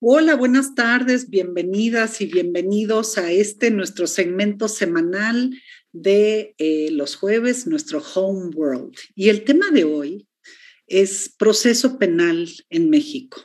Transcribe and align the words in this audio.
Hola, 0.00 0.36
buenas 0.36 0.76
tardes, 0.76 1.28
bienvenidas 1.28 2.20
y 2.20 2.26
bienvenidos 2.26 3.18
a 3.18 3.32
este 3.32 3.72
nuestro 3.72 4.06
segmento 4.06 4.68
semanal 4.68 5.60
de 5.90 6.54
eh, 6.58 6.90
los 6.92 7.16
jueves, 7.16 7.66
nuestro 7.66 8.00
Home 8.14 8.54
World. 8.54 8.94
Y 9.16 9.28
el 9.28 9.42
tema 9.42 9.72
de 9.72 9.82
hoy 9.82 10.28
es 10.86 11.34
proceso 11.36 11.98
penal 11.98 12.48
en 12.70 12.90
México. 12.90 13.44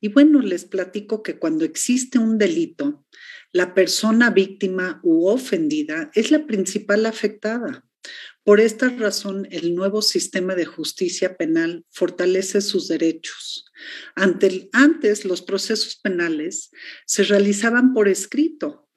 Y 0.00 0.10
bueno, 0.10 0.40
les 0.40 0.66
platico 0.66 1.24
que 1.24 1.40
cuando 1.40 1.64
existe 1.64 2.20
un 2.20 2.38
delito, 2.38 3.04
la 3.50 3.74
persona 3.74 4.30
víctima 4.30 5.00
u 5.02 5.26
ofendida 5.26 6.12
es 6.14 6.30
la 6.30 6.46
principal 6.46 7.06
afectada. 7.06 7.84
Por 8.44 8.60
esta 8.60 8.88
razón, 8.90 9.48
el 9.50 9.74
nuevo 9.74 10.02
sistema 10.02 10.54
de 10.54 10.66
justicia 10.66 11.36
penal 11.36 11.84
fortalece 11.90 12.60
sus 12.60 12.86
derechos. 12.86 13.64
Ante 14.14 14.68
antes, 14.72 15.24
los 15.24 15.42
procesos 15.42 15.96
penales 15.96 16.70
se 17.06 17.24
realizaban 17.24 17.92
por 17.92 18.08
escrito. 18.08 18.88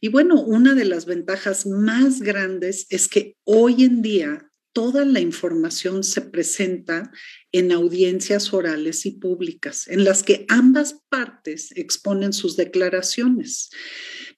Y 0.00 0.08
bueno, 0.08 0.40
una 0.42 0.74
de 0.74 0.84
las 0.84 1.06
ventajas 1.06 1.66
más 1.66 2.22
grandes 2.22 2.86
es 2.90 3.08
que 3.08 3.36
hoy 3.44 3.84
en 3.84 4.02
día 4.02 4.47
toda 4.78 5.04
la 5.04 5.18
información 5.18 6.04
se 6.04 6.20
presenta 6.20 7.10
en 7.50 7.72
audiencias 7.72 8.54
orales 8.54 9.06
y 9.06 9.10
públicas, 9.10 9.88
en 9.88 10.04
las 10.04 10.22
que 10.22 10.46
ambas 10.48 11.00
partes 11.08 11.72
exponen 11.74 12.32
sus 12.32 12.56
declaraciones. 12.56 13.70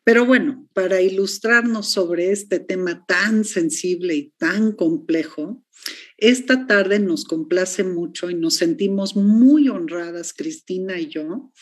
Pero 0.03 0.25
bueno, 0.25 0.67
para 0.73 1.03
ilustrarnos 1.03 1.91
sobre 1.91 2.33
este 2.33 2.59
tema 2.59 3.05
tan 3.05 3.45
sensible 3.45 4.15
y 4.15 4.33
tan 4.39 4.73
complejo, 4.73 5.63
esta 6.17 6.67
tarde 6.67 7.01
nos 7.01 7.25
complace 7.25 7.85
mucho 7.85 8.31
y 8.31 8.35
nos 8.35 8.55
sentimos 8.55 9.17
muy 9.17 9.69
honradas, 9.69 10.33
Cristina 10.33 10.99
y 10.99 11.09
yo, 11.09 11.53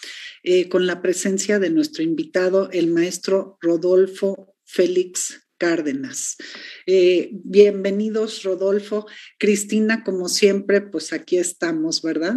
eh, 0.45 0.69
con 0.69 0.87
la 0.87 1.03
presencia 1.03 1.59
de 1.59 1.71
nuestro 1.71 2.05
invitado, 2.05 2.71
el 2.71 2.87
maestro 2.87 3.59
Rodolfo 3.61 4.55
Félix 4.65 5.48
Cárdenas. 5.59 6.37
Eh, 6.87 7.31
bienvenidos, 7.33 8.45
Rodolfo. 8.45 9.07
Cristina, 9.39 10.05
como 10.05 10.29
siempre, 10.29 10.81
pues 10.81 11.13
aquí 11.13 11.37
estamos, 11.37 12.01
¿verdad? 12.01 12.37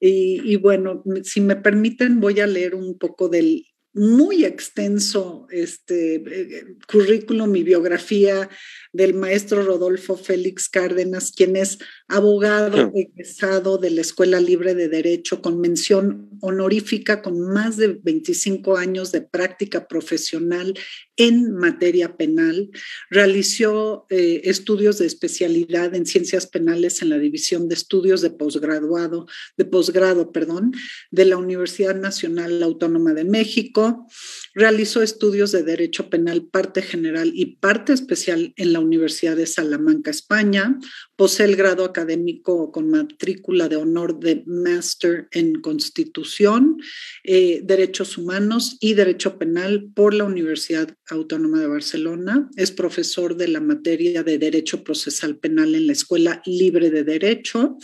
Y, 0.00 0.56
bueno, 0.56 1.02
si 1.22 1.40
me 1.40 1.56
permiten, 1.56 2.20
voy 2.20 2.40
a 2.40 2.46
leer 2.46 2.74
un 2.74 2.98
poco 2.98 3.28
del 3.28 3.66
muy 3.92 4.44
extenso 4.44 5.46
este, 5.50 6.16
eh, 6.16 6.76
currículum 6.90 7.54
y 7.54 7.62
biografía 7.62 8.48
del 8.94 9.12
maestro 9.12 9.62
Rodolfo 9.64 10.16
Félix 10.16 10.68
Cárdenas, 10.68 11.32
quien 11.32 11.56
es 11.56 11.78
abogado 12.06 12.92
egresado 12.94 13.76
de 13.76 13.90
la 13.90 14.00
Escuela 14.02 14.40
Libre 14.40 14.74
de 14.76 14.88
Derecho 14.88 15.42
con 15.42 15.60
mención 15.60 16.30
honorífica 16.40 17.20
con 17.20 17.40
más 17.40 17.76
de 17.76 17.88
25 17.88 18.76
años 18.76 19.10
de 19.10 19.20
práctica 19.20 19.88
profesional 19.88 20.74
en 21.16 21.54
materia 21.54 22.16
penal. 22.16 22.70
Realizó 23.10 24.06
eh, 24.10 24.42
estudios 24.44 24.98
de 24.98 25.06
especialidad 25.06 25.94
en 25.94 26.06
ciencias 26.06 26.46
penales 26.46 27.02
en 27.02 27.08
la 27.08 27.18
División 27.18 27.68
de 27.68 27.74
Estudios 27.74 28.20
de 28.20 28.30
Posgraduado, 28.30 29.26
de 29.56 29.64
posgrado, 29.64 30.30
perdón, 30.30 30.72
de 31.10 31.24
la 31.24 31.36
Universidad 31.36 31.96
Nacional 31.96 32.62
Autónoma 32.62 33.12
de 33.12 33.24
México. 33.24 34.06
Realizó 34.54 35.02
estudios 35.02 35.50
de 35.50 35.64
Derecho 35.64 36.10
Penal 36.10 36.46
parte 36.46 36.80
general 36.80 37.32
y 37.34 37.56
parte 37.56 37.92
especial 37.92 38.52
en 38.56 38.72
la 38.72 38.83
Universidad 38.84 39.36
de 39.36 39.46
Salamanca, 39.46 40.10
España. 40.10 40.78
Posee 41.16 41.46
el 41.46 41.56
grado 41.56 41.84
académico 41.84 42.70
con 42.70 42.90
matrícula 42.90 43.68
de 43.68 43.76
honor 43.76 44.20
de 44.20 44.42
Master 44.46 45.28
en 45.32 45.60
Constitución, 45.60 46.78
eh, 47.24 47.60
Derechos 47.64 48.18
Humanos 48.18 48.76
y 48.80 48.94
Derecho 48.94 49.38
Penal 49.38 49.90
por 49.94 50.14
la 50.14 50.24
Universidad 50.24 50.96
Autónoma 51.08 51.60
de 51.60 51.66
Barcelona. 51.66 52.48
Es 52.56 52.70
profesor 52.70 53.36
de 53.36 53.48
la 53.48 53.60
materia 53.60 54.22
de 54.22 54.38
Derecho 54.38 54.84
Procesal 54.84 55.36
Penal 55.38 55.74
en 55.74 55.86
la 55.86 55.92
Escuela 55.92 56.42
Libre 56.46 56.90
de 56.90 57.04
Derecho. 57.04 57.78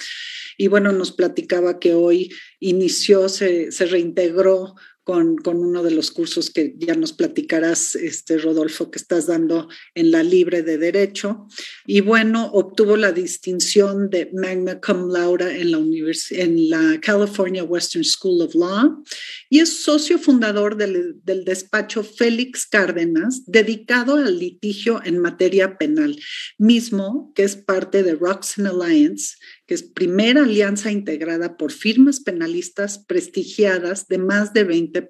Y 0.56 0.68
bueno, 0.68 0.92
nos 0.92 1.12
platicaba 1.12 1.78
que 1.78 1.94
hoy 1.94 2.30
inició, 2.58 3.28
se, 3.28 3.72
se 3.72 3.86
reintegró 3.86 4.74
con, 5.04 5.38
uno 5.44 5.82
de 5.82 5.90
los 5.90 6.10
cursos 6.10 6.50
que 6.50 6.74
ya 6.78 6.94
nos 6.94 7.12
platicarás, 7.12 7.96
este, 7.96 8.38
Rodolfo, 8.38 8.90
que 8.90 8.98
estás 8.98 9.26
dando 9.26 9.68
en 9.94 10.10
la 10.10 10.22
Libre 10.22 10.62
de 10.62 10.78
Derecho. 10.78 11.46
Y 11.86 12.00
bueno, 12.00 12.50
obtuvo 12.52 12.96
la 12.96 13.12
distinción 13.12 14.10
de 14.10 14.30
Magna 14.32 14.80
Cum 14.80 15.10
Laude 15.10 15.60
en 15.60 15.70
la, 15.70 15.78
en 16.30 16.70
la 16.70 17.00
California 17.00 17.64
Western 17.64 18.04
School 18.04 18.42
of 18.42 18.54
Law 18.54 19.02
y 19.48 19.60
es 19.60 19.82
socio 19.82 20.18
fundador 20.18 20.76
del, 20.76 21.16
del 21.24 21.44
despacho 21.44 22.04
Félix 22.04 22.66
Cárdenas, 22.66 23.42
dedicado 23.46 24.14
al 24.14 24.38
litigio 24.38 25.00
en 25.04 25.18
materia 25.18 25.76
penal, 25.76 26.16
mismo 26.58 27.32
que 27.34 27.42
es 27.42 27.56
parte 27.56 28.02
de 28.02 28.14
Roxen 28.14 28.66
Alliance, 28.66 29.36
que 29.70 29.74
es 29.74 29.84
primera 29.84 30.42
alianza 30.42 30.90
integrada 30.90 31.56
por 31.56 31.70
firmas 31.70 32.18
penalistas 32.18 32.98
prestigiadas 33.06 34.08
de 34.08 34.18
más 34.18 34.52
de 34.52 34.64
20 34.64 35.08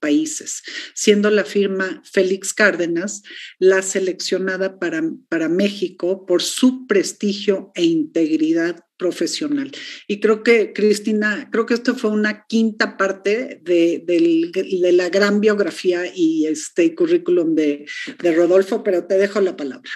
países, 0.00 0.62
siendo 0.94 1.30
la 1.30 1.46
firma 1.46 2.02
Félix 2.04 2.52
Cárdenas 2.52 3.22
la 3.58 3.80
seleccionada 3.80 4.78
para, 4.78 5.02
para 5.30 5.48
México 5.48 6.26
por 6.26 6.42
su 6.42 6.86
prestigio 6.86 7.72
e 7.74 7.84
integridad 7.84 8.84
profesional. 8.98 9.72
Y 10.06 10.20
creo 10.20 10.42
que, 10.42 10.74
Cristina, 10.74 11.48
creo 11.50 11.64
que 11.64 11.72
esto 11.72 11.94
fue 11.94 12.10
una 12.10 12.44
quinta 12.46 12.98
parte 12.98 13.62
de, 13.62 14.04
de 14.06 14.92
la 14.92 15.08
gran 15.08 15.40
biografía 15.40 16.02
y 16.14 16.48
este 16.48 16.94
currículum 16.94 17.54
de, 17.54 17.86
de 18.22 18.34
Rodolfo, 18.34 18.82
pero 18.82 19.06
te 19.06 19.16
dejo 19.16 19.40
la 19.40 19.56
palabra. 19.56 19.90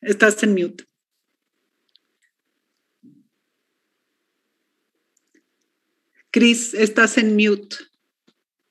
Estás 0.00 0.40
en 0.44 0.54
mute. 0.54 0.84
Cris, 6.36 6.74
estás 6.74 7.16
en 7.16 7.34
mute. 7.34 7.76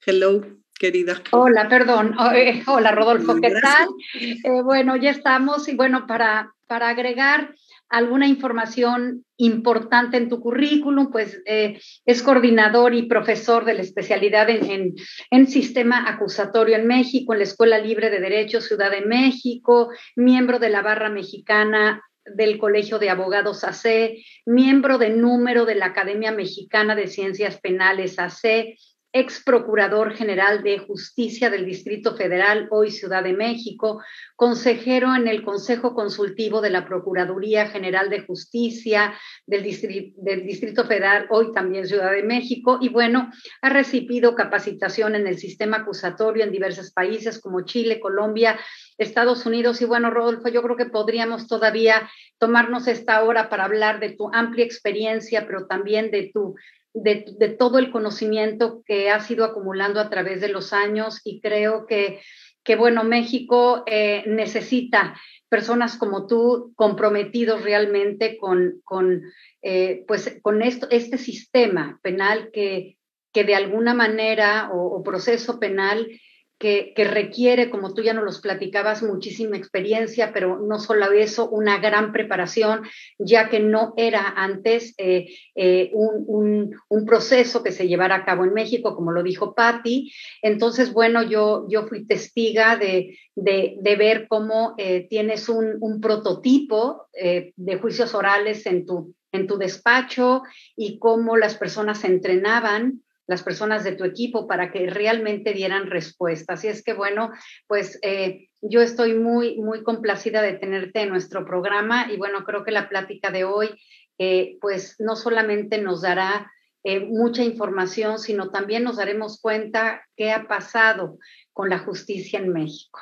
Hello, 0.05 0.45
querida. 0.79 1.19
Hola, 1.31 1.67
perdón. 1.67 2.15
Eh, 2.35 2.61
hola, 2.67 2.91
Rodolfo, 2.91 3.41
¿qué 3.41 3.49
tal? 3.59 3.87
Eh, 4.21 4.61
bueno, 4.63 4.95
ya 4.97 5.09
estamos 5.09 5.67
y 5.67 5.73
bueno, 5.73 6.05
para, 6.05 6.53
para 6.67 6.89
agregar 6.89 7.55
alguna 7.89 8.27
información 8.27 9.25
importante 9.37 10.17
en 10.17 10.29
tu 10.29 10.41
currículum, 10.41 11.09
pues 11.11 11.41
eh, 11.47 11.81
es 12.05 12.21
coordinador 12.21 12.93
y 12.93 13.07
profesor 13.07 13.65
de 13.65 13.73
la 13.73 13.81
especialidad 13.81 14.47
en, 14.51 14.69
en, 14.69 14.93
en, 15.31 15.47
sistema 15.47 16.07
acusatorio 16.07 16.75
en 16.75 16.85
México, 16.85 17.33
en 17.33 17.39
la 17.39 17.45
Escuela 17.45 17.79
Libre 17.79 18.11
de 18.11 18.19
Derecho 18.19 18.61
Ciudad 18.61 18.91
de 18.91 19.01
México, 19.01 19.89
miembro 20.15 20.59
de 20.59 20.69
la 20.69 20.83
Barra 20.83 21.09
Mexicana 21.09 22.03
del 22.25 22.57
Colegio 22.57 22.99
de 22.99 23.09
Abogados 23.09 23.63
AC, 23.63 24.17
miembro 24.45 24.97
de 24.97 25.09
número 25.09 25.65
de 25.65 25.75
la 25.75 25.87
Academia 25.87 26.31
Mexicana 26.31 26.95
de 26.95 27.07
Ciencias 27.07 27.59
Penales 27.59 28.17
AC, 28.19 28.77
ex 29.15 29.41
procurador 29.41 30.13
general 30.13 30.61
de 30.61 30.77
justicia 30.77 31.49
del 31.49 31.65
Distrito 31.65 32.17
Federal, 32.17 32.67
hoy 32.69 32.91
Ciudad 32.91 33.23
de 33.23 33.31
México, 33.31 34.03
consejero 34.35 35.15
en 35.15 35.29
el 35.29 35.41
Consejo 35.41 35.95
Consultivo 35.95 36.59
de 36.59 36.69
la 36.69 36.85
Procuraduría 36.85 37.67
General 37.67 38.09
de 38.09 38.23
Justicia 38.23 39.13
del 39.47 39.63
Distrito, 39.63 40.21
del 40.21 40.45
Distrito 40.45 40.83
Federal, 40.83 41.27
hoy 41.29 41.53
también 41.53 41.87
Ciudad 41.87 42.11
de 42.11 42.23
México, 42.23 42.77
y 42.81 42.89
bueno, 42.89 43.31
ha 43.61 43.69
recibido 43.69 44.35
capacitación 44.35 45.15
en 45.15 45.27
el 45.27 45.37
sistema 45.37 45.77
acusatorio 45.77 46.43
en 46.43 46.51
diversos 46.51 46.91
países 46.91 47.39
como 47.39 47.61
Chile, 47.61 48.01
Colombia, 48.01 48.59
Estados 48.97 49.45
Unidos. 49.45 49.81
Y 49.81 49.85
bueno, 49.85 50.09
Rodolfo, 50.09 50.49
yo 50.49 50.61
creo 50.61 50.75
que 50.75 50.87
podríamos 50.87 51.47
todavía 51.47 52.09
tomarnos 52.37 52.89
esta 52.89 53.23
hora 53.23 53.47
para 53.47 53.63
hablar 53.63 54.01
de 54.01 54.09
tu 54.09 54.29
amplia 54.33 54.65
experiencia, 54.65 55.47
pero 55.47 55.67
también 55.67 56.11
de 56.11 56.31
tu 56.33 56.55
de, 56.95 57.55
todo 57.59 57.77
el 57.77 57.91
conocimiento 57.91 58.83
que 58.85 59.09
has 59.09 59.29
ido 59.29 59.45
acumulando 59.45 59.99
a 59.99 60.09
través 60.09 60.41
de 60.41 60.49
los 60.49 60.73
años 60.73 61.21
y 61.23 61.41
creo 61.41 61.85
que, 61.85 62.21
que 62.63 62.75
bueno, 62.75 63.03
México 63.03 63.83
eh, 63.85 64.23
necesita 64.25 65.19
personas 65.49 65.97
como 65.97 66.25
tú 66.25 66.73
comprometidos 66.75 67.61
realmente 67.63 68.37
con, 68.37 68.81
con, 68.83 69.23
eh, 69.61 70.03
pues, 70.07 70.39
con 70.41 70.61
esto, 70.61 70.87
este 70.89 71.17
sistema 71.17 71.99
penal 72.01 72.49
que, 72.51 72.97
que 73.33 73.43
de 73.43 73.55
alguna 73.55 73.93
manera 73.93 74.69
o 74.73 75.03
proceso 75.03 75.59
penal 75.59 76.07
que, 76.57 76.93
requiere, 76.97 77.69
como 77.69 77.93
tú 77.93 78.01
ya 78.01 78.13
nos 78.13 78.23
los 78.23 78.39
platicabas, 78.39 79.03
muchísima 79.03 79.57
experiencia, 79.57 80.31
pero 80.33 80.59
no 80.59 80.79
solo 80.79 81.11
eso, 81.11 81.49
una 81.49 81.79
gran 81.79 82.13
preparación, 82.13 82.83
ya 83.19 83.49
que 83.49 83.59
no 83.59 83.93
era 83.97 84.33
antes 84.35 84.93
eh, 84.97 85.27
eh, 85.55 85.91
un, 85.93 86.73
proceso 87.05 87.61
que 87.61 87.71
se 87.71 87.87
llevara 87.87 88.15
a 88.15 88.25
cabo 88.25 88.45
en 88.45 88.53
México, 88.53 88.95
como 88.95 89.11
lo 89.11 89.21
dijo 89.21 89.53
Patti. 89.53 90.11
Entonces, 90.41 90.91
bueno, 90.91 91.21
yo, 91.21 91.67
yo 91.69 91.85
fui 91.87 92.07
testiga 92.07 92.77
de, 92.77 93.19
de, 93.35 93.95
ver 93.95 94.27
cómo 94.27 94.73
eh, 94.77 95.05
tienes 95.07 95.49
un, 95.49 95.77
un 95.81 96.01
prototipo 96.01 97.07
de 97.13 97.77
juicios 97.77 98.15
orales 98.15 98.65
en 98.65 98.85
tu, 98.85 99.13
en 99.31 99.45
tu 99.45 99.57
despacho 99.57 100.43
y 100.75 100.97
cómo 100.97 101.37
las 101.37 101.55
personas 101.55 102.03
entrenaban 102.03 103.04
las 103.27 103.43
personas 103.43 103.83
de 103.83 103.93
tu 103.93 104.03
equipo 104.03 104.47
para 104.47 104.71
que 104.71 104.87
realmente 104.89 105.53
dieran 105.53 105.89
respuesta. 105.89 106.53
Así 106.53 106.67
es 106.67 106.83
que 106.83 106.93
bueno, 106.93 107.31
pues 107.67 107.99
eh, 108.01 108.49
yo 108.61 108.81
estoy 108.81 109.13
muy, 109.13 109.57
muy 109.57 109.83
complacida 109.83 110.41
de 110.41 110.53
tenerte 110.53 111.01
en 111.01 111.09
nuestro 111.09 111.45
programa 111.45 112.11
y 112.11 112.17
bueno, 112.17 112.43
creo 112.43 112.63
que 112.63 112.71
la 112.71 112.89
plática 112.89 113.31
de 113.31 113.43
hoy 113.43 113.69
eh, 114.17 114.57
pues 114.61 114.95
no 114.99 115.15
solamente 115.15 115.81
nos 115.81 116.01
dará 116.01 116.51
eh, 116.83 116.99
mucha 116.99 117.43
información, 117.43 118.19
sino 118.19 118.51
también 118.51 118.83
nos 118.83 118.97
daremos 118.97 119.41
cuenta 119.41 120.05
qué 120.15 120.31
ha 120.31 120.47
pasado 120.47 121.17
con 121.51 121.69
la 121.69 121.79
justicia 121.79 122.39
en 122.39 122.53
México. 122.53 122.99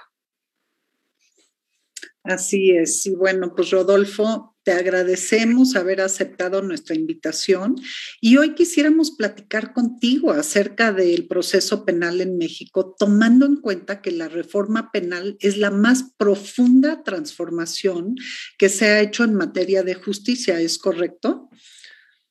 Así 2.23 2.71
es. 2.71 3.05
Y 3.05 3.15
bueno, 3.15 3.53
pues 3.53 3.71
Rodolfo, 3.71 4.52
te 4.63 4.71
agradecemos 4.71 5.75
haber 5.75 6.01
aceptado 6.01 6.61
nuestra 6.61 6.95
invitación 6.95 7.75
y 8.21 8.37
hoy 8.37 8.55
quisiéramos 8.55 9.11
platicar 9.11 9.73
contigo 9.73 10.31
acerca 10.31 10.93
del 10.93 11.27
proceso 11.27 11.85
penal 11.85 12.21
en 12.21 12.37
México, 12.37 12.95
tomando 12.97 13.45
en 13.45 13.57
cuenta 13.57 14.01
que 14.01 14.11
la 14.11 14.29
reforma 14.29 14.91
penal 14.91 15.37
es 15.41 15.57
la 15.57 15.69
más 15.69 16.13
profunda 16.17 17.03
transformación 17.03 18.15
que 18.57 18.69
se 18.69 18.85
ha 18.85 19.01
hecho 19.01 19.23
en 19.23 19.35
materia 19.35 19.83
de 19.83 19.95
justicia, 19.95 20.59
¿es 20.59 20.77
correcto? 20.77 21.49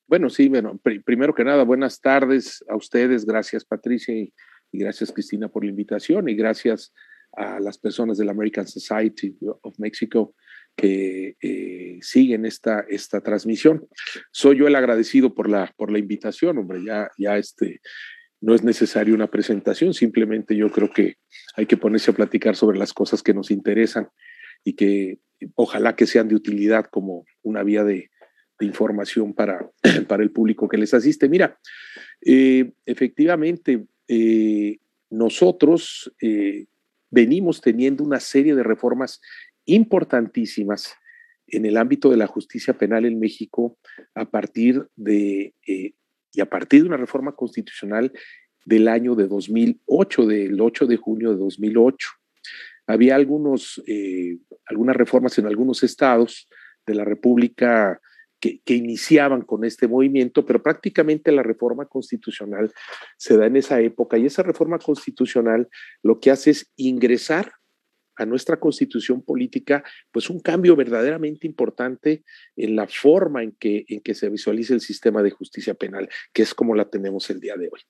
Bueno, 0.06 0.30
sí, 0.30 0.48
bueno, 0.48 0.80
primero 1.04 1.34
que 1.34 1.44
nada, 1.44 1.64
buenas 1.64 2.00
tardes 2.00 2.64
a 2.68 2.76
ustedes, 2.76 3.24
gracias 3.26 3.64
Patricia 3.64 4.14
y, 4.14 4.32
y 4.72 4.78
gracias 4.78 5.12
Cristina 5.12 5.48
por 5.48 5.64
la 5.64 5.70
invitación 5.70 6.28
y 6.28 6.34
gracias 6.34 6.92
a 7.34 7.60
las 7.60 7.78
personas 7.78 8.18
de 8.18 8.24
la 8.24 8.32
American 8.32 8.66
Society 8.66 9.36
of 9.40 9.78
Mexico 9.78 10.34
que 10.76 11.36
eh, 11.40 11.98
siguen 12.00 12.46
esta, 12.46 12.80
esta 12.88 13.20
transmisión. 13.20 13.86
Soy 14.30 14.58
yo 14.58 14.66
el 14.66 14.76
agradecido 14.76 15.34
por 15.34 15.48
la, 15.48 15.72
por 15.76 15.90
la 15.90 15.98
invitación, 15.98 16.58
hombre, 16.58 16.82
ya, 16.84 17.10
ya 17.18 17.36
este, 17.36 17.80
no 18.40 18.54
es 18.54 18.62
necesaria 18.62 19.14
una 19.14 19.30
presentación, 19.30 19.94
simplemente 19.94 20.56
yo 20.56 20.70
creo 20.70 20.90
que 20.90 21.16
hay 21.56 21.66
que 21.66 21.76
ponerse 21.76 22.10
a 22.10 22.14
platicar 22.14 22.56
sobre 22.56 22.78
las 22.78 22.92
cosas 22.92 23.22
que 23.22 23.34
nos 23.34 23.50
interesan 23.50 24.08
y 24.64 24.74
que 24.74 25.18
ojalá 25.54 25.96
que 25.96 26.06
sean 26.06 26.28
de 26.28 26.34
utilidad 26.34 26.86
como 26.86 27.24
una 27.42 27.62
vía 27.62 27.84
de, 27.84 28.10
información 28.60 29.34
para, 29.34 29.68
para 30.06 30.22
el 30.22 30.30
público 30.30 30.68
que 30.68 30.78
les 30.78 30.94
asiste. 30.94 31.28
Mira, 31.28 31.58
eh, 32.24 32.70
efectivamente, 32.86 33.86
eh, 34.06 34.78
nosotros 35.10 36.14
venimos 37.10 37.60
teniendo 37.60 38.04
una 38.04 38.20
serie 38.20 38.54
de 38.54 38.62
reformas 38.62 39.20
importantísimas 39.64 40.94
en 41.46 41.66
el 41.66 41.76
ámbito 41.76 42.10
de 42.10 42.16
la 42.16 42.26
justicia 42.26 42.74
penal 42.74 43.04
en 43.04 43.18
México 43.18 43.78
a 44.14 44.24
partir 44.24 44.86
de, 44.96 45.54
y 45.64 46.40
a 46.40 46.46
partir 46.48 46.82
de 46.82 46.88
una 46.88 46.96
reforma 46.96 47.32
constitucional 47.32 48.12
del 48.64 48.88
año 48.88 49.14
de 49.14 49.26
2008, 49.26 50.26
del 50.26 50.60
8 50.60 50.86
de 50.86 50.96
junio 50.96 51.30
de 51.30 51.36
2008. 51.36 52.08
Había 52.86 53.16
algunos, 53.16 53.82
algunas 54.66 54.96
reformas 54.96 55.38
en 55.38 55.46
algunos 55.46 55.82
estados 55.82 56.48
de 56.86 56.94
la 56.94 57.04
República 57.04 58.00
que, 58.42 58.74
iniciaban 58.74 59.42
con 59.42 59.64
este 59.64 59.86
movimiento, 59.86 60.44
pero 60.44 60.62
prácticamente 60.62 61.30
la 61.30 61.44
reforma 61.44 61.86
constitucional 61.86 62.72
se 63.16 63.36
da 63.36 63.46
en 63.46 63.56
esa 63.56 63.80
época 63.80 64.18
y 64.18 64.26
esa 64.26 64.42
reforma 64.42 64.78
constitucional 64.78 65.68
lo 66.02 66.18
que 66.18 66.32
hace 66.32 66.50
es 66.50 66.72
ingresar 66.76 67.52
a 68.16 68.26
nuestra 68.26 68.58
constitución 68.58 69.22
política, 69.22 69.82
pues 70.10 70.30
un 70.30 70.40
cambio 70.40 70.76
verdaderamente 70.76 71.46
importante 71.46 72.24
en 72.56 72.76
la 72.76 72.86
forma 72.86 73.42
en 73.42 73.52
que, 73.52 73.84
en 73.88 74.00
que 74.00 74.14
se 74.14 74.28
visualiza 74.28 74.74
el 74.74 74.80
sistema 74.80 75.22
de 75.22 75.30
justicia 75.30 75.74
penal, 75.74 76.08
que 76.32 76.42
es 76.42 76.54
como 76.54 76.74
la 76.74 76.88
tenemos 76.88 77.28
el 77.30 77.40
día 77.40 77.56
de 77.56 77.68
hoy. 77.72 77.80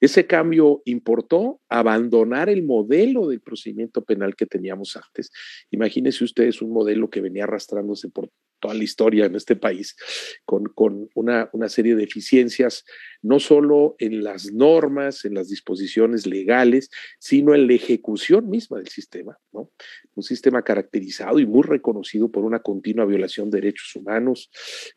Ese 0.00 0.26
cambio 0.26 0.82
importó 0.84 1.60
abandonar 1.68 2.48
el 2.48 2.64
modelo 2.64 3.28
del 3.28 3.40
procedimiento 3.40 4.04
penal 4.04 4.34
que 4.36 4.46
teníamos 4.46 4.96
antes. 4.96 5.30
Imagínense 5.70 6.24
ustedes 6.24 6.62
un 6.62 6.72
modelo 6.72 7.10
que 7.10 7.20
venía 7.20 7.44
arrastrándose 7.44 8.08
por 8.08 8.30
toda 8.60 8.74
la 8.74 8.84
historia 8.84 9.26
en 9.26 9.34
este 9.34 9.56
país, 9.56 9.96
con, 10.44 10.64
con 10.64 11.08
una, 11.14 11.48
una, 11.52 11.68
serie 11.68 11.94
de 11.94 12.02
deficiencias, 12.02 12.84
no 13.22 13.40
solo 13.40 13.96
en 13.98 14.22
las 14.22 14.52
normas, 14.52 15.24
en 15.24 15.34
las 15.34 15.48
disposiciones 15.48 16.26
legales, 16.26 16.90
sino 17.18 17.54
en 17.54 17.66
la 17.66 17.74
ejecución 17.74 18.48
misma 18.48 18.78
del 18.78 18.88
sistema, 18.88 19.38
¿no? 19.52 19.70
Un 20.14 20.22
sistema 20.22 20.62
caracterizado 20.62 21.38
y 21.38 21.46
muy 21.46 21.62
reconocido 21.62 22.30
por 22.30 22.44
una 22.44 22.60
continua 22.60 23.04
violación 23.04 23.50
de 23.50 23.60
derechos 23.60 23.94
humanos, 23.96 24.50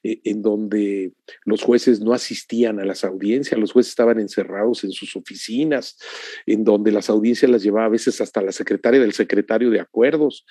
eh, 0.03 0.21
en 0.23 0.41
donde 0.41 1.13
los 1.45 1.61
jueces 1.61 2.01
no 2.01 2.13
asistían 2.13 2.79
a 2.79 2.85
las 2.85 3.03
audiencias, 3.03 3.59
los 3.59 3.71
jueces 3.71 3.91
estaban 3.91 4.19
encerrados 4.19 4.83
en 4.83 4.91
sus 4.91 5.15
oficinas, 5.15 5.97
en 6.45 6.63
donde 6.63 6.91
las 6.91 7.09
audiencias 7.09 7.49
las 7.49 7.63
llevaba 7.63 7.85
a 7.85 7.89
veces 7.89 8.19
hasta 8.21 8.41
la 8.41 8.51
secretaria 8.51 8.99
del 8.99 9.13
secretario 9.13 9.69
de 9.69 9.79
acuerdos, 9.79 10.45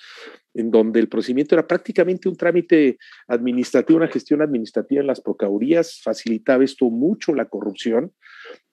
en 0.53 0.71
donde 0.71 0.99
el 0.99 1.09
procedimiento 1.09 1.55
era 1.55 1.67
prácticamente 1.67 2.29
un 2.29 2.35
trámite 2.35 2.97
administrativa, 3.27 3.97
una 3.97 4.07
gestión 4.07 4.41
administrativa 4.41 5.01
en 5.01 5.07
las 5.07 5.21
procuradurías, 5.21 6.01
facilitaba 6.01 6.63
esto 6.63 6.89
mucho 6.89 7.33
la 7.33 7.45
corrupción. 7.45 8.13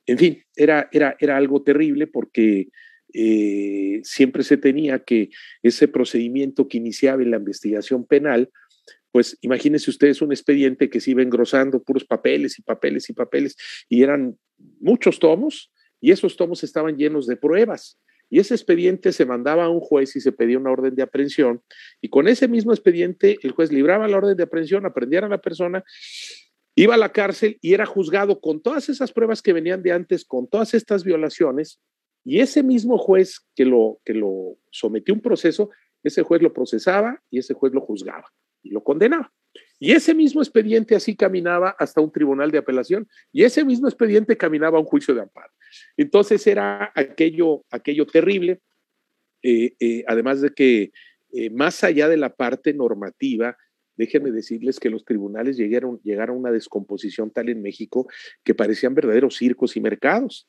En 0.06 0.18
fin, 0.18 0.42
era, 0.56 0.88
era, 0.92 1.16
era 1.20 1.36
algo 1.36 1.62
terrible 1.62 2.06
porque 2.06 2.68
eh, 3.12 4.00
siempre 4.04 4.42
se 4.42 4.56
tenía 4.56 5.04
que 5.04 5.30
ese 5.62 5.88
procedimiento 5.88 6.68
que 6.68 6.78
iniciaba 6.78 7.22
en 7.22 7.30
la 7.30 7.38
investigación 7.38 8.06
penal, 8.06 8.50
pues 9.12 9.36
imagínense 9.40 9.90
ustedes 9.90 10.22
un 10.22 10.32
expediente 10.32 10.88
que 10.88 11.00
se 11.00 11.10
iba 11.10 11.22
engrosando 11.22 11.82
puros 11.82 12.04
papeles 12.04 12.58
y 12.58 12.62
papeles 12.62 13.10
y 13.10 13.12
papeles, 13.12 13.56
y 13.88 14.02
eran 14.02 14.36
muchos 14.80 15.18
tomos, 15.18 15.72
y 16.00 16.12
esos 16.12 16.36
tomos 16.36 16.62
estaban 16.62 16.96
llenos 16.96 17.26
de 17.26 17.36
pruebas. 17.36 17.98
Y 18.30 18.38
ese 18.38 18.54
expediente 18.54 19.12
se 19.12 19.26
mandaba 19.26 19.64
a 19.64 19.68
un 19.68 19.80
juez 19.80 20.14
y 20.14 20.20
se 20.20 20.30
pedía 20.30 20.58
una 20.58 20.70
orden 20.70 20.94
de 20.94 21.02
aprehensión. 21.02 21.62
Y 22.00 22.08
con 22.08 22.28
ese 22.28 22.46
mismo 22.46 22.72
expediente, 22.72 23.36
el 23.42 23.50
juez 23.50 23.72
libraba 23.72 24.06
la 24.06 24.16
orden 24.16 24.36
de 24.36 24.44
aprehensión, 24.44 24.86
aprendiera 24.86 25.26
a 25.26 25.30
la 25.30 25.40
persona, 25.42 25.84
iba 26.76 26.94
a 26.94 26.98
la 26.98 27.10
cárcel 27.10 27.58
y 27.60 27.74
era 27.74 27.86
juzgado 27.86 28.40
con 28.40 28.62
todas 28.62 28.88
esas 28.88 29.12
pruebas 29.12 29.42
que 29.42 29.52
venían 29.52 29.82
de 29.82 29.92
antes, 29.92 30.24
con 30.24 30.48
todas 30.48 30.74
estas 30.74 31.02
violaciones. 31.02 31.80
Y 32.24 32.38
ese 32.38 32.62
mismo 32.62 32.98
juez 32.98 33.46
que 33.56 33.64
lo, 33.64 34.00
que 34.04 34.14
lo 34.14 34.56
sometió 34.70 35.12
a 35.12 35.16
un 35.16 35.22
proceso, 35.22 35.70
ese 36.04 36.22
juez 36.22 36.40
lo 36.40 36.52
procesaba 36.52 37.20
y 37.30 37.38
ese 37.40 37.54
juez 37.54 37.72
lo 37.72 37.80
juzgaba 37.80 38.30
y 38.62 38.70
lo 38.70 38.82
condenaba. 38.84 39.32
Y 39.78 39.92
ese 39.92 40.14
mismo 40.14 40.42
expediente 40.42 40.94
así 40.94 41.16
caminaba 41.16 41.74
hasta 41.78 42.00
un 42.00 42.12
tribunal 42.12 42.50
de 42.50 42.58
apelación 42.58 43.08
y 43.32 43.44
ese 43.44 43.64
mismo 43.64 43.88
expediente 43.88 44.36
caminaba 44.36 44.78
a 44.78 44.80
un 44.80 44.86
juicio 44.86 45.14
de 45.14 45.22
amparo. 45.22 45.50
Entonces 45.96 46.46
era 46.46 46.92
aquello, 46.94 47.64
aquello 47.70 48.06
terrible, 48.06 48.60
eh, 49.42 49.74
eh, 49.80 50.04
además 50.06 50.40
de 50.40 50.50
que 50.50 50.92
eh, 51.32 51.50
más 51.50 51.82
allá 51.84 52.08
de 52.08 52.16
la 52.16 52.34
parte 52.34 52.74
normativa, 52.74 53.56
déjenme 53.96 54.30
decirles 54.30 54.80
que 54.80 54.90
los 54.90 55.04
tribunales 55.04 55.56
llegaron, 55.56 56.00
llegaron 56.02 56.36
a 56.36 56.40
una 56.40 56.52
descomposición 56.52 57.30
tal 57.30 57.48
en 57.48 57.62
México 57.62 58.08
que 58.44 58.54
parecían 58.54 58.94
verdaderos 58.94 59.36
circos 59.36 59.76
y 59.76 59.80
mercados. 59.80 60.48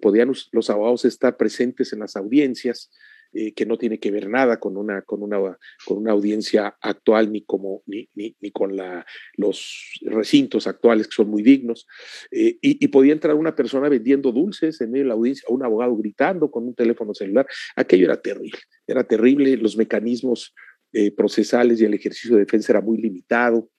podían 0.00 0.32
los 0.52 0.70
abogados 0.70 1.04
estar 1.04 1.36
presentes 1.36 1.92
en 1.92 2.00
las 2.00 2.16
audiencias, 2.16 2.90
eh, 3.32 3.52
que 3.52 3.64
no 3.64 3.78
tiene 3.78 4.00
que 4.00 4.10
ver 4.10 4.28
nada 4.28 4.58
con 4.58 4.76
una, 4.76 5.02
con 5.02 5.22
una, 5.22 5.38
con 5.86 5.98
una 5.98 6.10
audiencia 6.10 6.76
actual 6.80 7.30
ni, 7.30 7.42
como, 7.42 7.82
ni, 7.86 8.08
ni, 8.14 8.36
ni 8.40 8.50
con 8.50 8.76
la, 8.76 9.06
los 9.36 10.00
recintos 10.02 10.66
actuales 10.66 11.06
que 11.06 11.14
son 11.14 11.30
muy 11.30 11.42
dignos. 11.42 11.86
Eh, 12.32 12.58
y, 12.60 12.88
podía 12.88 13.12
entrar 13.12 13.36
una 13.36 13.54
persona 13.54 13.88
vendiendo 13.88 14.32
dulces 14.32 14.80
en 14.80 14.90
medio 14.90 15.04
de 15.04 15.08
la 15.08 15.14
audiencia, 15.14 15.46
un 15.48 15.64
abogado 15.64 15.96
gritando 15.96 16.50
con 16.50 16.66
un 16.66 16.74
teléfono 16.74 17.14
celular. 17.14 17.46
Aquello 17.76 18.06
era 18.06 18.20
terrible, 18.20 18.58
era 18.84 19.04
terrible. 19.04 19.56
Los 19.56 19.76
mecanismos 19.76 20.52
eh, 20.92 21.12
procesales 21.12 21.80
y 21.80 21.84
el 21.84 21.94
ejercicio 21.94 22.34
de 22.34 22.44
defensa 22.44 22.72
era 22.72 22.80
muy 22.80 22.98
limitado, 22.98 23.70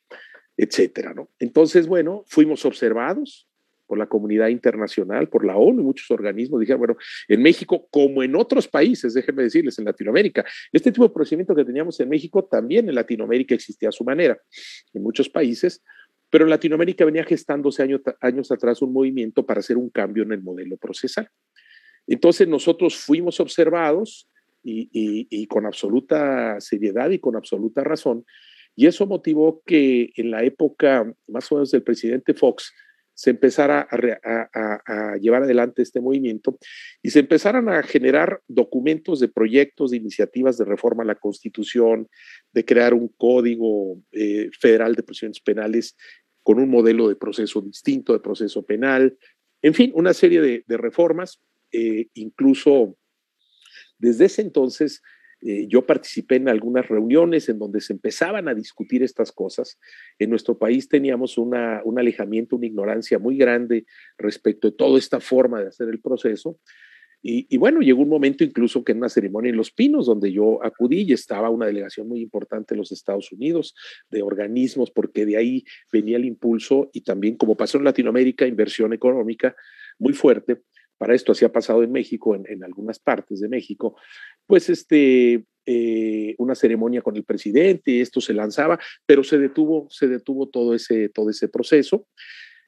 etcétera. 0.55 1.13
¿no? 1.13 1.29
Entonces, 1.39 1.88
bueno, 1.88 2.24
fuimos 2.27 2.63
observados, 2.63 3.50
por 3.91 3.98
la 3.98 4.07
comunidad 4.07 4.48
internacional, 4.48 5.27
por 5.27 5.43
la 5.43 5.57
ONU 5.57 5.81
y 5.81 5.83
muchos 5.83 6.10
organismos, 6.12 6.62
dijeron, 6.62 6.79
bueno, 6.79 6.95
en 7.27 7.41
México, 7.41 7.89
como 7.91 8.24
en 8.24 8.38
otros 8.38 8.65
países, 8.65 9.13
déjenme 9.13 9.43
decirles, 9.43 9.77
en 9.79 9.83
Latinoamérica, 9.83 10.45
este 10.71 10.93
tipo 10.93 11.05
de 11.05 11.13
procedimiento 11.13 11.53
que 11.53 11.65
teníamos 11.65 12.00
en 12.00 12.07
México 12.07 12.41
también 12.45 12.88
en 12.88 12.95
Latinoamérica 12.95 13.53
existía 13.53 13.89
a 13.89 13.91
su 13.91 14.05
manera, 14.05 14.39
en 14.93 15.03
muchos 15.03 15.27
países, 15.27 15.83
pero 16.29 16.45
en 16.45 16.51
Latinoamérica 16.51 17.03
venía 17.03 17.25
gestándose 17.25 17.83
años 18.21 18.50
atrás 18.53 18.81
un 18.81 18.93
movimiento 18.93 19.45
para 19.45 19.60
hacer 19.60 19.75
un 19.75 19.89
cambio 19.89 20.24
en 20.24 20.31
el 20.31 20.41
modelo 20.41 20.77
procesal. 20.77 21.27
Entonces 22.07 22.48
nosotros 22.48 22.95
fuimos 22.95 23.41
observados 23.41 24.29
y, 24.63 24.88
y 25.29 25.48
con 25.48 25.65
absoluta 25.65 26.62
seriedad 26.62 27.10
y 27.10 27.19
con 27.19 27.36
absoluta 27.36 27.83
razón, 27.83 28.24
y 28.74 28.86
eso 28.86 29.05
motivó 29.05 29.62
que 29.65 30.13
en 30.15 30.31
la 30.31 30.45
época 30.45 31.13
más 31.27 31.51
o 31.51 31.55
menos 31.55 31.71
del 31.71 31.83
presidente 31.83 32.33
Fox, 32.33 32.71
se 33.21 33.29
empezara 33.29 33.87
a, 33.91 35.15
llevar 35.17 35.43
adelante 35.43 35.83
este 35.83 36.01
movimiento 36.01 36.57
y 37.03 37.11
se 37.11 37.19
empezaran 37.19 37.69
a 37.69 37.83
generar 37.83 38.41
documentos 38.47 39.19
de 39.19 39.27
proyectos, 39.27 39.91
de 39.91 39.97
iniciativas 39.97 40.57
de 40.57 40.65
reforma 40.65 41.03
a 41.03 41.05
la 41.05 41.13
Constitución, 41.13 42.07
de 42.51 42.65
crear 42.65 42.95
un 42.95 43.09
código 43.09 44.01
eh, 44.11 44.49
federal 44.59 44.95
de 44.95 45.03
procedimientos 45.03 45.43
penales 45.43 45.95
con 46.41 46.57
un 46.57 46.67
modelo 46.71 47.09
de 47.09 47.15
proceso 47.15 47.61
distinto, 47.61 48.13
de 48.13 48.21
proceso 48.21 48.65
penal, 48.65 49.15
en 49.61 49.75
fin, 49.75 49.91
una 49.93 50.15
serie 50.15 50.41
de, 50.41 50.77
reformas, 50.77 51.39
eh, 51.71 52.07
incluso 52.15 52.97
desde 53.99 54.25
ese 54.25 54.41
entonces 54.41 55.03
eh, 55.41 55.65
yo 55.67 55.86
participé 55.86 56.36
en 56.36 56.50
algunas 56.50 56.88
reuniones 56.88 57.50
en 57.50 57.57
donde 57.57 57.81
se 57.81 57.93
empezaban 57.93 58.48
a 58.48 58.53
discutir 58.53 59.01
estas 59.01 59.31
cosas. 59.31 59.79
En 60.19 60.29
nuestro 60.29 60.57
país 60.57 60.88
teníamos 60.88 61.38
un 61.38 61.55
alejamiento, 61.98 62.55
una 62.55 62.67
ignorancia 62.67 63.17
muy 63.17 63.38
grande 63.38 63.86
respecto 64.17 64.69
de 64.69 64.77
toda 64.77 65.00
esta 65.00 65.19
forma 65.19 65.62
de 65.62 65.67
hacer 65.69 65.89
el 65.89 66.00
proceso. 66.00 66.60
Y, 67.24 67.55
bueno, 67.57 67.81
llegó 67.81 68.01
un 68.01 68.10
momento 68.10 68.43
incluso 68.43 68.83
que 68.83 68.93
en 68.93 68.98
una 68.98 69.10
ceremonia 69.10 69.51
en 69.51 69.55
Los 69.55 69.71
Pinos, 69.71 70.07
donde 70.07 70.31
yo 70.31 70.63
acudí 70.65 71.01
y 71.01 71.13
estaba 71.13 71.51
una 71.51 71.67
delegación 71.67 72.07
muy 72.07 72.19
importante 72.19 72.74
en 72.74 72.79
los 72.79 72.91
Estados 72.91 73.31
Unidos 73.31 73.75
de 74.10 74.24
organismos, 74.24 74.89
porque 74.89 75.27
de 75.27 75.38
ahí 75.38 75.63
venía 75.93 76.17
el 76.17 76.25
impulso 76.25 76.89
y 76.93 77.01
también, 77.01 77.38
como 77.38 77.55
pasó 77.55 77.77
en 77.77 77.83
Latinoamérica, 77.83 78.48
inversión 78.48 78.91
económica 78.91 79.55
muy 80.00 80.13
fuerte 80.13 80.63
para 81.01 81.15
esto 81.15 81.31
así 81.31 81.43
ha 81.43 81.51
pasado 81.51 81.81
en 81.81 81.91
México, 81.91 82.36
en, 82.36 82.63
algunas 82.63 83.00
partes 83.00 83.39
de 83.39 83.50
México, 83.50 83.96
pues 84.46 84.70
este, 84.70 85.43
eh, 85.65 86.36
una 86.38 86.53
ceremonia 86.53 87.01
con 87.01 87.15
el 87.15 87.24
presidente, 87.24 88.01
esto 88.01 88.22
se 88.22 88.36
lanzaba, 88.36 88.77
pero 89.08 89.24
se 89.24 89.39
detuvo, 89.39 89.88
se 89.89 90.08
detuvo 90.08 90.50
todo 90.50 90.75
ese, 90.75 91.10
todo 91.10 91.31
ese 91.31 91.48
proceso. 91.48 92.08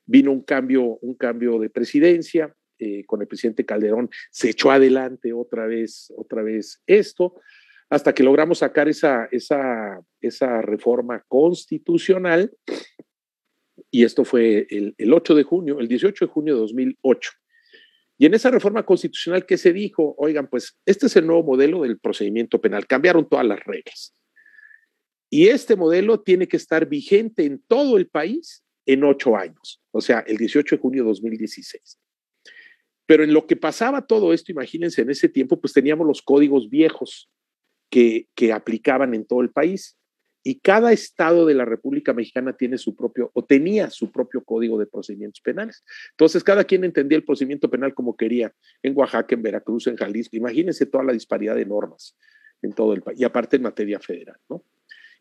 Vino 0.08 0.32
un 0.32 0.42
cambio, 0.42 0.98
un 1.02 1.14
cambio 1.14 1.60
de 1.60 1.70
presidencia, 1.70 2.52
eh, 2.80 3.06
con 3.06 3.22
el 3.22 3.28
presidente 3.28 3.68
Calderón 3.68 4.10
se 4.32 4.50
echó 4.50 4.72
adelante 4.72 5.32
otra 5.32 5.68
vez, 5.68 6.12
otra 6.18 6.42
vez 6.42 6.82
esto, 6.88 7.36
hasta 7.92 8.16
que 8.16 8.24
logramos 8.24 8.58
sacar 8.58 8.90
esa, 8.90 9.28
esa, 9.32 10.02
esa 10.22 10.60
reforma 10.64 11.24
constitucional. 11.28 12.52
Y 13.92 14.04
esto 14.04 14.26
fue 14.26 14.66
el, 14.72 14.96
el 14.98 15.14
8 15.14 15.36
de 15.36 15.44
junio, 15.44 15.80
el 15.80 15.88
18 15.88 16.26
de 16.26 16.32
junio 16.32 16.56
de 16.56 16.62
2008. 16.62 17.30
Y 18.24 18.26
en 18.26 18.36
esa 18.36 18.50
reforma 18.50 18.86
constitucional 18.86 19.46
que 19.46 19.58
se 19.58 19.74
dijo, 19.74 20.16
oigan, 20.18 20.48
pues 20.48 20.80
este 20.86 21.08
es 21.08 21.16
el 21.18 21.28
nuevo 21.28 21.44
modelo 21.44 21.82
del 21.82 22.00
procedimiento 22.00 22.62
penal, 22.62 22.88
cambiaron 22.88 23.28
todas 23.28 23.46
las 23.46 23.60
reglas. 23.66 24.16
Y 25.30 25.48
este 25.50 25.76
modelo 25.76 26.22
tiene 26.22 26.48
que 26.48 26.56
estar 26.56 26.88
vigente 26.88 27.44
en 27.44 27.62
todo 27.68 27.98
el 27.98 28.08
país 28.08 28.64
en 28.86 29.04
ocho 29.04 29.36
años, 29.36 29.82
o 29.92 30.00
sea, 30.00 30.20
el 30.26 30.38
18 30.38 30.78
de 30.78 30.82
junio 30.82 31.04
de 31.04 31.10
2016. 31.10 32.00
Pero 33.06 33.26
en 33.26 33.34
lo 33.34 33.46
que 33.46 33.58
pasaba 33.58 34.08
todo 34.08 34.32
esto, 34.32 34.54
imagínense, 34.54 35.02
en 35.02 35.10
ese 35.10 35.28
tiempo, 35.28 35.60
pues 35.60 35.74
teníamos 35.74 36.08
los 36.08 36.22
códigos 36.22 36.70
viejos 36.70 37.30
que, 37.92 38.30
que 38.36 38.54
aplicaban 38.54 39.14
en 39.16 39.26
todo 39.26 39.42
el 39.42 39.52
país 39.52 39.98
y 40.44 40.60
cada 40.60 40.92
estado 40.92 41.46
de 41.46 41.54
la 41.54 41.66
República 41.66 42.14
Mexicana 42.14 42.54
tiene 42.54 42.78
su 42.78 42.96
propio 42.96 43.32
o 43.34 43.44
tenía 43.44 43.90
su 43.90 44.12
propio 44.12 44.44
código 44.44 44.78
de 44.78 44.86
procedimientos 44.86 45.42
penales. 45.42 45.84
Entonces, 46.12 46.44
cada 46.44 46.66
quien 46.66 46.84
entendía 46.84 47.18
el 47.18 47.24
procedimiento 47.24 47.70
penal 47.70 47.94
como 47.94 48.16
quería, 48.16 48.54
en 48.82 48.96
Oaxaca, 48.96 49.36
en 49.36 49.42
Veracruz, 49.42 49.88
en 49.88 49.96
Jalisco. 49.96 50.36
Imagínense 50.36 50.86
toda 50.86 51.04
la 51.04 51.14
disparidad 51.14 51.56
de 51.56 51.66
normas 51.66 52.18
en 52.62 52.74
todo 52.74 52.94
el 52.94 53.02
país, 53.02 53.20
y 53.20 53.24
aparte 53.24 53.58
en 53.58 53.64
materia 53.64 54.00
federal, 54.00 54.38
¿no? 54.50 54.64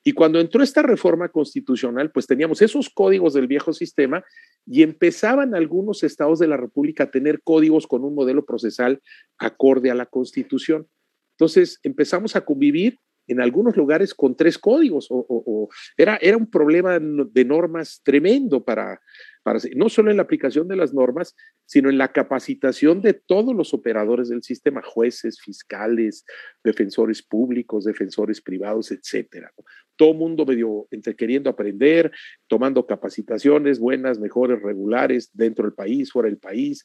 Y 0.05 0.13
cuando 0.13 0.41
entró 0.41 0.63
esta 0.63 0.83
reforma 0.83 1.29
constitucional, 1.29 2.11
pues 2.11 2.27
teníamos 2.27 2.61
esos 2.61 2.91
códigos 2.91 3.35
del 3.35 3.47
viejo 3.47 3.73
sistema 3.73 4.25
y 4.67 4.83
empezaban 4.83 5.55
algunos 5.55 6.03
estados 6.03 6.41
de 6.41 6.49
la 6.49 6.57
República 6.57 7.05
a 7.05 7.11
tener 7.11 7.41
códigos 7.43 7.87
con 7.87 8.05
un 8.05 8.15
modelo 8.15 8.45
procesal 8.45 9.01
acorde 9.39 9.91
a 9.93 9.95
la 9.95 10.07
Constitución. 10.07 10.89
Entonces 11.37 11.79
empezamos 11.85 12.35
a 12.35 12.45
convivir 12.45 12.99
en 13.33 13.41
algunos 13.41 13.77
lugares 13.77 14.15
con 14.15 14.37
tres 14.37 14.59
códigos, 14.59 15.09
o, 15.11 15.69
era, 15.97 16.17
era 16.21 16.37
un 16.37 16.51
problema 16.51 16.99
de 16.99 17.45
normas 17.45 18.01
tremendo 18.05 18.65
para, 18.65 19.01
para, 19.43 19.59
no 19.75 19.89
solo 19.89 20.11
en 20.11 20.17
la 20.17 20.23
aplicación 20.23 20.69
de 20.69 20.77
las 20.77 20.95
normas, 20.95 21.35
sino 21.65 21.91
en 21.91 21.99
la 21.99 22.13
capacitación 22.13 23.03
de 23.03 23.15
todos 23.15 23.55
los 23.55 23.75
operadores 23.75 24.29
del 24.29 24.43
sistema, 24.43 24.83
jueces, 24.83 25.41
fiscales, 25.41 26.25
defensores 26.63 27.23
públicos, 27.23 27.85
defensores 27.85 28.41
privados, 28.41 28.93
etcétera. 28.93 29.53
Todo 29.97 30.15
mundo 30.15 30.47
medio 30.47 30.87
entre 30.91 31.17
queriendo 31.17 31.51
aprender, 31.51 32.13
tomando 32.47 32.87
capacitaciones 32.87 33.79
buenas, 33.79 34.19
mejores, 34.19 34.63
regulares, 34.63 35.31
dentro 35.33 35.65
del 35.65 35.75
país, 35.75 36.13
fuera 36.13 36.29
del 36.29 36.39
país, 36.39 36.85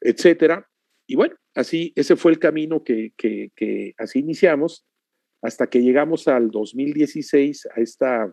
etcétera. 0.00 0.66
Y 1.06 1.16
bueno, 1.16 1.34
así, 1.54 1.92
ese 1.96 2.16
fue 2.16 2.32
el 2.32 2.38
camino 2.38 2.84
que, 2.84 3.12
que, 3.16 3.50
que 3.54 3.94
así 3.98 4.20
iniciamos 4.20 4.86
hasta 5.42 5.66
que 5.66 5.82
llegamos 5.82 6.28
al 6.28 6.50
2016, 6.50 7.68
a, 7.74 7.80
esta, 7.80 8.24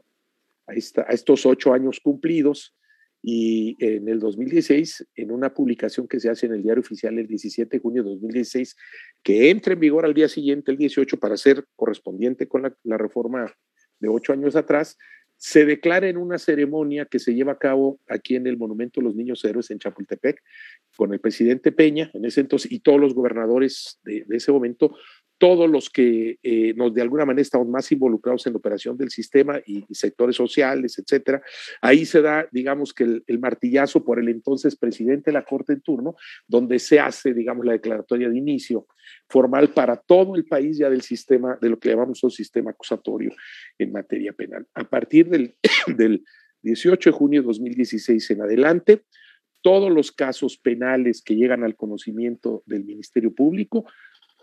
a, 0.67 0.73
esta, 0.73 1.01
a 1.01 1.13
estos 1.13 1.45
ocho 1.45 1.73
años 1.73 1.99
cumplidos, 1.99 2.75
y 3.21 3.75
en 3.79 4.07
el 4.07 4.19
2016, 4.19 5.07
en 5.15 5.31
una 5.31 5.53
publicación 5.53 6.07
que 6.07 6.19
se 6.19 6.29
hace 6.29 6.45
en 6.45 6.53
el 6.53 6.63
diario 6.63 6.81
oficial 6.81 7.17
el 7.17 7.27
17 7.27 7.77
de 7.77 7.81
junio 7.81 8.03
de 8.03 8.11
2016, 8.11 8.77
que 9.23 9.49
entra 9.49 9.73
en 9.73 9.79
vigor 9.79 10.05
al 10.05 10.13
día 10.13 10.29
siguiente, 10.29 10.71
el 10.71 10.77
18, 10.77 11.19
para 11.19 11.35
ser 11.35 11.65
correspondiente 11.75 12.47
con 12.47 12.61
la, 12.61 12.97
reforma 12.97 13.53
de 13.99 14.07
ocho 14.07 14.31
años 14.31 14.55
atrás, 14.55 14.97
se 15.35 15.65
declara 15.65 16.07
en 16.07 16.17
una 16.17 16.37
ceremonia 16.37 17.05
que 17.05 17.19
se 17.19 17.33
lleva 17.33 17.53
a 17.53 17.57
cabo 17.57 17.99
aquí 18.07 18.35
en 18.35 18.47
el 18.47 18.57
Monumento 18.57 18.99
de 18.99 19.05
los 19.05 19.15
Niños 19.15 19.43
Héroes 19.43 19.69
en 19.71 19.79
Chapultepec, 19.79 20.41
con 20.95 21.13
el 21.13 21.19
presidente 21.19 21.71
Peña 21.71 22.11
en 22.13 22.25
ese 22.25 22.41
entonces 22.41 22.71
y 22.71 22.79
todos 22.79 22.99
los 22.99 23.13
gobernadores 23.13 23.99
de 24.03 24.25
ese 24.29 24.51
momento, 24.51 24.95
todos 25.39 25.69
los 25.69 25.89
que 25.89 26.37
eh, 26.43 26.73
nos 26.75 26.93
de 26.93 27.01
alguna 27.01 27.25
manera 27.25 27.41
estamos 27.41 27.67
más 27.67 27.89
involucrados 27.93 28.45
en 28.45 28.53
la 28.53 28.57
operación 28.59 28.97
del 28.97 29.09
sistema 29.09 29.59
y, 29.65 29.85
sectores 29.91 30.35
sociales, 30.35 30.99
etcétera. 30.99 31.41
Ahí 31.81 32.05
se 32.05 32.21
da, 32.21 32.47
digamos 32.51 32.93
que 32.93 33.21
el, 33.25 33.39
martillazo 33.39 34.03
por 34.03 34.19
el 34.19 34.27
entonces 34.27 34.75
presidente 34.75 35.31
de 35.31 35.33
la 35.33 35.45
Corte 35.45 35.73
en 35.73 35.81
turno, 35.81 36.15
donde 36.45 36.77
se 36.77 36.99
hace, 36.99 37.33
digamos, 37.33 37.65
la 37.65 37.71
declaratoria 37.71 38.29
de 38.29 38.37
inicio 38.37 38.85
formal 39.29 39.69
para 39.69 39.95
todo 39.95 40.35
el 40.35 40.45
país 40.45 40.77
ya 40.77 40.89
del 40.89 41.01
sistema, 41.01 41.57
de 41.61 41.69
lo 41.69 41.79
que 41.79 41.89
llamamos 41.89 42.21
un 42.21 42.31
sistema 42.31 42.71
acusatorio 42.71 43.31
en 43.77 43.93
materia 43.93 44.33
penal. 44.33 44.67
A 44.73 44.83
partir 44.83 45.29
del, 45.29 45.55
del 45.97 46.23
18 46.63 47.11
de 47.11 47.15
junio 47.15 47.41
de 47.41 47.47
2016 47.47 48.29
en 48.31 48.41
adelante, 48.41 49.03
todos 49.61 49.89
los 49.91 50.11
casos 50.11 50.57
penales 50.57 51.21
que 51.21 51.35
llegan 51.35 51.63
al 51.63 51.75
conocimiento 51.75 52.63
del 52.65 52.83
Ministerio 52.83 53.33
Público 53.33 53.85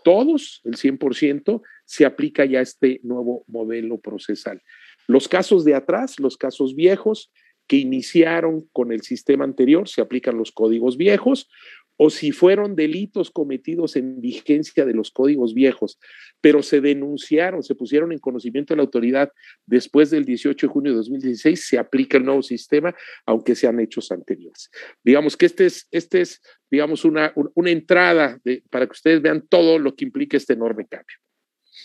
todos, 0.07 0.61
el 0.63 0.77
100%, 0.77 1.61
se 1.83 2.05
aplica 2.05 2.45
ya 2.45 2.61
este 2.61 3.01
nuevo 3.03 3.43
modelo 3.45 3.99
procesal. 3.99 4.61
Los 5.05 5.27
casos 5.27 5.65
de 5.65 5.75
atrás, 5.75 6.17
los 6.17 6.37
casos 6.37 6.75
viejos 6.75 7.29
que 7.67 7.75
iniciaron 7.75 8.69
con 8.71 8.93
el 8.93 9.01
sistema 9.01 9.43
anterior, 9.43 9.89
se 9.89 9.99
aplican 9.99 10.37
los 10.37 10.53
códigos 10.53 10.95
viejos 10.95 11.49
o 11.97 12.09
si 12.09 12.31
fueron 12.31 12.75
delitos 12.75 13.31
cometidos 13.31 13.95
en 13.95 14.21
vigencia 14.21 14.85
de 14.85 14.93
los 14.93 15.11
códigos 15.11 15.53
viejos, 15.53 15.99
pero 16.39 16.63
se 16.63 16.79
denunciaron, 16.79 17.63
se 17.63 17.75
pusieron 17.75 18.11
en 18.11 18.19
conocimiento 18.19 18.73
de 18.73 18.77
la 18.77 18.83
autoridad 18.83 19.31
después 19.65 20.11
del 20.11 20.25
18 20.25 20.67
de 20.67 20.71
junio 20.73 20.91
de 20.91 20.97
2016, 20.97 21.67
se 21.67 21.77
aplica 21.77 22.17
el 22.17 22.25
nuevo 22.25 22.43
sistema, 22.43 22.95
aunque 23.25 23.55
sean 23.55 23.79
hechos 23.79 24.11
anteriores. 24.11 24.69
Digamos 25.03 25.35
que 25.35 25.47
este 25.47 25.65
es, 25.65 25.87
este 25.91 26.21
es 26.21 26.41
digamos, 26.69 27.05
una, 27.05 27.33
una 27.55 27.71
entrada 27.71 28.39
para 28.69 28.85
que 28.85 28.91
ustedes 28.91 29.21
vean 29.21 29.45
todo 29.47 29.79
lo 29.79 29.95
que 29.95 30.05
implica 30.05 30.37
este 30.37 30.53
enorme 30.53 30.85
cambio. 30.87 31.17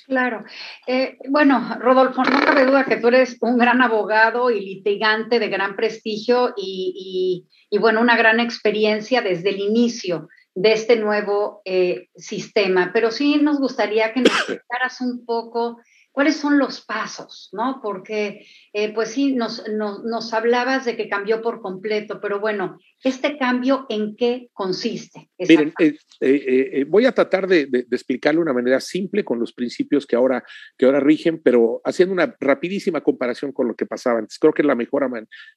Claro. 0.07 0.45
Eh, 0.87 1.19
bueno, 1.29 1.77
Rodolfo, 1.79 2.23
no 2.25 2.41
cabe 2.41 2.67
duda 2.67 2.85
que 2.85 2.97
tú 2.97 3.09
eres 3.09 3.37
un 3.41 3.59
gran 3.59 3.83
abogado 3.83 4.51
y 4.51 4.61
litigante 4.61 5.39
de 5.39 5.49
gran 5.49 5.77
prestigio 5.77 6.55
y, 6.57 7.47
bueno, 7.81 8.01
una 8.01 8.17
gran 8.17 8.41
experiencia 8.41 9.23
desde 9.23 9.51
el 9.51 9.61
inicio 9.61 10.29
de 10.55 10.73
este 10.73 10.97
nuevo 10.97 11.63
eh, 11.65 12.09
sistema. 12.17 12.91
Pero 12.93 13.11
sí 13.11 13.37
nos 13.37 13.59
gustaría 13.59 14.13
que 14.13 14.21
nos 14.21 14.33
explicaras 14.39 15.01
un 15.01 15.25
poco 15.25 15.79
cuáles 16.13 16.37
son 16.37 16.59
los 16.59 16.83
pasos, 16.83 17.49
¿no? 17.53 17.81
Porque, 17.83 18.47
eh, 18.73 18.93
pues 18.93 19.11
sí, 19.11 19.35
nos, 19.35 19.65
nos, 19.69 20.33
hablabas 20.35 20.85
de 20.85 20.97
que 20.97 21.09
cambió 21.09 21.41
por 21.41 21.61
completo, 21.61 22.21
pero 22.21 22.39
bueno, 22.39 22.79
¿este 23.03 23.39
cambio 23.39 23.87
en 23.89 24.15
qué 24.15 24.51
consiste? 24.53 25.31
Miren, 25.39 25.73
eh, 25.81 25.97
eh, 26.21 26.85
voy 26.87 27.07
a 27.07 27.13
tratar 27.13 27.49
de, 27.49 27.67
de, 27.67 27.87
explicarlo 27.91 28.41
de 28.41 28.43
una 28.43 28.53
manera 28.53 28.79
simple 28.81 29.25
con 29.25 29.41
los 29.41 29.53
principios 29.53 30.07
que 30.07 30.15
ahora, 30.15 30.45
que 30.77 30.85
ahora 30.85 31.01
rigen, 31.01 31.41
pero 31.43 31.81
haciendo 31.85 32.13
una 32.13 32.37
rapidísima 32.39 33.01
comparación 33.01 33.53
con 33.53 33.67
lo 33.67 33.75
que 33.75 33.87
pasaba 33.87 34.19
antes. 34.19 34.39
Creo 34.39 34.53
que 34.53 34.63
es 34.63 34.67
la 34.67 34.75
mejor, 34.75 35.09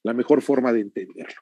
la 0.04 0.14
mejor 0.14 0.42
forma 0.42 0.72
de 0.72 0.82
entenderlo. 0.82 1.42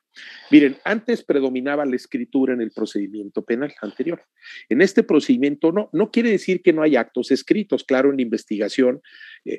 Miren, 0.49 0.77
antes 0.83 1.23
predominaba 1.23 1.85
la 1.85 1.95
escritura 1.95 2.53
en 2.53 2.61
el 2.61 2.71
procedimiento 2.71 3.43
penal 3.45 3.73
anterior. 3.81 4.23
En 4.69 4.81
este 4.81 5.03
procedimiento 5.03 5.71
no, 5.71 5.89
no 5.93 6.09
quiere 6.09 6.31
decir 6.31 6.63
que 6.63 6.73
no 6.73 6.81
hay 6.81 6.95
actos 6.95 7.31
escritos, 7.31 7.83
claro, 7.83 8.09
en 8.09 8.17
la 8.17 8.23
investigación 8.23 9.01
eh, 9.01 9.02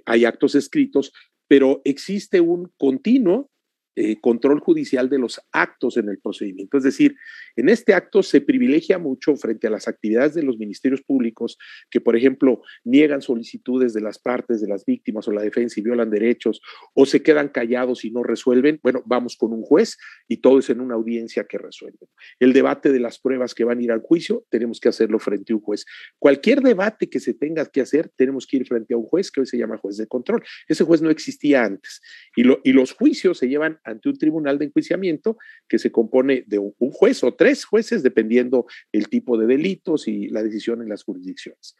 hay 0.06 0.24
actos 0.24 0.54
escritos, 0.54 1.12
pero 1.48 1.82
existe 1.84 2.40
un 2.40 2.72
continuo 2.76 3.50
eh, 3.96 4.20
control 4.20 4.60
judicial 4.60 5.08
de 5.08 5.18
los 5.18 5.40
actos 5.52 5.96
en 5.96 6.08
el 6.08 6.18
procedimiento. 6.18 6.76
Es 6.76 6.82
decir, 6.82 7.16
en 7.56 7.68
este 7.68 7.94
acto 7.94 8.22
se 8.22 8.40
privilegia 8.40 8.98
mucho 8.98 9.36
frente 9.36 9.68
a 9.68 9.70
las 9.70 9.86
actividades 9.86 10.34
de 10.34 10.42
los 10.42 10.58
ministerios 10.58 11.02
públicos 11.02 11.58
que, 11.90 12.00
por 12.00 12.16
ejemplo, 12.16 12.62
niegan 12.82 13.22
solicitudes 13.22 13.94
de 13.94 14.00
las 14.00 14.18
partes, 14.18 14.60
de 14.60 14.68
las 14.68 14.84
víctimas 14.84 15.28
o 15.28 15.32
la 15.32 15.42
defensa 15.42 15.78
y 15.78 15.82
violan 15.82 16.10
derechos 16.10 16.60
o 16.94 17.06
se 17.06 17.22
quedan 17.22 17.48
callados 17.48 18.04
y 18.04 18.10
no 18.10 18.22
resuelven. 18.22 18.80
Bueno, 18.82 19.02
vamos 19.06 19.36
con 19.36 19.52
un 19.52 19.62
juez 19.62 19.96
y 20.26 20.38
todo 20.38 20.58
es 20.58 20.70
en 20.70 20.80
una 20.80 20.94
audiencia 20.94 21.44
que 21.44 21.58
resuelve. 21.58 22.08
El 22.40 22.52
debate 22.52 22.90
de 22.90 23.00
las 23.00 23.18
pruebas 23.18 23.54
que 23.54 23.64
van 23.64 23.78
a 23.78 23.82
ir 23.82 23.92
al 23.92 24.00
juicio, 24.00 24.44
tenemos 24.50 24.80
que 24.80 24.88
hacerlo 24.88 25.18
frente 25.18 25.52
a 25.52 25.56
un 25.56 25.62
juez. 25.62 25.84
Cualquier 26.18 26.62
debate 26.62 27.08
que 27.08 27.20
se 27.20 27.34
tenga 27.34 27.64
que 27.66 27.80
hacer, 27.80 28.10
tenemos 28.16 28.46
que 28.46 28.56
ir 28.56 28.66
frente 28.66 28.94
a 28.94 28.96
un 28.96 29.04
juez 29.04 29.30
que 29.30 29.40
hoy 29.40 29.46
se 29.46 29.58
llama 29.58 29.78
juez 29.78 29.96
de 29.96 30.06
control. 30.06 30.42
Ese 30.68 30.84
juez 30.84 31.00
no 31.00 31.10
existía 31.10 31.64
antes. 31.64 32.00
Y, 32.36 32.42
lo, 32.42 32.60
y 32.64 32.72
los 32.72 32.92
juicios 32.92 33.38
se 33.38 33.48
llevan 33.48 33.78
ante 33.84 34.08
un 34.08 34.18
tribunal 34.18 34.58
de 34.58 34.66
enjuiciamiento 34.66 35.36
que 35.68 35.78
se 35.78 35.92
compone 35.92 36.44
de 36.46 36.58
un, 36.58 36.74
juez 36.78 37.22
o 37.22 37.34
tres 37.34 37.64
jueces, 37.64 38.02
dependiendo 38.02 38.66
el 38.92 39.08
tipo 39.08 39.38
de 39.38 39.46
delitos 39.46 40.08
y 40.08 40.28
la 40.28 40.42
decisión 40.42 40.82
en 40.82 40.88
las 40.88 41.04
jurisdicciones. 41.04 41.76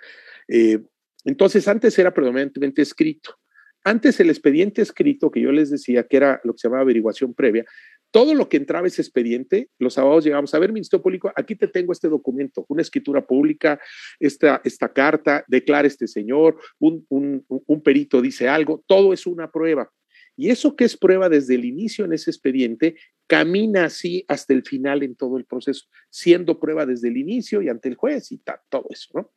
Eh, 0.49 0.81
entonces, 1.25 1.67
antes 1.69 1.99
era 1.99 2.12
predominantemente 2.12 2.83
escrito. 2.83 3.38
Antes 3.83 4.19
el 4.21 4.31
expediente 4.31 4.81
escrito, 4.81 5.31
que 5.31 5.43
yo 5.43 5.53
les 5.53 5.71
decía 5.71 6.07
que 6.07 6.17
era 6.17 6.40
lo 6.45 6.55
que 6.55 6.59
se 6.59 6.69
llamaba 6.69 6.83
averiguación 6.83 7.35
previa, 7.35 7.67
todo 8.11 8.35
lo 8.35 8.49
que 8.49 8.57
entraba 8.57 8.87
ese 8.87 9.03
expediente, 9.03 9.69
los 9.79 9.99
abogados 9.99 10.25
llegamos 10.25 10.55
a 10.55 10.59
ver, 10.59 10.73
Ministerio 10.73 11.03
Público, 11.03 11.33
aquí 11.35 11.57
te 11.57 11.69
tengo 11.69 11.93
este 11.93 12.09
documento, 12.09 12.64
una 12.69 12.81
escritura 12.81 13.27
pública, 13.27 13.79
esta, 14.21 14.62
esta 14.64 14.93
carta, 14.93 15.45
declara 15.49 15.88
este 15.88 16.07
señor, 16.07 16.57
un, 16.79 17.05
un 17.09 17.83
perito 17.83 18.23
dice 18.23 18.49
algo, 18.49 18.83
todo 18.87 19.12
es 19.12 19.27
una 19.27 19.51
prueba. 19.51 19.90
Y 20.37 20.51
eso 20.51 20.77
que 20.77 20.85
es 20.85 20.97
prueba 20.97 21.29
desde 21.29 21.55
el 21.55 21.64
inicio 21.64 22.05
en 22.05 22.12
ese 22.12 22.31
expediente, 22.31 22.97
camina 23.27 23.85
así 23.85 24.25
hasta 24.29 24.53
el 24.53 24.64
final 24.64 25.03
en 25.03 25.14
todo 25.14 25.38
el 25.38 25.44
proceso, 25.44 25.87
siendo 26.11 26.59
prueba 26.59 26.87
desde 26.87 27.09
el 27.09 27.16
inicio 27.16 27.62
y 27.62 27.68
ante 27.68 27.88
el 27.88 27.94
juez 27.94 28.33
y 28.33 28.42
todo 28.68 28.87
eso, 28.90 29.11
¿no? 29.14 29.33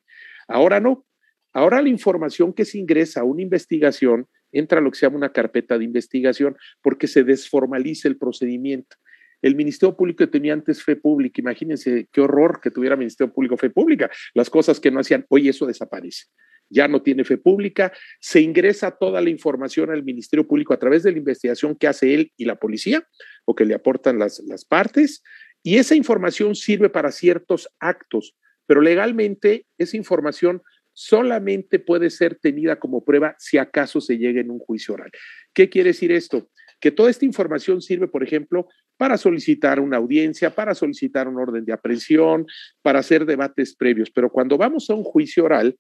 Ahora 0.47 0.79
no. 0.79 1.05
Ahora 1.53 1.81
la 1.81 1.89
información 1.89 2.53
que 2.53 2.65
se 2.65 2.77
ingresa 2.77 3.21
a 3.21 3.23
una 3.23 3.41
investigación 3.41 4.27
entra 4.51 4.79
a 4.79 4.81
lo 4.81 4.91
que 4.91 4.97
se 4.97 5.05
llama 5.05 5.17
una 5.17 5.31
carpeta 5.31 5.77
de 5.77 5.85
investigación 5.85 6.55
porque 6.81 7.07
se 7.07 7.23
desformaliza 7.23 8.07
el 8.07 8.17
procedimiento. 8.17 8.95
el 9.41 9.55
Ministerio 9.55 9.95
Público 9.95 10.27
tenía 10.29 10.53
antes 10.53 10.83
fe 10.83 10.95
pública. 10.95 11.39
Imagínense 11.39 12.07
qué 12.11 12.21
horror 12.21 12.59
que 12.61 12.71
tuviera 12.71 12.95
Ministerio 12.95 13.31
Público 13.31 13.55
fe 13.55 13.69
pública. 13.69 14.09
Las 14.33 14.49
cosas 14.49 14.79
que 14.79 14.89
no 14.89 14.99
hacían, 14.99 15.25
hoy 15.29 15.47
eso 15.47 15.67
desaparece. 15.67 16.25
Ya 16.69 16.87
no 16.87 17.01
tiene 17.01 17.23
fe 17.23 17.37
pública, 17.37 17.93
se 18.19 18.41
ingresa 18.41 18.91
toda 18.91 19.21
la 19.21 19.29
información 19.29 19.89
al 19.89 20.03
Ministerio 20.03 20.47
Público 20.47 20.73
a 20.73 20.79
través 20.79 21.03
de 21.03 21.11
la 21.11 21.17
investigación 21.17 21.75
que 21.75 21.87
hace 21.87 22.13
él 22.13 22.31
y 22.37 22.45
la 22.45 22.55
policía 22.55 23.07
o 23.45 23.55
que 23.55 23.65
le 23.65 23.73
aportan 23.73 24.19
las, 24.19 24.39
las 24.47 24.65
partes, 24.65 25.23
y 25.63 25.77
esa 25.77 25.95
información 25.95 26.55
sirve 26.55 26.89
para 26.89 27.11
ciertos 27.11 27.67
actos, 27.79 28.35
pero 28.65 28.81
legalmente 28.81 29.65
esa 29.77 29.97
información 29.97 30.61
solamente 30.93 31.77
puede 31.77 32.09
ser 32.09 32.35
tenida 32.35 32.79
como 32.79 33.03
prueba 33.03 33.35
si 33.37 33.57
acaso 33.57 34.01
se 34.01 34.17
llega 34.17 34.41
en 34.41 34.49
un 34.49 34.59
juicio 34.59 34.95
oral. 34.95 35.11
¿Qué 35.53 35.69
quiere 35.69 35.89
decir 35.89 36.11
esto? 36.11 36.49
Que 36.79 36.91
toda 36.91 37.09
esta 37.09 37.25
información 37.25 37.81
sirve, 37.81 38.07
por 38.07 38.23
ejemplo, 38.23 38.67
para 38.97 39.17
solicitar 39.17 39.79
una 39.79 39.97
audiencia, 39.97 40.49
para 40.49 40.73
solicitar 40.73 41.27
un 41.27 41.37
orden 41.37 41.65
de 41.65 41.73
aprehensión, 41.73 42.47
para 42.81 42.99
hacer 42.99 43.25
debates 43.25 43.75
previos. 43.75 44.09
Pero 44.09 44.31
cuando 44.31 44.57
vamos 44.57 44.89
a 44.89 44.95
un 44.95 45.03
juicio 45.03 45.45
oral, 45.45 45.77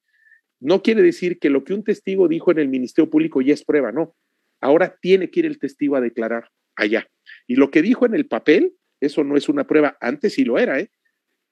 no 0.59 0.81
quiere 0.81 1.01
decir 1.01 1.39
que 1.39 1.49
lo 1.49 1.63
que 1.63 1.73
un 1.73 1.83
testigo 1.83 2.27
dijo 2.27 2.51
en 2.51 2.59
el 2.59 2.67
Ministerio 2.67 3.09
Público 3.09 3.41
ya 3.41 3.53
es 3.53 3.63
prueba, 3.63 3.91
no. 3.91 4.15
Ahora 4.59 4.97
tiene 5.01 5.29
que 5.29 5.41
ir 5.41 5.45
el 5.45 5.59
testigo 5.59 5.95
a 5.95 6.01
declarar 6.01 6.49
allá. 6.75 7.07
Y 7.47 7.55
lo 7.55 7.69
que 7.69 7.81
dijo 7.81 8.05
en 8.05 8.15
el 8.15 8.27
papel, 8.27 8.73
eso 8.99 9.23
no 9.23 9.37
es 9.37 9.49
una 9.49 9.67
prueba, 9.67 9.97
antes 10.01 10.33
sí 10.33 10.43
lo 10.43 10.57
era, 10.57 10.79
¿eh? 10.79 10.89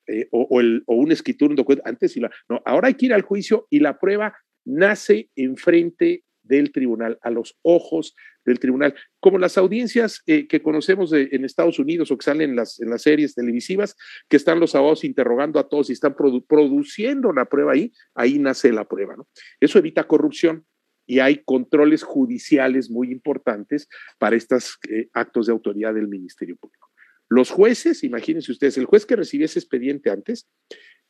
eh 0.08 0.28
o, 0.32 0.48
o, 0.86 0.96
un 0.96 1.12
escritor, 1.12 1.50
un 1.50 1.56
documento, 1.56 1.88
antes 1.88 2.14
sí 2.14 2.20
lo 2.20 2.30
No, 2.50 2.62
ahora 2.66 2.88
hay 2.88 2.96
que 2.96 3.08
ir 3.08 3.14
al 3.14 3.22
juicio 3.22 3.68
y 3.70 3.80
la 3.80 4.00
prueba 4.00 4.36
nace 4.66 5.30
enfrente 5.36 6.25
del 6.46 6.72
tribunal, 6.72 7.18
a 7.22 7.30
los 7.30 7.58
ojos 7.62 8.16
del 8.46 8.60
tribunal, 8.60 8.96
como 9.20 9.38
las 9.38 9.58
audiencias 9.58 10.22
eh, 10.28 10.48
que 10.48 10.62
conocemos 10.62 11.12
en 11.14 11.46
Estados 11.46 11.80
Unidos 11.80 12.12
o 12.12 12.18
que 12.18 12.26
salen 12.26 12.52
en 12.52 12.56
las, 12.56 12.80
en 12.80 12.90
las 12.90 13.02
series 13.02 13.34
televisivas, 13.36 13.96
que 14.30 14.38
están 14.38 14.60
los 14.60 14.76
abogados 14.76 15.04
interrogando 15.04 15.60
a 15.60 15.68
todos 15.68 15.90
y 15.90 15.94
están 15.94 16.16
produciendo 16.16 17.34
la 17.34 17.46
prueba 17.46 17.74
ahí, 17.74 17.92
ahí 18.14 18.40
nace 18.40 18.72
la 18.72 18.88
prueba. 18.88 19.16
¿no? 19.16 19.28
Eso 19.60 19.80
evita 19.80 20.06
corrupción 20.06 20.66
y 21.08 21.20
hay 21.20 21.44
controles 21.44 22.04
judiciales 22.04 22.90
muy 22.90 23.12
importantes 23.12 23.88
para 24.18 24.36
estos 24.36 24.78
eh, 24.90 25.10
actos 25.14 25.48
de 25.48 25.54
autoridad 25.54 25.94
del 25.94 26.08
Ministerio 26.08 26.56
Público. 26.56 26.90
Los 27.30 27.50
jueces, 27.50 28.04
imagínense 28.04 28.52
ustedes, 28.52 28.78
el 28.78 28.86
juez 28.86 29.06
que 29.06 29.16
recibía 29.16 29.46
ese 29.46 29.60
expediente 29.60 30.10
antes, 30.10 30.48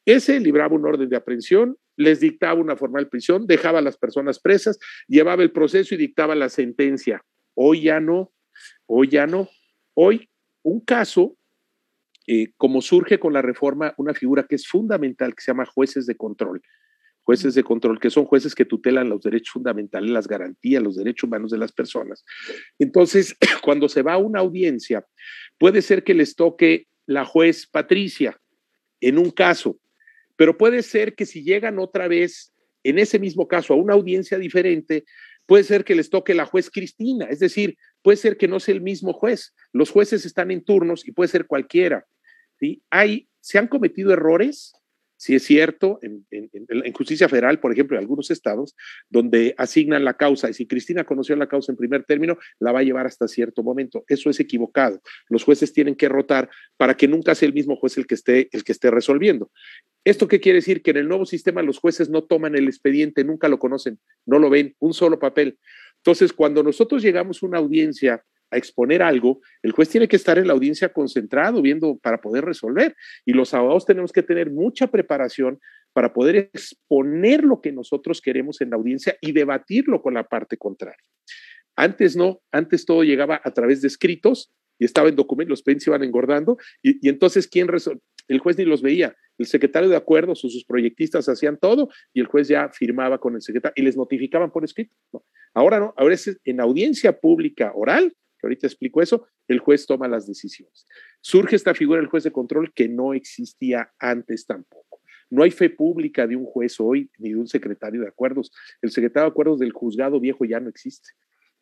ese 0.06 0.40
libraba 0.40 0.76
un 0.76 0.86
orden 0.86 1.10
de 1.10 1.18
aprehensión, 1.18 1.78
les 1.98 2.20
dictaba 2.20 2.60
una 2.60 2.76
formal 2.76 3.08
prisión, 3.10 3.48
dejaba 3.48 3.80
a 3.80 3.82
las 3.82 3.98
personas 3.98 4.40
presas, 4.40 4.78
llevaba 5.08 5.44
el 5.44 5.52
proceso 5.52 5.96
y 5.96 5.98
dictaba 5.98 6.36
la 6.36 6.50
sentencia. 6.50 7.24
Hoy 7.56 7.84
ya 7.84 8.00
no, 8.00 8.32
hoy 8.86 9.10
ya 9.10 9.28
no. 9.28 9.50
Hoy 9.94 10.30
un 10.62 10.82
caso, 10.82 11.38
eh, 12.28 12.52
como 12.58 12.82
surge 12.82 13.20
con 13.20 13.34
la 13.34 13.42
reforma, 13.42 13.94
una 13.98 14.14
figura 14.14 14.46
que 14.48 14.56
es 14.56 14.68
fundamental, 14.68 15.34
que 15.34 15.42
se 15.42 15.52
llama 15.52 15.66
jueces 15.66 16.06
de 16.06 16.16
control. 16.16 16.62
Jueces 17.24 17.56
de 17.56 17.64
control, 17.64 18.00
que 18.00 18.12
son 18.12 18.26
jueces 18.26 18.54
que 18.54 18.66
tutelan 18.66 19.10
los 19.10 19.22
derechos 19.22 19.54
fundamentales, 19.54 20.12
las 20.12 20.28
garantías, 20.28 20.84
los 20.84 20.96
derechos 20.96 21.28
humanos 21.28 21.50
de 21.50 21.58
las 21.58 21.72
personas. 21.72 22.24
Entonces, 22.78 23.36
cuando 23.64 23.90
se 23.90 24.04
va 24.04 24.14
a 24.14 24.18
una 24.18 24.42
audiencia, 24.42 25.04
puede 25.58 25.82
ser 25.82 26.04
que 26.04 26.14
les 26.14 26.36
toque 26.36 26.88
la 27.08 27.26
juez 27.26 27.66
Patricia 27.66 28.40
en 29.02 29.18
un 29.18 29.32
caso, 29.32 29.80
pero 30.36 30.58
puede 30.58 30.84
ser 30.84 31.16
que 31.16 31.26
si 31.26 31.44
llegan 31.44 31.80
otra 31.80 32.08
vez 32.08 32.54
en 32.84 33.00
ese 33.00 33.20
mismo 33.20 33.48
caso 33.48 33.74
a 33.74 33.78
una 33.78 33.94
audiencia 33.94 34.38
diferente, 34.38 35.06
puede 35.46 35.64
ser 35.64 35.84
que 35.84 35.96
les 35.96 36.10
toque 36.10 36.34
la 36.34 36.46
juez 36.46 36.70
Cristina, 36.70 37.26
es 37.26 37.40
decir, 37.40 37.78
puede 38.02 38.18
ser 38.18 38.38
que 38.38 38.48
no 38.48 38.60
sea 38.60 38.76
el 38.76 38.82
mismo 38.82 39.14
juez. 39.14 39.54
Los 39.74 39.90
jueces 39.90 40.26
están 40.26 40.52
en 40.52 40.64
turnos 40.64 41.08
y 41.08 41.12
puede 41.12 41.30
ser 41.30 41.48
cualquiera. 41.48 42.06
¿sí? 42.60 42.84
Hay, 42.90 43.28
se 43.42 43.58
han 43.58 43.68
cometido 43.68 44.14
errores 44.14 44.74
si 45.18 45.34
es 45.36 45.44
cierto, 45.44 46.00
en, 46.02 46.26
justicia 46.94 47.30
federal, 47.30 47.60
por 47.60 47.72
ejemplo, 47.72 47.98
en 47.98 48.02
algunos 48.04 48.32
estados, 48.32 48.76
donde 49.10 49.56
asignan 49.58 50.04
la 50.04 50.16
causa, 50.16 50.50
y 50.50 50.54
si 50.54 50.68
Cristina 50.68 51.04
conoció 51.04 51.36
la 51.36 51.48
causa 51.48 51.72
en 51.72 51.78
primer 51.78 52.04
término, 52.04 52.38
la 52.60 52.72
va 52.72 52.80
a 52.80 52.84
llevar 52.84 53.06
hasta 53.06 53.28
cierto 53.28 53.64
momento. 53.64 54.04
Eso 54.08 54.30
es 54.30 54.40
equivocado. 54.40 55.02
Los 55.30 55.44
jueces 55.44 55.74
tienen 55.74 55.96
que 55.96 56.10
rotar 56.10 56.50
para 56.78 56.96
que 56.96 57.08
nunca 57.08 57.34
sea 57.34 57.48
el 57.48 57.54
mismo 57.54 57.76
juez 57.78 57.98
el 57.98 58.08
que 58.08 58.16
esté, 58.16 58.50
el 58.52 58.64
que 58.64 58.72
esté 58.74 58.92
resolviendo. 58.92 59.52
¿Esto 60.06 60.28
qué 60.28 60.40
quiere 60.40 60.58
decir? 60.58 60.84
Que 60.84 60.92
en 60.92 60.98
el 60.98 61.08
nuevo 61.08 61.26
sistema 61.26 61.64
los 61.64 61.80
jueces 61.80 62.10
no 62.10 62.24
toman 62.24 62.56
el 62.56 62.68
expediente, 62.68 63.24
nunca 63.24 63.50
lo 63.50 63.58
conocen, 63.58 64.00
no 64.26 64.38
lo 64.38 64.52
ven, 64.52 64.76
un 64.80 64.94
solo 64.94 65.20
papel. 65.20 65.58
Entonces, 65.98 66.32
cuando 66.32 66.62
nosotros 66.62 67.02
llegamos 67.02 67.42
a 67.42 67.48
una 67.48 67.58
audiencia 67.58 68.24
a 68.52 68.58
exponer 68.58 69.02
algo, 69.02 69.42
el 69.64 69.72
juez 69.72 69.90
tiene 69.90 70.08
que 70.08 70.16
estar 70.16 70.38
en 70.38 70.46
la 70.46 70.54
audiencia 70.54 70.94
concentrado, 70.94 71.62
viendo 71.64 71.98
para 71.98 72.22
poder 72.22 72.46
resolver. 72.46 72.96
Y 73.26 73.34
los 73.34 73.54
abogados 73.56 73.88
tenemos 73.88 74.12
que 74.12 74.22
tener 74.22 74.52
mucha 74.52 74.88
preparación 74.88 75.60
para 75.92 76.14
poder 76.14 76.36
exponer 76.54 77.44
lo 77.44 77.60
que 77.60 77.72
nosotros 77.72 78.22
queremos 78.22 78.62
en 78.62 78.70
la 78.70 78.76
audiencia 78.76 79.18
y 79.22 79.32
debatirlo 79.32 80.04
con 80.04 80.14
la 80.14 80.26
parte 80.26 80.58
contraria. 80.58 81.02
Antes 81.76 82.16
no, 82.16 82.42
antes 82.52 82.86
todo 82.86 83.04
llegaba 83.04 83.42
a 83.44 83.52
través 83.52 83.82
de 83.82 83.88
escritos 83.88 84.54
y 84.78 84.86
estaba 84.86 85.10
en 85.10 85.16
documentos, 85.16 85.50
los 85.50 85.64
pens 85.64 85.88
iban 85.88 86.04
engordando 86.04 86.58
y, 86.84 87.08
entonces 87.10 87.48
¿quién? 87.48 87.68
El 88.28 88.40
juez 88.40 88.58
ni 88.58 88.66
los 88.66 88.82
veía. 88.82 89.16
El 89.38 89.46
secretario 89.46 89.90
de 89.90 89.96
acuerdos 89.96 90.44
o 90.46 90.50
sus 90.50 90.64
proyectistas 90.66 91.28
hacían 91.28 91.58
todo 91.58 91.90
y 92.14 92.22
el 92.22 92.28
juez 92.28 92.48
ya 92.48 92.70
firmaba 92.70 93.20
con 93.20 93.36
el 93.36 93.42
secretario 93.42 93.74
y 93.76 93.82
les 93.82 93.98
notificaban 93.98 94.52
por 94.52 94.64
escrito. 94.64 94.96
Ahora 95.54 95.80
no, 95.80 95.94
ahora 95.98 96.14
es 96.14 96.40
en 96.44 96.60
audiencia 96.60 97.20
pública 97.20 97.72
oral 97.76 98.14
ahorita 98.46 98.68
explico 98.68 99.02
eso, 99.02 99.28
el 99.48 99.60
juez 99.60 99.86
toma 99.86 100.08
las 100.08 100.28
decisiones. 100.28 100.86
Surge 101.22 101.56
esta 101.56 101.74
figura 101.74 102.00
del 102.00 102.10
juez 102.10 102.24
de 102.24 102.32
control 102.32 102.74
que 102.74 102.88
no 102.88 103.14
existía 103.14 103.92
antes 104.00 104.46
tampoco. 104.46 105.02
No 105.30 105.44
hay 105.44 105.52
fe 105.52 105.70
pública 105.70 106.28
de 106.28 106.36
un 106.36 106.46
juez 106.46 106.80
hoy 106.80 107.10
ni 107.18 107.30
de 107.30 107.38
un 107.38 107.48
secretario 107.48 108.02
de 108.02 108.08
acuerdos. 108.08 108.52
El 108.82 108.92
secretario 108.92 109.26
de 109.26 109.32
acuerdos 109.32 109.60
del 109.60 109.72
juzgado 109.72 110.20
viejo 110.20 110.46
ya 110.46 110.60
no 110.60 110.70
existe. 110.70 111.10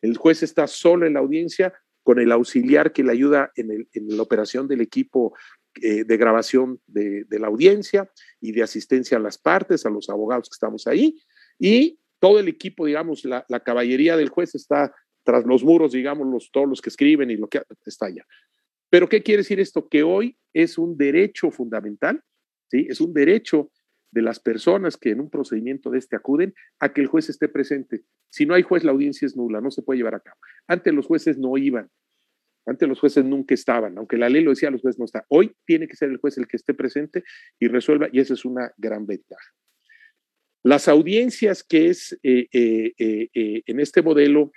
El 0.02 0.16
juez 0.16 0.42
está 0.42 0.66
solo 0.66 1.06
en 1.06 1.14
la 1.14 1.20
audiencia 1.20 1.72
con 2.02 2.18
el 2.18 2.30
auxiliar 2.32 2.92
que 2.92 3.02
le 3.02 3.12
ayuda 3.12 3.50
en, 3.56 3.88
la 3.94 4.22
operación 4.22 4.68
del 4.68 4.82
equipo 4.82 5.34
eh, 5.82 6.04
de 6.04 6.16
grabación 6.16 6.80
de, 6.86 7.26
la 7.30 7.48
audiencia 7.48 8.10
y 8.40 8.52
de 8.52 8.62
asistencia 8.62 9.16
a 9.16 9.20
las 9.20 9.38
partes, 9.38 9.86
a 9.86 9.90
los 9.90 10.08
abogados 10.08 10.48
que 10.48 10.54
estamos 10.54 10.86
ahí. 10.86 11.20
Y 11.58 11.98
todo 12.18 12.38
el 12.38 12.48
equipo, 12.48 12.86
digamos, 12.86 13.24
la 13.24 13.60
caballería 13.60 14.16
del 14.16 14.30
juez 14.30 14.54
está 14.54 14.94
tras 15.24 15.44
los 15.44 15.64
muros, 15.64 15.92
digamos, 15.92 16.28
los, 16.28 16.50
todos 16.52 16.68
los 16.68 16.80
que 16.80 16.90
escriben 16.90 17.30
y 17.30 17.36
lo 17.36 17.48
que 17.48 17.62
está 17.84 18.06
allá. 18.06 18.24
Pero 18.90 19.08
¿qué 19.08 19.22
quiere 19.22 19.38
decir 19.38 19.58
esto? 19.58 19.88
Que 19.88 20.04
hoy 20.04 20.38
es 20.52 20.78
un 20.78 20.96
derecho 20.96 21.50
fundamental, 21.50 22.22
¿sí? 22.70 22.86
Es 22.88 23.00
un 23.00 23.12
derecho 23.12 23.72
de 24.12 24.22
las 24.22 24.38
personas 24.38 24.96
que 24.96 25.10
en 25.10 25.20
un 25.20 25.30
procedimiento 25.30 25.90
de 25.90 25.98
este 25.98 26.14
acuden 26.14 26.54
a 26.78 26.92
que 26.92 27.00
el 27.00 27.08
juez 27.08 27.28
esté 27.28 27.48
presente. 27.48 28.04
Si 28.30 28.46
no 28.46 28.54
hay 28.54 28.62
juez, 28.62 28.84
la 28.84 28.92
audiencia 28.92 29.26
es 29.26 29.36
nula, 29.36 29.60
no 29.60 29.72
se 29.72 29.82
puede 29.82 29.98
llevar 29.98 30.14
a 30.14 30.20
cabo. 30.20 30.38
Antes 30.68 30.94
los 30.94 31.06
jueces 31.06 31.36
no 31.36 31.56
iban, 31.56 31.90
antes 32.66 32.88
los 32.88 32.98
jueces 32.98 33.24
nunca 33.24 33.54
estaban, 33.54 33.98
aunque 33.98 34.16
la 34.16 34.28
ley 34.28 34.42
lo 34.42 34.50
decía, 34.50 34.70
los 34.70 34.80
jueces 34.80 34.98
no 34.98 35.04
están. 35.04 35.22
Hoy 35.28 35.54
tiene 35.66 35.86
que 35.86 35.96
ser 35.96 36.10
el 36.10 36.16
juez 36.16 36.38
el 36.38 36.46
que 36.46 36.56
esté 36.56 36.74
presente 36.74 37.24
y 37.58 37.68
resuelva, 37.68 38.08
y 38.12 38.20
esa 38.20 38.34
es 38.34 38.44
una 38.44 38.72
gran 38.76 39.06
ventaja. 39.06 39.52
Las 40.62 40.88
audiencias 40.88 41.62
que 41.62 41.88
es 41.90 42.18
eh, 42.22 42.48
eh, 42.50 42.94
eh, 42.98 43.62
en 43.66 43.80
este 43.80 44.02
modelo 44.02 44.50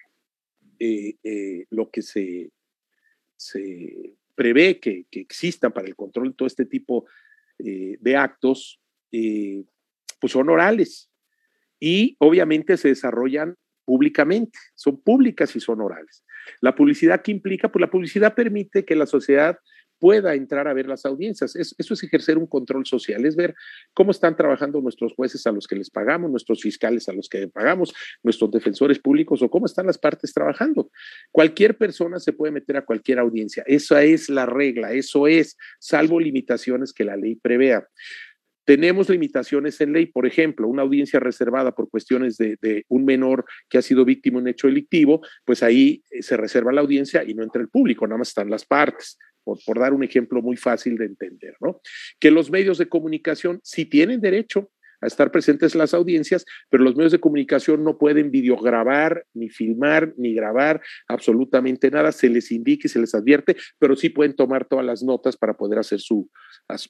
lo 1.69 1.89
que 1.89 2.01
se, 2.03 2.51
se 3.35 4.15
prevé 4.35 4.79
que, 4.79 5.05
que, 5.09 5.19
existan 5.19 5.73
para 5.73 5.87
el 5.87 5.95
control 5.95 6.29
de 6.29 6.35
todo 6.35 6.47
este 6.47 6.65
tipo 6.65 7.07
de 7.57 8.15
actos, 8.15 8.79
pues 9.09 10.31
son 10.31 10.49
orales 10.49 11.09
y 11.79 12.15
obviamente 12.19 12.77
se 12.77 12.89
desarrollan 12.89 13.57
públicamente, 13.85 14.59
son 14.75 15.01
públicas 15.01 15.55
y 15.55 15.59
son 15.59 15.81
orales. 15.81 16.23
La 16.61 16.75
publicidad 16.75 17.21
que 17.21 17.31
implica, 17.31 17.71
pues 17.71 17.81
la 17.81 17.89
publicidad 17.89 18.35
permite 18.35 18.85
que 18.85 18.95
la 18.95 19.05
sociedad 19.05 19.57
pueda 19.99 20.35
entrar 20.35 20.67
a 20.67 20.73
ver 20.73 20.87
las 20.87 21.05
audiencias. 21.05 21.55
eso 21.55 21.93
es 21.93 22.03
ejercer 22.03 22.37
un 22.37 22.47
control 22.47 22.85
social, 22.85 23.25
es 23.25 23.35
ver 23.35 23.55
cómo 23.93 24.11
están 24.11 24.35
trabajando 24.35 24.81
nuestros 24.81 25.13
jueces 25.13 25.45
a 25.47 25.51
los 25.51 25.67
que 25.67 25.75
les 25.75 25.89
pagamos, 25.89 26.29
nuestros 26.29 26.61
fiscales 26.61 27.09
a 27.09 27.13
los 27.13 27.29
que 27.29 27.47
pagamos, 27.47 27.93
nuestros 28.23 28.51
defensores 28.51 28.99
públicos 28.99 29.41
o 29.41 29.49
cómo 29.49 29.65
están 29.65 29.87
las 29.87 29.97
partes 29.97 30.33
trabajando. 30.33 30.91
Cualquier 31.31 31.77
persona 31.77 32.19
se 32.19 32.33
puede 32.33 32.51
meter 32.51 32.77
a 32.77 32.85
cualquier 32.85 33.19
audiencia. 33.19 33.63
Esa 33.65 34.03
es 34.03 34.29
la 34.29 34.45
regla, 34.45 34.93
eso 34.93 35.27
es, 35.27 35.57
salvo 35.79 36.19
limitaciones 36.19 36.93
que 36.93 37.03
la 37.03 37.17
ley 37.17 37.35
prevea. 37.35 37.87
Tenemos 38.67 39.07
limitaciones 39.07 39.79
en 39.79 39.93
ley, 39.93 40.07
por 40.07 40.27
ejemplo, 40.27 40.67
una 40.67 40.81
audiencia 40.81 41.21
reservada 41.21 41.73
por 41.73 41.89
cuestiones 41.89 42.35
de, 42.35 42.83
un 42.89 43.05
menor 43.05 43.45
que 43.69 43.77
ha 43.77 43.81
sido 43.81 44.03
víctima 44.03 44.39
de 44.39 44.41
un 44.41 44.47
hecho 44.49 44.67
delictivo, 44.67 45.21
pues 45.45 45.63
ahí 45.63 46.03
se 46.19 46.35
reserva 46.35 46.73
la 46.73 46.81
audiencia 46.81 47.23
y 47.23 47.33
no 47.33 47.43
entra 47.43 47.61
el 47.61 47.69
público, 47.69 48.05
nada 48.05 48.17
más 48.17 48.27
están 48.27 48.49
las 48.49 48.65
partes 48.65 49.17
por, 49.45 49.79
dar 49.79 49.93
un 49.93 50.03
ejemplo 50.03 50.41
muy 50.41 50.57
fácil 50.57 50.97
de 50.97 51.05
entender, 51.05 51.55
¿no? 51.61 51.79
Que 52.19 52.29
los 52.29 52.51
medios 52.51 52.77
de 52.77 52.89
comunicación 52.89 53.61
sí 53.63 53.85
tienen 53.85 54.19
derecho 54.19 54.69
a 55.01 55.07
estar 55.07 55.31
presentes 55.31 55.73
en 55.73 55.79
las 55.79 55.93
audiencias, 55.93 56.45
pero 56.69 56.83
los 56.83 56.95
medios 56.95 57.11
de 57.11 57.19
comunicación 57.19 57.83
no 57.83 57.97
pueden 57.97 58.31
videograbar, 58.31 59.25
ni 59.33 59.49
filmar, 59.49 60.13
ni 60.17 60.33
grabar 60.33 60.81
absolutamente 61.07 61.91
nada. 61.91 62.11
Se 62.11 62.29
les 62.29 62.51
indica 62.51 62.87
y 62.87 62.89
se 62.89 62.99
les 62.99 63.13
advierte, 63.15 63.55
pero 63.79 63.95
sí 63.95 64.09
pueden 64.09 64.35
tomar 64.35 64.67
todas 64.67 64.85
las 64.85 65.03
notas 65.03 65.37
para 65.37 65.55
poder 65.55 65.79
hacer 65.79 65.99
su, 65.99 66.29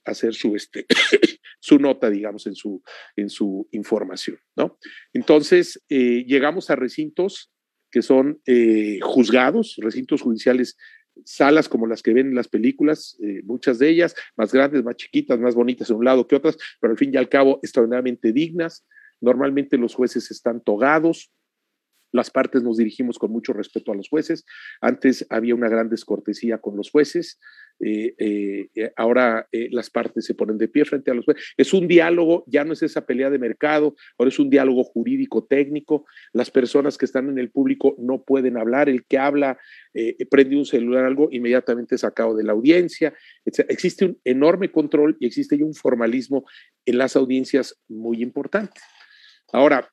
hacer 0.05 0.33
su, 0.33 0.55
este, 0.55 0.85
su 1.59 1.79
nota, 1.79 2.09
digamos, 2.09 2.47
en 2.47 2.55
su, 2.55 2.81
en 3.15 3.29
su 3.29 3.67
información, 3.71 4.37
¿no? 4.55 4.77
Entonces, 5.13 5.83
eh, 5.89 6.23
llegamos 6.25 6.69
a 6.69 6.75
recintos 6.75 7.51
que 7.91 8.01
son 8.01 8.41
eh, 8.45 8.99
juzgados, 9.01 9.75
recintos 9.77 10.21
judiciales 10.21 10.77
salas 11.25 11.69
como 11.69 11.87
las 11.87 12.01
que 12.01 12.13
ven 12.13 12.27
en 12.27 12.35
las 12.35 12.47
películas, 12.47 13.17
eh, 13.21 13.41
muchas 13.43 13.79
de 13.79 13.89
ellas, 13.89 14.15
más 14.35 14.51
grandes, 14.51 14.83
más 14.83 14.95
chiquitas, 14.95 15.39
más 15.39 15.55
bonitas 15.55 15.87
de 15.87 15.93
un 15.93 16.05
lado 16.05 16.27
que 16.27 16.35
otras, 16.35 16.57
pero 16.79 16.91
al 16.91 16.97
fin 16.97 17.13
y 17.13 17.17
al 17.17 17.29
cabo 17.29 17.59
extraordinariamente 17.63 18.33
dignas. 18.33 18.85
Normalmente 19.19 19.77
los 19.77 19.95
jueces 19.95 20.29
están 20.29 20.61
togados, 20.61 21.31
las 22.11 22.29
partes 22.29 22.63
nos 22.63 22.77
dirigimos 22.77 23.19
con 23.19 23.31
mucho 23.31 23.53
respeto 23.53 23.91
a 23.91 23.95
los 23.95 24.09
jueces. 24.09 24.45
Antes 24.81 25.25
había 25.29 25.55
una 25.55 25.69
gran 25.69 25.89
descortesía 25.89 26.59
con 26.59 26.77
los 26.77 26.89
jueces. 26.89 27.39
Eh, 27.79 28.15
eh, 28.17 28.69
eh, 28.73 28.91
ahora 28.95 29.47
las 29.51 29.89
partes 29.89 30.25
se 30.25 30.33
ponen 30.33 30.57
de 30.57 30.67
pie 30.67 30.85
frente 30.85 31.11
a 31.11 31.13
los 31.13 31.25
jueces. 31.25 31.53
Es 31.57 31.73
un 31.73 31.87
diálogo, 31.87 32.43
ya 32.47 32.63
no 32.63 32.73
es 32.73 32.83
esa 32.83 33.05
pelea 33.05 33.29
de 33.29 33.39
mercado, 33.39 33.95
ahora 34.17 34.29
es 34.29 34.39
un 34.39 34.49
diálogo 34.49 34.83
jurídico 34.83 35.45
técnico. 35.45 36.05
Las 36.33 36.51
personas 36.51 36.97
que 36.97 37.05
están 37.05 37.29
en 37.29 37.37
el 37.37 37.49
público 37.51 37.95
no 37.99 38.23
pueden 38.23 38.57
hablar. 38.57 38.89
El 38.89 39.05
que 39.05 39.17
habla 39.17 39.57
prende 40.29 40.55
un 40.55 40.65
celular, 40.65 41.05
algo 41.05 41.29
inmediatamente 41.31 41.97
sacado 41.97 42.35
de 42.35 42.43
la 42.43 42.53
audiencia. 42.53 43.13
Existe 43.45 44.05
un 44.05 44.19
enorme 44.23 44.71
control 44.71 45.17
y 45.19 45.25
existe 45.25 45.55
un 45.63 45.73
formalismo 45.73 46.45
en 46.85 46.97
las 46.97 47.15
audiencias 47.15 47.79
muy 47.87 48.21
importante. 48.21 48.79
Ahora, 49.51 49.89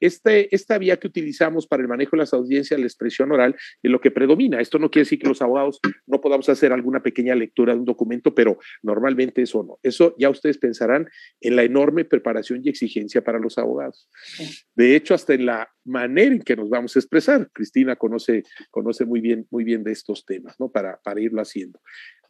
este, 0.00 0.54
esta 0.54 0.78
vía 0.78 0.98
que 0.98 1.06
utilizamos 1.06 1.66
para 1.66 1.82
el 1.82 1.88
manejo 1.88 2.12
de 2.12 2.18
las 2.18 2.32
audiencias, 2.32 2.80
la 2.80 2.86
expresión 2.86 3.30
oral, 3.32 3.56
es 3.82 3.90
lo 3.90 4.00
que 4.00 4.10
predomina. 4.10 4.60
Esto 4.60 4.78
no 4.78 4.90
quiere 4.90 5.04
decir 5.04 5.18
que 5.18 5.28
los 5.28 5.42
abogados 5.42 5.80
no 6.06 6.20
podamos 6.20 6.48
hacer 6.48 6.72
alguna 6.72 7.02
pequeña 7.02 7.34
lectura 7.34 7.74
de 7.74 7.80
un 7.80 7.84
documento, 7.84 8.34
pero 8.34 8.58
normalmente 8.82 9.42
eso 9.42 9.62
no. 9.62 9.78
Eso 9.82 10.14
ya 10.18 10.30
ustedes 10.30 10.58
pensarán 10.58 11.08
en 11.40 11.56
la 11.56 11.62
enorme 11.62 12.04
preparación 12.04 12.60
y 12.64 12.68
exigencia 12.68 13.22
para 13.22 13.38
los 13.38 13.58
abogados. 13.58 14.08
De 14.74 14.96
hecho, 14.96 15.14
hasta 15.14 15.34
en 15.34 15.46
la 15.46 15.68
manera 15.84 16.34
en 16.34 16.42
que 16.42 16.56
nos 16.56 16.70
vamos 16.70 16.96
a 16.96 16.98
expresar. 16.98 17.50
Cristina 17.52 17.96
conoce, 17.96 18.44
conoce 18.70 19.04
muy, 19.04 19.20
bien, 19.20 19.46
muy 19.50 19.64
bien 19.64 19.82
de 19.84 19.92
estos 19.92 20.24
temas, 20.24 20.58
¿no? 20.58 20.70
Para, 20.70 20.98
para 21.02 21.20
irlo 21.20 21.40
haciendo. 21.40 21.80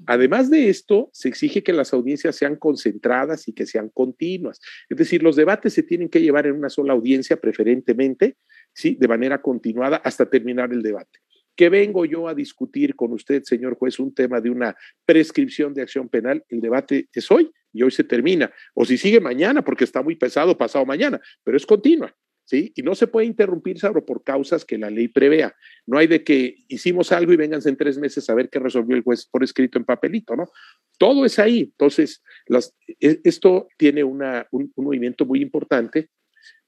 Además 0.06 0.50
de 0.50 0.68
esto, 0.68 1.10
se 1.12 1.28
exige 1.28 1.62
que 1.62 1.72
las 1.72 1.92
audiencias 1.92 2.36
sean 2.36 2.56
concentradas 2.56 3.48
y 3.48 3.52
que 3.52 3.66
sean 3.66 3.90
continuas. 3.90 4.60
Es 4.88 4.96
decir, 4.96 5.22
los 5.22 5.36
debates 5.36 5.74
se 5.74 5.82
tienen 5.82 6.08
que 6.08 6.20
llevar 6.20 6.46
en 6.46 6.54
una 6.54 6.70
sola 6.70 6.92
audiencia, 6.92 7.40
preferentemente, 7.40 8.36
¿sí? 8.72 8.96
De 8.98 9.08
manera 9.08 9.40
continuada 9.42 9.96
hasta 9.98 10.28
terminar 10.28 10.72
el 10.72 10.82
debate. 10.82 11.20
¿Qué 11.56 11.68
vengo 11.68 12.04
yo 12.04 12.28
a 12.28 12.34
discutir 12.34 12.94
con 12.96 13.12
usted, 13.12 13.42
señor 13.42 13.76
juez, 13.76 13.98
un 13.98 14.14
tema 14.14 14.40
de 14.40 14.50
una 14.50 14.76
prescripción 15.04 15.74
de 15.74 15.82
acción 15.82 16.08
penal? 16.08 16.44
El 16.48 16.60
debate 16.60 17.08
es 17.12 17.30
hoy 17.30 17.50
y 17.72 17.82
hoy 17.82 17.90
se 17.90 18.04
termina. 18.04 18.50
O 18.74 18.84
si 18.84 18.96
sigue 18.96 19.20
mañana, 19.20 19.62
porque 19.62 19.84
está 19.84 20.02
muy 20.02 20.16
pesado, 20.16 20.56
pasado 20.56 20.86
mañana, 20.86 21.20
pero 21.44 21.56
es 21.56 21.66
continua. 21.66 22.14
Y 22.52 22.82
no 22.82 22.94
se 22.94 23.06
puede 23.06 23.26
interrumpir, 23.26 23.78
salvo 23.78 24.04
por 24.04 24.24
causas 24.24 24.64
que 24.64 24.78
la 24.78 24.90
ley 24.90 25.08
prevea. 25.08 25.54
No 25.86 25.98
hay 25.98 26.06
de 26.06 26.24
que 26.24 26.56
hicimos 26.68 27.12
algo 27.12 27.32
y 27.32 27.36
vénganse 27.36 27.68
en 27.68 27.76
tres 27.76 27.98
meses 27.98 28.28
a 28.28 28.34
ver 28.34 28.48
qué 28.48 28.58
resolvió 28.58 28.96
el 28.96 29.02
juez 29.02 29.26
por 29.26 29.44
escrito 29.44 29.78
en 29.78 29.84
papelito, 29.84 30.36
¿no? 30.36 30.48
Todo 30.98 31.24
es 31.24 31.38
ahí. 31.38 31.60
Entonces, 31.60 32.22
e, 33.00 33.20
esto 33.24 33.68
tiene 33.76 34.04
un, 34.04 34.22
movimiento 34.76 35.24
muy 35.24 35.42
importante, 35.42 36.10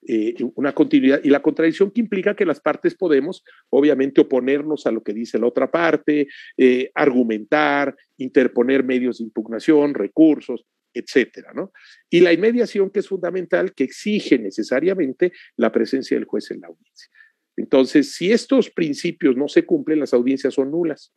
eh, 0.07 0.35
una 0.55 0.75
continuidad 0.75 1.21
y 1.23 1.31
la 1.31 1.43
contradicción 1.43 1.91
que 1.91 2.01
implica 2.01 2.35
que 2.35 2.45
las 2.45 2.61
partes 2.61 2.95
podemos, 2.95 3.45
obviamente, 3.71 4.21
oponernos 4.21 4.87
a 4.87 4.91
lo 4.91 5.03
que 5.03 5.13
dice 5.13 5.39
la 5.39 5.47
otra 5.47 5.71
parte, 5.71 6.29
eh, 6.57 6.91
argumentar, 6.95 7.97
interponer 8.19 8.85
medios 8.85 9.19
de 9.19 9.25
impugnación, 9.25 9.95
recursos, 9.95 10.67
etcétera, 10.95 11.53
¿no? 11.55 11.73
Y 12.11 12.21
la 12.21 12.33
inmediación 12.33 12.91
que 12.91 13.01
es 13.01 13.09
fundamental, 13.09 13.75
que 13.75 13.85
exige 13.85 14.39
necesariamente 14.39 15.33
la 15.57 15.73
presencia 15.73 16.17
del 16.17 16.27
juez 16.27 16.51
en 16.51 16.61
la 16.61 16.69
audiencia. 16.69 17.09
Entonces, 17.57 18.15
si 18.15 18.33
estos 18.33 18.71
principios 18.71 19.37
no 19.37 19.49
se 19.49 19.65
cumplen, 19.65 20.01
las 20.01 20.15
audiencias 20.15 20.55
son 20.55 20.71
nulas, 20.71 21.13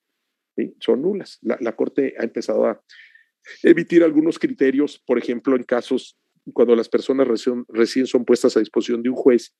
son 0.80 1.02
nulas. 1.02 1.40
La, 1.42 1.76
Corte 1.76 2.14
ha 2.18 2.24
empezado 2.24 2.66
a 2.66 2.82
emitir 3.64 4.04
algunos 4.04 4.40
criterios, 4.40 5.00
por 5.06 5.18
ejemplo, 5.18 5.56
en 5.56 5.64
casos 5.64 6.18
cuando 6.54 6.76
las 6.76 6.90
personas 6.90 7.28
recién, 7.28 8.06
son 8.06 8.26
puestas 8.26 8.56
a 8.56 8.60
disposición 8.60 9.02
de 9.02 9.10
un 9.10 9.16
juez 9.16 9.56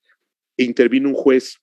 e 0.58 0.64
interviene 0.64 1.08
un 1.08 1.16
juez 1.16 1.58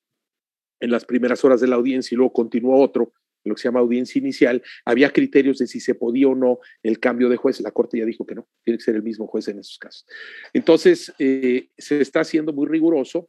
en 0.80 0.90
las 0.90 1.04
primeras 1.04 1.44
horas 1.44 1.60
de 1.60 1.68
la 1.68 1.76
audiencia 1.76 2.14
y 2.14 2.16
luego 2.16 2.32
continúa 2.32 2.76
otro, 2.76 3.12
lo 3.44 3.54
que 3.54 3.62
se 3.62 3.68
llama 3.68 3.80
audiencia 3.80 4.18
inicial, 4.18 4.62
había 4.84 5.10
criterios 5.10 5.58
de 5.58 5.66
si 5.66 5.80
se 5.80 5.94
podía 5.94 6.28
o 6.28 6.34
no 6.34 6.58
el 6.82 7.00
cambio 7.00 7.28
de 7.28 7.36
juez. 7.36 7.60
La 7.60 7.70
Corte 7.70 7.98
ya 7.98 8.04
dijo 8.04 8.26
que 8.26 8.34
no, 8.34 8.48
tiene 8.64 8.78
que 8.78 8.84
ser 8.84 8.96
el 8.96 9.02
mismo 9.02 9.26
juez 9.26 9.48
en 9.48 9.58
esos 9.58 9.78
casos. 9.78 10.06
Entonces, 10.52 11.12
eh, 11.18 11.70
se 11.76 12.00
está 12.00 12.20
haciendo 12.20 12.52
muy 12.52 12.66
riguroso. 12.66 13.28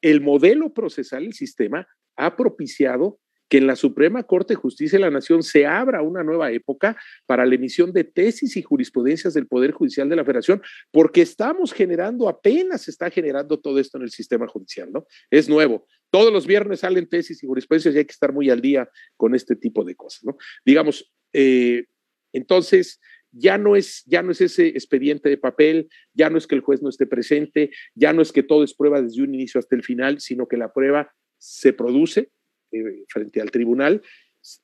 El 0.00 0.20
modelo 0.20 0.72
procesal, 0.72 1.24
el 1.24 1.32
sistema, 1.32 1.86
ha 2.16 2.36
propiciado 2.36 3.20
que 3.48 3.58
en 3.58 3.66
la 3.66 3.76
Suprema 3.76 4.22
Corte 4.24 4.54
de 4.54 4.60
Justicia 4.60 4.98
de 4.98 5.04
la 5.04 5.10
Nación 5.10 5.42
se 5.42 5.66
abra 5.66 6.02
una 6.02 6.22
nueva 6.22 6.52
época 6.52 6.96
para 7.26 7.46
la 7.46 7.54
emisión 7.54 7.92
de 7.92 8.04
tesis 8.04 8.56
y 8.56 8.62
jurisprudencias 8.62 9.34
del 9.34 9.46
Poder 9.46 9.72
Judicial 9.72 10.08
de 10.08 10.16
la 10.16 10.24
Federación, 10.24 10.62
porque 10.90 11.22
estamos 11.22 11.72
generando, 11.72 12.28
apenas 12.28 12.82
se 12.82 12.90
está 12.90 13.10
generando 13.10 13.58
todo 13.58 13.78
esto 13.78 13.96
en 13.98 14.04
el 14.04 14.10
sistema 14.10 14.46
judicial, 14.46 14.90
¿no? 14.92 15.06
Es 15.30 15.48
nuevo. 15.48 15.86
Todos 16.10 16.32
los 16.32 16.46
viernes 16.46 16.80
salen 16.80 17.08
tesis 17.08 17.42
y 17.42 17.46
jurisprudencias 17.46 17.94
y 17.94 17.98
hay 17.98 18.04
que 18.04 18.12
estar 18.12 18.32
muy 18.32 18.50
al 18.50 18.60
día 18.60 18.88
con 19.16 19.34
este 19.34 19.56
tipo 19.56 19.84
de 19.84 19.94
cosas, 19.94 20.24
¿no? 20.24 20.36
Digamos, 20.64 21.12
eh, 21.32 21.84
entonces, 22.32 23.00
ya 23.30 23.58
no 23.58 23.76
es 23.76 24.04
ya 24.06 24.22
no 24.22 24.32
es 24.32 24.40
ese 24.40 24.68
expediente 24.68 25.28
de 25.28 25.36
papel, 25.36 25.88
ya 26.14 26.30
no 26.30 26.38
es 26.38 26.46
que 26.46 26.54
el 26.54 26.62
juez 26.62 26.82
no 26.82 26.88
esté 26.88 27.06
presente, 27.06 27.70
ya 27.94 28.12
no 28.12 28.22
es 28.22 28.32
que 28.32 28.42
todo 28.42 28.64
es 28.64 28.74
prueba 28.74 29.02
desde 29.02 29.22
un 29.22 29.34
inicio 29.34 29.58
hasta 29.58 29.76
el 29.76 29.82
final, 29.82 30.20
sino 30.20 30.48
que 30.48 30.56
la 30.56 30.72
prueba 30.72 31.12
se 31.38 31.72
produce, 31.72 32.30
eh, 32.72 33.04
frente 33.08 33.40
al 33.40 33.50
tribunal, 33.50 34.02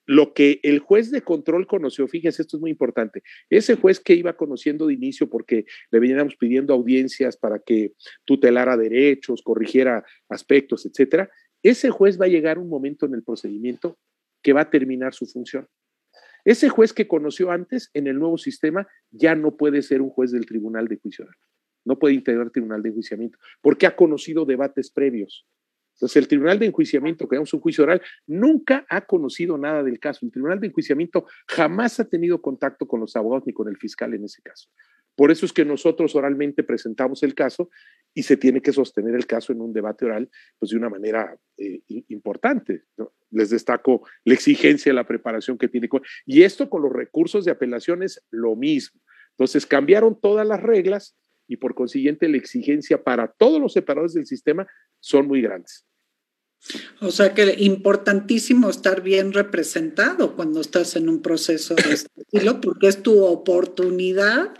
lo 0.06 0.32
que 0.32 0.60
el 0.62 0.78
juez 0.78 1.10
de 1.10 1.22
control 1.22 1.66
conoció, 1.66 2.06
fíjense, 2.08 2.42
esto 2.42 2.56
es 2.56 2.60
muy 2.60 2.70
importante, 2.70 3.22
ese 3.50 3.74
juez 3.74 4.00
que 4.00 4.14
iba 4.14 4.36
conociendo 4.36 4.86
de 4.86 4.94
inicio 4.94 5.28
porque 5.28 5.66
le 5.90 5.98
veníamos 5.98 6.36
pidiendo 6.36 6.72
audiencias 6.72 7.36
para 7.36 7.58
que 7.58 7.92
tutelara 8.24 8.76
derechos, 8.76 9.42
corrigiera 9.42 10.04
aspectos, 10.28 10.86
etcétera, 10.86 11.30
ese 11.62 11.90
juez 11.90 12.20
va 12.20 12.26
a 12.26 12.28
llegar 12.28 12.58
un 12.58 12.68
momento 12.68 13.06
en 13.06 13.14
el 13.14 13.22
procedimiento 13.22 13.98
que 14.42 14.52
va 14.52 14.62
a 14.62 14.70
terminar 14.70 15.14
su 15.14 15.26
función. 15.26 15.66
Ese 16.44 16.68
juez 16.68 16.92
que 16.92 17.08
conoció 17.08 17.50
antes 17.50 17.90
en 17.94 18.06
el 18.06 18.18
nuevo 18.18 18.36
sistema 18.36 18.86
ya 19.10 19.34
no 19.34 19.56
puede 19.56 19.80
ser 19.80 20.02
un 20.02 20.10
juez 20.10 20.30
del 20.30 20.44
tribunal 20.44 20.88
de 20.88 20.96
juicio 20.96 21.26
no 21.84 21.98
puede 21.98 22.14
integrar 22.14 22.50
tribunal 22.50 22.82
de 22.82 22.88
enjuiciamiento, 22.88 23.38
porque 23.60 23.86
ha 23.86 23.94
conocido 23.94 24.44
debates 24.44 24.90
previos, 24.90 25.46
entonces, 25.94 26.16
el 26.16 26.28
Tribunal 26.28 26.58
de 26.58 26.66
Enjuiciamiento, 26.66 27.28
que 27.28 27.38
un 27.38 27.46
juicio 27.46 27.84
oral, 27.84 28.02
nunca 28.26 28.84
ha 28.88 29.02
conocido 29.02 29.56
nada 29.56 29.82
del 29.82 30.00
caso. 30.00 30.26
El 30.26 30.32
Tribunal 30.32 30.60
de 30.60 30.66
Enjuiciamiento 30.66 31.26
jamás 31.46 32.00
ha 32.00 32.08
tenido 32.08 32.42
contacto 32.42 32.86
con 32.86 33.00
los 33.00 33.14
abogados 33.14 33.46
ni 33.46 33.52
con 33.52 33.68
el 33.68 33.76
fiscal 33.76 34.12
en 34.12 34.24
ese 34.24 34.42
caso. 34.42 34.68
Por 35.16 35.30
eso 35.30 35.46
es 35.46 35.52
que 35.52 35.64
nosotros 35.64 36.16
oralmente 36.16 36.64
presentamos 36.64 37.22
el 37.22 37.34
caso 37.34 37.70
y 38.12 38.24
se 38.24 38.36
tiene 38.36 38.60
que 38.60 38.72
sostener 38.72 39.14
el 39.14 39.26
caso 39.26 39.52
en 39.52 39.60
un 39.60 39.72
debate 39.72 40.04
oral 40.04 40.28
pues 40.58 40.70
de 40.70 40.76
una 40.76 40.88
manera 40.88 41.38
eh, 41.56 41.80
importante. 42.08 42.82
Les 43.30 43.50
destaco 43.50 44.02
la 44.24 44.34
exigencia 44.34 44.92
la 44.92 45.06
preparación 45.06 45.56
que 45.56 45.68
tiene. 45.68 45.88
y 46.26 46.42
esto 46.42 46.68
con 46.68 46.82
los 46.82 46.92
recursos 46.92 47.44
de 47.44 47.52
apelación 47.52 48.02
es 48.02 48.24
lo 48.30 48.56
mismo. 48.56 49.00
Entonces 49.30 49.66
cambiaron 49.66 50.18
todas 50.20 50.46
las 50.46 50.60
reglas 50.60 51.16
y 51.46 51.56
por 51.56 51.74
consiguiente 51.74 52.28
la 52.28 52.36
exigencia 52.36 53.02
para 53.02 53.28
todos 53.28 53.60
los 53.60 53.72
separadores 53.72 54.14
del 54.14 54.26
sistema 54.26 54.66
son 55.04 55.26
muy 55.26 55.42
grandes. 55.42 55.84
O 57.00 57.10
sea 57.10 57.34
que 57.34 57.56
importantísimo 57.58 58.70
estar 58.70 59.02
bien 59.02 59.34
representado 59.34 60.34
cuando 60.34 60.62
estás 60.62 60.96
en 60.96 61.10
un 61.10 61.20
proceso 61.20 61.74
de 61.74 61.92
este 61.92 62.08
estilo, 62.22 62.62
porque 62.62 62.86
es 62.86 63.02
tu 63.02 63.22
oportunidad 63.22 64.54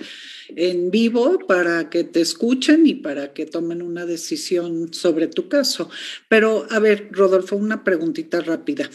en 0.48 0.90
vivo 0.90 1.38
para 1.48 1.88
que 1.88 2.04
te 2.04 2.20
escuchen 2.20 2.86
y 2.86 2.94
para 2.94 3.32
que 3.32 3.46
tomen 3.46 3.80
una 3.80 4.04
decisión 4.04 4.92
sobre 4.92 5.28
tu 5.28 5.48
caso. 5.48 5.88
Pero, 6.28 6.66
a 6.68 6.78
ver, 6.78 7.08
Rodolfo, 7.10 7.56
una 7.56 7.82
preguntita 7.82 8.42
rápida 8.42 8.90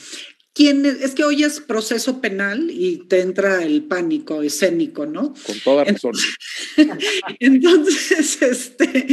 es, 0.67 1.15
que 1.15 1.24
hoy 1.24 1.43
es 1.43 1.62
proceso 1.62 2.19
penal 2.19 2.69
y 2.69 2.98
te 3.08 3.22
entra 3.22 3.63
el 3.63 3.84
pánico 3.84 4.43
escénico, 4.43 5.06
¿no? 5.06 5.34
Con 5.45 5.60
toda 5.63 5.86
razón. 5.86 6.13
Entonces, 7.39 8.41
este, 8.41 9.08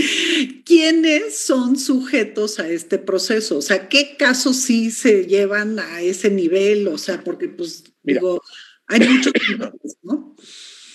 ¿quiénes 0.65 1.39
son 1.39 1.79
sujetos 1.79 2.59
a 2.59 2.69
este 2.69 2.99
proceso? 2.99 3.59
O 3.59 3.63
sea, 3.63 3.89
¿qué 3.89 4.17
casos 4.17 4.57
sí 4.57 4.91
se 4.91 5.27
llevan 5.27 5.79
a 5.79 6.01
ese 6.01 6.31
nivel? 6.31 6.89
O 6.89 6.99
sea, 6.99 7.23
porque 7.23 7.49
pues 7.49 7.85
digo, 8.03 8.43
hay 8.89 9.09
muchos, 9.09 9.33
¿no? 10.03 10.35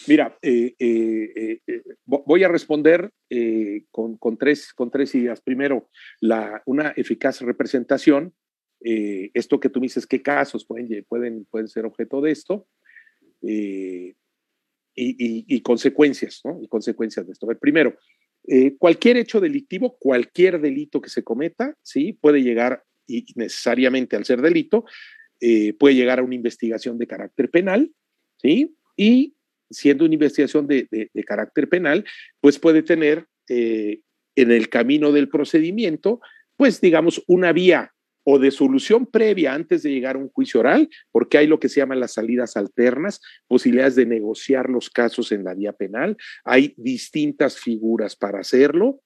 Mira, 0.08 0.38
eh, 0.42 1.60
voy 2.06 2.44
a 2.44 2.50
responder 2.50 3.12
con, 3.92 4.18
con, 4.18 4.38
tres, 4.38 4.74
con 4.74 4.92
tres 4.92 5.16
ideas. 5.16 5.40
Primero, 5.40 5.90
la, 6.20 6.62
una 6.66 6.94
eficaz 6.98 7.40
representación. 7.40 8.34
Esto 8.84 9.60
que 9.60 9.70
tú 9.70 9.80
me 9.80 9.86
dices, 9.86 10.08
¿qué 10.08 10.22
casos 10.22 10.66
pueden, 10.66 11.06
pueden, 11.08 11.46
pueden 11.46 11.68
ser 11.68 11.86
objeto 11.86 12.20
de 12.22 12.32
esto? 12.32 12.68
Y, 13.42 14.16
y, 14.96 15.62
consecuencias, 15.62 16.42
¿no? 16.44 16.60
Y 16.62 16.68
consecuencias 16.68 17.26
de 17.26 17.34
esto. 17.34 17.48
primero, 17.60 17.96
eh, 18.48 18.76
cualquier 18.78 19.18
hecho 19.18 19.40
delictivo, 19.40 19.98
cualquier 20.00 20.60
delito 20.60 21.02
que 21.02 21.10
se 21.10 21.24
cometa, 21.24 21.76
¿sí? 21.84 22.14
Puede 22.14 22.42
llegar, 22.42 22.84
y 23.08 23.26
necesariamente 23.36 24.16
al 24.16 24.26
ser 24.26 24.42
delito, 24.42 24.86
eh, 25.40 25.74
puede 25.74 25.96
llegar 25.96 26.20
a 26.20 26.24
una 26.24 26.36
investigación 26.36 26.98
de 26.98 27.08
carácter 27.08 27.50
penal, 27.50 27.92
¿sí? 28.38 28.76
Y 28.98 29.36
siendo 29.70 30.06
una 30.06 30.16
investigación 30.16 30.68
de, 30.68 30.88
de, 30.92 31.24
carácter 31.24 31.70
penal, 31.70 32.04
pues 32.42 32.60
puede 32.60 32.84
tener 32.84 33.26
eh, 33.48 34.02
en 34.36 34.52
el 34.52 34.70
camino 34.70 35.12
del 35.12 35.30
procedimiento, 35.30 36.20
pues 36.58 36.82
digamos, 36.82 37.24
una 37.28 37.54
vía 37.54 37.94
o 38.24 38.40
de 38.40 38.52
solución 38.52 39.06
previa 39.06 39.54
antes 39.54 39.84
de 39.84 39.92
llegar 39.92 40.16
a 40.16 40.20
un 40.20 40.30
juicio 40.30 40.60
oral, 40.60 40.90
porque 41.12 41.38
hay 41.38 41.48
lo 41.48 41.60
que 41.60 41.70
se 41.70 41.80
llaman 41.80 42.00
las 42.00 42.14
salidas 42.14 42.58
alternas, 42.58 43.22
posibilidades 43.48 43.96
de 43.96 44.06
negociar 44.06 44.70
los 44.70 44.90
casos 44.90 45.32
en 45.32 45.44
la 45.44 45.54
vía 45.54 45.74
penal, 45.74 46.18
hay 46.44 46.74
distintas 46.78 47.60
figuras 47.60 48.16
para 48.16 48.40
hacerlo, 48.40 49.02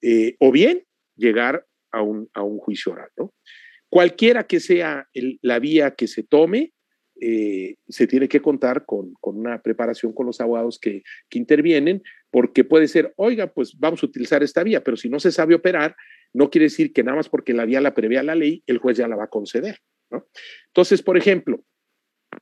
eh, 0.00 0.36
o 0.40 0.50
bien 0.52 0.84
llegar 1.16 1.66
a 1.90 2.02
un, 2.02 2.28
a 2.34 2.42
un 2.42 2.58
juicio 2.58 2.92
oral. 2.92 3.10
¿no? 3.16 3.34
Cualquiera 3.88 4.46
que 4.46 4.60
sea 4.60 5.08
la 5.42 5.58
vía 5.58 5.90
que 5.90 6.08
se 6.08 6.22
tome, 6.22 6.72
eh, 7.24 7.76
se 7.88 8.08
tiene 8.08 8.26
que 8.26 8.42
contar 8.42 8.84
con, 8.84 9.14
con, 9.20 9.38
una 9.38 9.62
preparación 9.62 10.12
con 10.12 10.26
los 10.26 10.40
abogados 10.40 10.80
que, 10.80 11.04
que 11.28 11.38
intervienen, 11.38 12.02
porque 12.32 12.64
puede 12.64 12.88
ser, 12.88 13.12
oiga, 13.14 13.46
pues 13.46 13.78
vamos 13.78 14.02
a 14.02 14.06
utilizar 14.06 14.42
esta 14.42 14.64
vía, 14.64 14.82
pero 14.82 14.96
si 14.96 15.08
no 15.08 15.20
se 15.20 15.30
sabe 15.30 15.54
operar, 15.54 15.94
no 16.34 16.50
quiere 16.50 16.64
decir 16.64 16.92
que 16.92 17.04
nada 17.04 17.18
más 17.18 17.28
porque 17.28 17.54
la 17.54 17.64
vía 17.64 17.80
la 17.80 17.94
prevea 17.94 18.24
la 18.24 18.34
ley, 18.34 18.64
el 18.66 18.78
juez 18.78 18.96
ya 18.96 19.06
la 19.06 19.14
va 19.14 19.24
a 19.24 19.30
conceder. 19.30 19.78
Entonces, 20.66 21.00
por 21.00 21.16
ejemplo, 21.16 21.64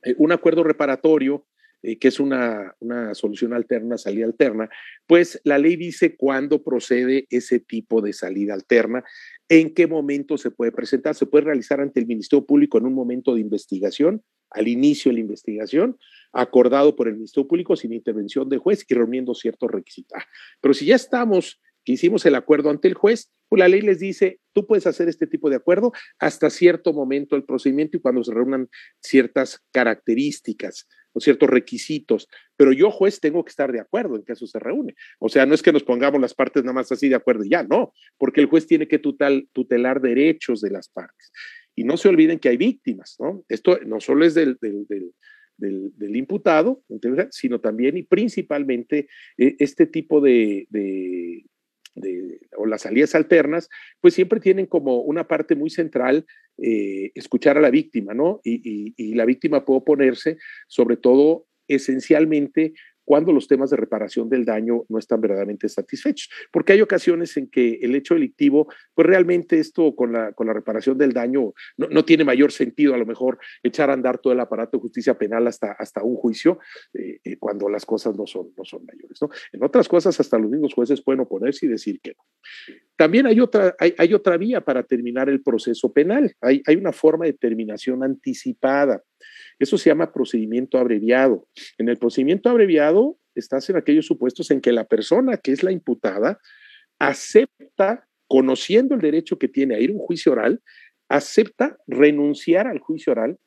eh, 0.01 0.15
un 0.17 0.31
acuerdo 0.31 0.63
reparatorio, 0.63 1.45
eh, 1.83 1.99
que 1.99 2.07
es 2.07 2.19
una, 2.19 2.75
una, 2.79 3.13
solución 3.13 3.53
alterna, 3.53 3.99
salida 3.99 4.25
alterna, 4.25 4.67
pues 5.05 5.39
la 5.43 5.59
ley 5.59 5.75
dice 5.75 6.15
cuándo 6.15 6.63
procede 6.63 7.27
ese 7.29 7.59
tipo 7.59 8.01
de 8.01 8.13
salida 8.13 8.55
alterna, 8.55 9.03
en 9.47 9.75
qué 9.75 9.85
momento 9.85 10.39
se 10.39 10.49
puede 10.49 10.71
presentar, 10.71 11.13
se 11.13 11.27
puede 11.27 11.45
realizar 11.45 11.81
ante 11.81 11.99
el 11.99 12.07
Ministerio 12.07 12.47
Público 12.47 12.79
en 12.79 12.87
un 12.87 12.95
momento 12.95 13.35
de 13.35 13.41
investigación, 13.41 14.23
al 14.51 14.67
inicio 14.67 15.09
de 15.09 15.15
la 15.15 15.21
investigación, 15.21 15.97
acordado 16.31 16.95
por 16.95 17.07
el 17.07 17.15
Ministerio 17.15 17.47
Público 17.47 17.75
sin 17.75 17.93
intervención 17.93 18.47
de 18.49 18.57
juez 18.57 18.85
y 18.87 18.93
reuniendo 18.93 19.33
ciertos 19.33 19.69
requisitos. 19.69 20.17
Ah, 20.17 20.25
pero 20.61 20.73
si 20.73 20.85
ya 20.85 20.95
estamos 20.95 21.59
que 21.83 21.93
hicimos 21.93 22.25
el 22.25 22.35
acuerdo 22.35 22.69
ante 22.69 22.87
el 22.87 22.93
juez, 22.93 23.31
pues 23.49 23.59
la 23.59 23.67
ley 23.67 23.81
les 23.81 23.99
dice, 23.99 24.39
tú 24.53 24.65
puedes 24.67 24.87
hacer 24.87 25.09
este 25.09 25.27
tipo 25.27 25.49
de 25.49 25.55
acuerdo 25.55 25.91
hasta 26.19 26.49
cierto 26.49 26.93
momento 26.93 27.35
del 27.35 27.43
procedimiento 27.43 27.97
y 27.97 27.99
cuando 27.99 28.23
se 28.23 28.33
reúnan 28.33 28.69
ciertas 29.01 29.61
características 29.71 30.87
o 31.13 31.19
ciertos 31.19 31.49
requisitos, 31.49 32.27
pero 32.55 32.71
yo 32.71 32.89
juez 32.91 33.19
tengo 33.19 33.43
que 33.43 33.49
estar 33.49 33.71
de 33.71 33.81
acuerdo 33.81 34.15
en 34.15 34.23
que 34.23 34.33
eso 34.33 34.47
se 34.47 34.59
reúne. 34.59 34.95
O 35.19 35.27
sea, 35.27 35.45
no 35.45 35.53
es 35.53 35.61
que 35.61 35.73
nos 35.73 35.83
pongamos 35.83 36.21
las 36.21 36.33
partes 36.33 36.63
nada 36.63 36.73
más 36.73 36.91
así 36.91 37.09
de 37.09 37.15
acuerdo 37.15 37.43
y 37.43 37.49
ya, 37.49 37.63
no, 37.63 37.93
porque 38.17 38.39
el 38.39 38.47
juez 38.47 38.67
tiene 38.67 38.87
que 38.87 38.99
tutelar 38.99 40.01
derechos 40.01 40.61
de 40.61 40.69
las 40.69 40.87
partes. 40.87 41.31
Y 41.75 41.83
no 41.83 41.97
se 41.97 42.09
olviden 42.09 42.39
que 42.39 42.49
hay 42.49 42.57
víctimas, 42.57 43.15
¿no? 43.19 43.43
Esto 43.47 43.79
no 43.85 43.99
solo 43.99 44.25
es 44.25 44.33
del, 44.33 44.57
del, 44.61 45.13
del 45.57 46.15
imputado, 46.15 46.83
sino 47.29 47.61
también 47.61 47.97
y 47.97 48.03
principalmente 48.03 49.07
eh, 49.37 49.55
este 49.59 49.85
tipo 49.85 50.19
de, 50.19 50.67
o 52.57 52.65
las 52.65 52.81
salidas 52.81 53.15
alternas, 53.15 53.69
pues 53.99 54.13
siempre 54.13 54.39
tienen 54.39 54.65
como 54.65 55.01
una 55.01 55.27
parte 55.27 55.55
muy 55.55 55.69
central 55.69 56.25
eh, 56.57 57.11
escuchar 57.15 57.57
a 57.57 57.61
la 57.61 57.69
víctima, 57.69 58.13
¿no? 58.13 58.41
Y, 58.43 58.93
y, 58.97 59.13
la 59.13 59.25
víctima 59.25 59.65
puede 59.65 59.79
oponerse, 59.79 60.37
sobre 60.67 60.97
todo, 60.97 61.47
esencialmente 61.67 62.73
cuando 63.03 63.31
los 63.31 63.47
temas 63.47 63.69
de 63.69 63.77
reparación 63.77 64.29
del 64.29 64.45
daño 64.45 64.85
no 64.89 64.97
están 64.97 65.21
verdaderamente 65.21 65.67
satisfechos. 65.69 66.29
Porque 66.51 66.73
hay 66.73 66.81
ocasiones 66.81 67.35
en 67.37 67.47
que 67.49 67.79
el 67.81 67.95
hecho 67.95 68.13
delictivo, 68.13 68.71
pues 68.93 69.07
realmente 69.07 69.59
esto 69.59 69.95
con 69.95 70.13
la, 70.13 70.33
con 70.33 70.47
la 70.47 70.53
reparación 70.53 70.97
del 70.97 71.13
daño 71.13 71.53
no, 71.77 71.87
no 71.87 72.05
tiene 72.05 72.23
mayor 72.23 72.51
sentido, 72.51 72.93
a 72.93 72.97
lo 72.97 73.05
mejor 73.05 73.39
echar 73.63 73.89
a 73.89 73.93
andar 73.93 74.19
todo 74.19 74.33
el 74.33 74.39
aparato 74.39 74.77
de 74.77 74.81
justicia 74.81 75.17
penal 75.17 75.47
hasta, 75.47 75.71
hasta 75.73 76.03
un 76.03 76.15
juicio, 76.15 76.59
eh, 76.93 77.19
eh, 77.23 77.37
cuando 77.37 77.69
las 77.69 77.85
cosas 77.85 78.15
no 78.15 78.25
son, 78.25 78.53
no 78.57 78.65
son 78.65 78.85
mayores. 78.85 79.21
¿no? 79.21 79.29
En 79.51 79.63
otras 79.63 79.87
cosas, 79.87 80.19
hasta 80.19 80.37
los 80.37 80.49
mismos 80.49 80.73
jueces 80.73 81.01
pueden 81.01 81.21
oponerse 81.21 81.65
y 81.65 81.69
decir 81.69 81.99
que 82.01 82.11
no. 82.11 82.23
También 82.95 83.25
hay 83.25 83.39
otra, 83.39 83.75
hay, 83.79 84.13
otra 84.13 84.37
vía 84.37 84.61
para 84.61 84.83
terminar 84.83 85.27
el 85.27 85.41
proceso 85.41 85.91
penal. 85.91 86.35
Hay, 86.39 86.61
hay 86.67 86.75
una 86.75 86.91
forma 86.91 87.25
de 87.25 87.33
terminación 87.33 88.03
anticipada. 88.03 89.01
Eso 89.61 89.77
se 89.77 89.91
llama 89.91 90.11
procedimiento 90.11 90.79
abreviado. 90.79 91.47
En 91.77 91.87
el 91.87 91.97
procedimiento 91.97 92.49
abreviado 92.49 93.19
estás 93.35 93.69
en 93.69 93.77
aquellos 93.77 94.07
supuestos 94.07 94.49
en 94.49 94.59
que 94.59 94.71
la 94.71 94.85
persona 94.85 95.37
que 95.37 95.51
es 95.51 95.61
la 95.61 95.71
imputada 95.71 96.39
acepta, 96.97 98.07
conociendo 98.27 98.95
el 98.95 99.01
derecho 99.01 99.37
que 99.37 99.47
tiene 99.47 99.75
a 99.75 99.79
ir 99.79 99.91
a 99.91 99.93
un 99.93 99.99
juicio 99.99 100.31
oral, 100.31 100.63
acepta 101.09 101.77
renunciar 101.85 102.65
al 102.65 102.79
juicio 102.79 103.11
oral, 103.11 103.37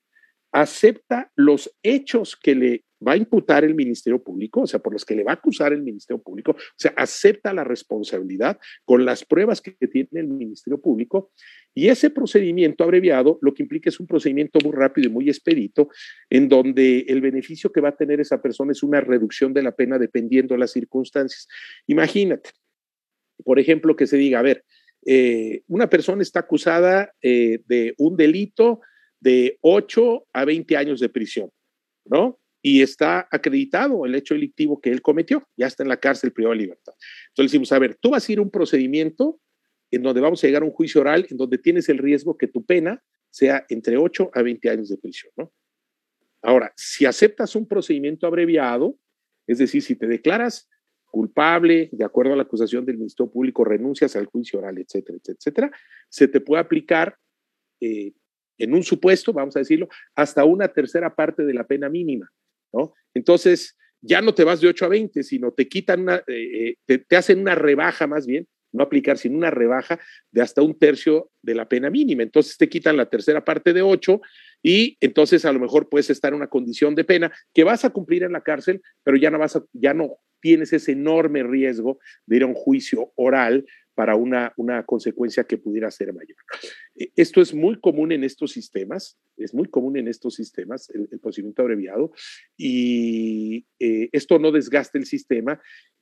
acepta 0.52 1.32
los 1.34 1.74
hechos 1.82 2.36
que 2.40 2.54
le 2.54 2.84
va 3.06 3.12
a 3.12 3.16
imputar 3.16 3.64
el 3.64 3.74
Ministerio 3.74 4.22
Público, 4.22 4.62
o 4.62 4.66
sea, 4.66 4.80
por 4.80 4.92
los 4.92 5.04
que 5.04 5.14
le 5.14 5.24
va 5.24 5.32
a 5.32 5.34
acusar 5.34 5.72
el 5.72 5.82
Ministerio 5.82 6.22
Público, 6.22 6.52
o 6.52 6.74
sea, 6.76 6.92
acepta 6.96 7.52
la 7.52 7.64
responsabilidad 7.64 8.58
con 8.84 9.04
las 9.04 9.24
pruebas 9.24 9.60
que 9.60 9.72
tiene 9.72 10.08
el 10.12 10.28
Ministerio 10.28 10.80
Público. 10.80 11.32
Y 11.74 11.88
ese 11.88 12.10
procedimiento 12.10 12.84
abreviado 12.84 13.38
lo 13.42 13.52
que 13.52 13.62
implica 13.62 13.88
es 13.88 14.00
un 14.00 14.06
procedimiento 14.06 14.58
muy 14.64 14.72
rápido 14.72 15.08
y 15.08 15.12
muy 15.12 15.28
expedito, 15.28 15.88
en 16.30 16.48
donde 16.48 17.00
el 17.08 17.20
beneficio 17.20 17.72
que 17.72 17.80
va 17.80 17.90
a 17.90 17.96
tener 17.96 18.20
esa 18.20 18.40
persona 18.40 18.72
es 18.72 18.82
una 18.82 19.00
reducción 19.00 19.52
de 19.52 19.62
la 19.62 19.72
pena 19.72 19.98
dependiendo 19.98 20.54
de 20.54 20.60
las 20.60 20.72
circunstancias. 20.72 21.48
Imagínate, 21.86 22.50
por 23.44 23.58
ejemplo, 23.58 23.96
que 23.96 24.06
se 24.06 24.16
diga, 24.16 24.38
a 24.38 24.42
ver, 24.42 24.64
eh, 25.06 25.62
una 25.66 25.90
persona 25.90 26.22
está 26.22 26.40
acusada 26.40 27.12
eh, 27.20 27.60
de 27.66 27.94
un 27.98 28.16
delito 28.16 28.80
de 29.20 29.58
8 29.60 30.26
a 30.32 30.44
20 30.44 30.76
años 30.76 31.00
de 31.00 31.08
prisión, 31.08 31.50
¿no? 32.04 32.38
Y 32.66 32.80
está 32.80 33.28
acreditado 33.30 34.06
el 34.06 34.14
hecho 34.14 34.32
delictivo 34.32 34.80
que 34.80 34.88
él 34.88 35.02
cometió, 35.02 35.46
ya 35.54 35.66
está 35.66 35.82
en 35.82 35.90
la 35.90 35.98
cárcel 35.98 36.32
privada 36.32 36.54
de 36.54 36.62
libertad. 36.62 36.94
Entonces 37.28 37.52
decimos, 37.52 37.70
a 37.72 37.78
ver, 37.78 37.96
tú 37.96 38.08
vas 38.08 38.26
a 38.26 38.32
ir 38.32 38.38
a 38.38 38.42
un 38.42 38.50
procedimiento 38.50 39.38
en 39.90 40.02
donde 40.02 40.22
vamos 40.22 40.42
a 40.42 40.46
llegar 40.46 40.62
a 40.62 40.64
un 40.64 40.70
juicio 40.70 41.02
oral, 41.02 41.26
en 41.28 41.36
donde 41.36 41.58
tienes 41.58 41.90
el 41.90 41.98
riesgo 41.98 42.38
que 42.38 42.48
tu 42.48 42.64
pena 42.64 43.04
sea 43.28 43.66
entre 43.68 43.98
8 43.98 44.30
a 44.32 44.40
20 44.40 44.70
años 44.70 44.88
de 44.88 44.96
prisión, 44.96 45.30
¿no? 45.36 45.52
Ahora, 46.40 46.72
si 46.74 47.04
aceptas 47.04 47.54
un 47.54 47.68
procedimiento 47.68 48.26
abreviado, 48.26 48.98
es 49.46 49.58
decir, 49.58 49.82
si 49.82 49.94
te 49.94 50.06
declaras 50.06 50.70
culpable, 51.04 51.90
de 51.92 52.04
acuerdo 52.04 52.32
a 52.32 52.36
la 52.36 52.44
acusación 52.44 52.86
del 52.86 52.96
Ministerio 52.96 53.30
Público, 53.30 53.64
renuncias 53.64 54.16
al 54.16 54.24
juicio 54.24 54.60
oral, 54.60 54.78
etcétera, 54.78 55.18
etcétera, 55.22 55.70
se 56.08 56.28
te 56.28 56.40
puede 56.40 56.62
aplicar 56.62 57.18
eh, 57.80 58.14
en 58.56 58.72
un 58.72 58.82
supuesto, 58.82 59.34
vamos 59.34 59.54
a 59.54 59.58
decirlo, 59.58 59.88
hasta 60.14 60.46
una 60.46 60.68
tercera 60.68 61.14
parte 61.14 61.44
de 61.44 61.52
la 61.52 61.66
pena 61.66 61.90
mínima. 61.90 62.30
Entonces, 63.14 63.76
ya 64.00 64.20
no 64.20 64.34
te 64.34 64.44
vas 64.44 64.60
de 64.60 64.68
8 64.68 64.84
a 64.84 64.88
20, 64.88 65.22
sino 65.22 65.52
te 65.52 65.68
quitan, 65.68 66.02
una, 66.02 66.16
eh, 66.26 66.76
eh, 66.88 66.98
te, 67.08 67.16
hacen 67.16 67.40
una 67.40 67.54
rebaja 67.54 68.06
más 68.06 68.26
bien, 68.26 68.46
no 68.72 68.82
aplicar, 68.82 69.16
sino 69.16 69.38
una 69.38 69.50
rebaja 69.50 70.00
de 70.32 70.42
hasta 70.42 70.60
un 70.60 70.78
tercio 70.78 71.30
de 71.42 71.54
la 71.54 71.68
pena 71.68 71.90
mínima. 71.90 72.22
Entonces 72.22 72.56
te 72.58 72.68
quitan 72.68 72.96
la 72.96 73.08
tercera 73.08 73.44
parte 73.44 73.72
de 73.72 73.82
8 73.82 74.20
y 74.62 74.98
entonces 75.00 75.44
a 75.44 75.52
lo 75.52 75.60
mejor 75.60 75.88
puedes 75.88 76.10
estar 76.10 76.32
en 76.32 76.38
una 76.38 76.48
condición 76.48 76.94
de 76.94 77.04
pena 77.04 77.32
que 77.54 77.64
vas 77.64 77.84
a 77.84 77.90
cumplir 77.90 78.24
en 78.24 78.32
la 78.32 78.42
cárcel, 78.42 78.82
pero 79.04 79.16
ya 79.16 79.30
no 79.30 79.38
vas 79.38 79.56
a, 79.56 79.64
ya 79.72 79.94
no 79.94 80.18
tienes 80.40 80.72
ese 80.72 80.92
enorme 80.92 81.42
riesgo 81.42 81.98
de 82.26 82.36
ir 82.36 82.42
a 82.42 82.46
un 82.46 82.54
juicio 82.54 83.12
oral 83.14 83.64
para 83.94 84.16
una, 84.16 84.52
una 84.56 84.84
consecuencia 84.84 85.44
que 85.44 85.58
pudiera 85.58 85.90
ser 85.90 86.12
mayor. 86.12 86.36
E, 86.96 87.10
esto 87.16 87.40
es 87.40 87.54
muy 87.54 87.80
común 87.80 88.12
en 88.12 88.24
estos 88.24 88.52
sistemas, 88.52 89.18
es 89.36 89.54
muy 89.54 89.68
común 89.68 89.96
en 89.96 90.08
estos 90.08 90.34
sistemas, 90.34 90.90
el, 90.90 91.08
procedimiento 91.20 91.62
abreviado, 91.62 92.12
y 92.56 93.66
eh, 93.78 94.08
esto 94.12 94.38
no 94.38 94.52
desgasta 94.52 94.98
el 94.98 95.06
sistema 95.06 95.60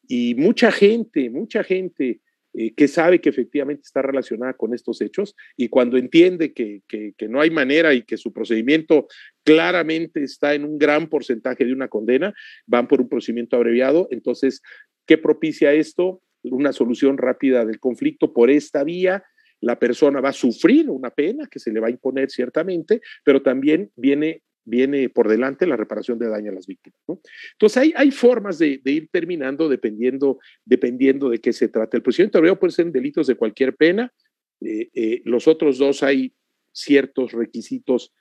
y 0.08 0.34
mucha 0.34 0.72
gente, 0.72 1.30
mucha 1.30 1.62
gente 1.62 2.20
eh, 2.54 2.74
que 2.74 2.86
sabe 2.86 3.20
que 3.20 3.30
efectivamente 3.30 3.82
está 3.84 4.02
relacionada 4.02 4.52
con 4.52 4.74
estos 4.74 5.00
hechos 5.00 5.34
y 5.56 5.68
cuando 5.68 5.96
entiende 5.96 6.52
que, 6.52 6.82
que, 6.86 7.14
que, 7.16 7.28
no 7.28 7.40
hay 7.40 7.50
manera 7.50 7.94
y 7.94 8.02
que 8.02 8.18
su 8.18 8.30
procedimiento 8.30 9.06
claramente 9.42 10.22
está 10.22 10.52
en 10.52 10.66
un 10.66 10.76
gran 10.76 11.08
porcentaje 11.08 11.64
de 11.64 11.72
una 11.72 11.88
condena, 11.88 12.34
van 12.66 12.88
por 12.88 13.00
un 13.00 13.08
procedimiento 13.08 13.56
abreviado. 13.56 14.06
Entonces, 14.10 14.60
¿qué 15.06 15.16
propicia 15.16 15.72
esto? 15.72 16.20
Una 16.44 16.72
solución 16.72 17.18
rápida 17.18 17.64
del 17.64 17.80
conflicto 17.80 18.32
por 18.32 18.50
esta 18.50 18.84
vía. 18.84 19.24
La 19.60 19.78
persona 19.78 20.20
va 20.20 20.30
a 20.30 20.34
sufrir 20.34 20.90
una 20.90 21.10
pena 21.10 21.46
que 21.46 21.58
se 21.58 21.72
le 21.72 21.80
va 21.80 21.88
a 21.88 21.90
imponer 21.90 22.30
ciertamente, 22.30 23.00
pero 23.24 23.42
también 23.42 23.90
viene 23.96 24.42
viene 24.64 25.08
por 25.08 25.28
delante 25.28 25.66
la 25.66 25.76
reparación 25.76 26.18
de 26.18 26.28
daño 26.28 26.50
a 26.50 26.54
las 26.54 26.66
víctimas. 26.66 26.98
Entonces 27.52 27.76
hay, 27.76 27.92
hay 27.96 28.10
formas 28.10 28.58
de, 28.58 28.80
ir 28.84 29.08
terminando 29.10 29.68
dependiendo, 29.68 30.38
dependiendo 30.64 31.28
de 31.28 31.40
qué 31.40 31.52
se 31.52 31.68
trata. 31.68 31.96
El 31.96 32.02
procedimiento 32.02 32.38
abreviado 32.38 32.60
puede 32.60 32.72
ser 32.72 32.92
delitos 32.92 33.26
de 33.26 33.34
cualquier 33.34 33.74
pena. 33.74 34.12
Eh, 34.60 34.88
eh, 34.94 35.22
los 35.24 35.48
otros 35.48 35.78
dos 35.78 36.02
hay 36.02 36.32
ciertos 36.72 37.32
requisitos 37.32 38.14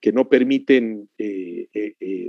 que 0.00 0.12
no 0.12 0.28
permiten 0.28 1.08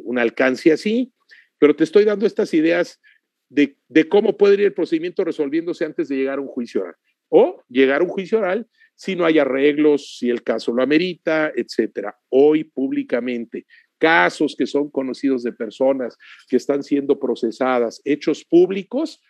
un 0.05 0.17
alcance 0.17 0.71
así, 0.71 1.11
pero 1.59 1.75
te 1.75 1.83
estoy 1.83 2.05
dando 2.05 2.25
estas 2.25 2.53
ideas 2.53 3.01
de, 3.49 3.75
cómo 4.09 4.37
puede 4.37 4.55
ir 4.55 4.61
el 4.61 4.73
procedimiento 4.73 5.23
resolviéndose 5.23 5.85
antes 5.85 6.07
de 6.09 6.17
llegar 6.17 6.39
a 6.39 6.41
un 6.41 6.47
juicio 6.47 6.81
oral. 6.81 6.95
O 7.29 7.61
llegar 7.67 8.01
a 8.01 8.03
un 8.03 8.09
juicio 8.09 8.39
oral 8.39 8.67
si 8.95 9.15
no 9.15 9.25
hay 9.25 9.37
arreglos, 9.37 10.17
si 10.17 10.29
el 10.29 10.43
caso 10.43 10.71
lo 10.73 10.81
amerita, 10.81 11.51
etcétera. 11.55 12.17
Hoy 12.29 12.63
públicamente, 12.63 13.65
casos 13.99 14.55
que 14.57 14.65
son 14.65 14.89
conocidos 14.89 15.43
de 15.43 15.51
personas 15.51 16.17
que 16.49 16.57
están 16.57 16.83
siendo 16.83 17.19
procesadas, 17.19 18.01
hechos 18.05 18.43
públicos, 18.43 19.21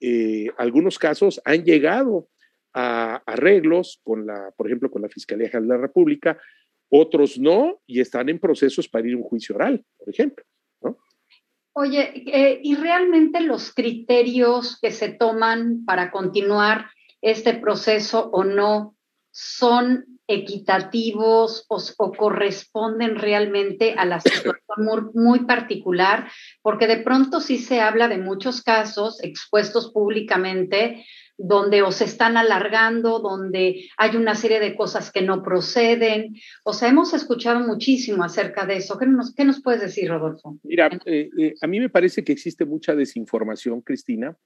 eh, 0.00 0.46
algunos 0.58 0.98
casos 0.98 1.40
han 1.44 1.64
llegado 1.64 2.28
a 2.72 3.16
arreglos 3.26 4.00
con 4.04 4.26
la, 4.26 4.52
por 4.56 4.66
ejemplo, 4.66 4.90
con 4.90 5.02
la 5.02 5.08
Fiscalía 5.08 5.48
General 5.48 5.68
de 5.68 5.74
la 5.74 5.80
República, 5.80 6.38
otros 6.88 7.38
no, 7.38 7.80
y 7.86 8.00
están 8.00 8.28
en 8.28 8.38
procesos 8.38 8.88
para 8.88 9.08
ir 9.08 9.14
a 9.14 9.16
un 9.16 9.22
juicio 9.24 9.56
oral, 9.56 9.84
por 9.96 10.08
ejemplo. 10.08 10.44
Oye, 11.78 12.24
eh, 12.26 12.58
¿y 12.62 12.74
realmente 12.74 13.40
los 13.40 13.74
criterios 13.74 14.78
que 14.80 14.90
se 14.90 15.10
toman 15.10 15.84
para 15.84 16.10
continuar 16.10 16.86
este 17.20 17.52
proceso 17.52 18.30
o 18.32 18.44
no 18.44 18.96
son 19.30 20.06
equitativos 20.26 21.66
o, 21.68 22.12
corresponden 22.12 23.16
realmente 23.16 23.94
a 23.98 24.06
la 24.06 24.20
situación 24.20 25.10
muy, 25.12 25.40
particular, 25.40 26.30
porque 26.62 26.86
de 26.86 26.96
pronto 26.96 27.40
sí 27.40 27.58
se 27.58 27.82
habla 27.82 28.08
de 28.08 28.16
muchos 28.16 28.62
casos 28.62 29.22
expuestos 29.22 29.92
públicamente 29.92 31.04
donde 31.38 31.82
os 31.82 32.00
están 32.00 32.36
alargando, 32.36 33.18
donde 33.18 33.88
hay 33.96 34.16
una 34.16 34.34
serie 34.34 34.60
de 34.60 34.74
cosas 34.74 35.12
que 35.12 35.22
no 35.22 35.42
proceden. 35.42 36.36
O 36.64 36.72
sea, 36.72 36.88
hemos 36.88 37.12
escuchado 37.14 37.60
muchísimo 37.60 38.24
acerca 38.24 38.66
de 38.66 38.76
eso. 38.76 38.98
¿Qué 38.98 39.06
nos, 39.06 39.34
qué 39.34 39.44
puedes 39.62 39.80
decir, 39.80 40.08
Rodolfo? 40.08 40.58
Mira, 40.62 40.88
eh, 41.04 41.28
eh, 41.38 41.54
a 41.60 41.66
mí 41.66 41.80
me 41.80 41.90
parece 41.90 42.24
que 42.24 42.32
existe 42.32 42.64
mucha 42.64 42.94
desinformación, 42.94 43.82
Cristina, 43.82 44.36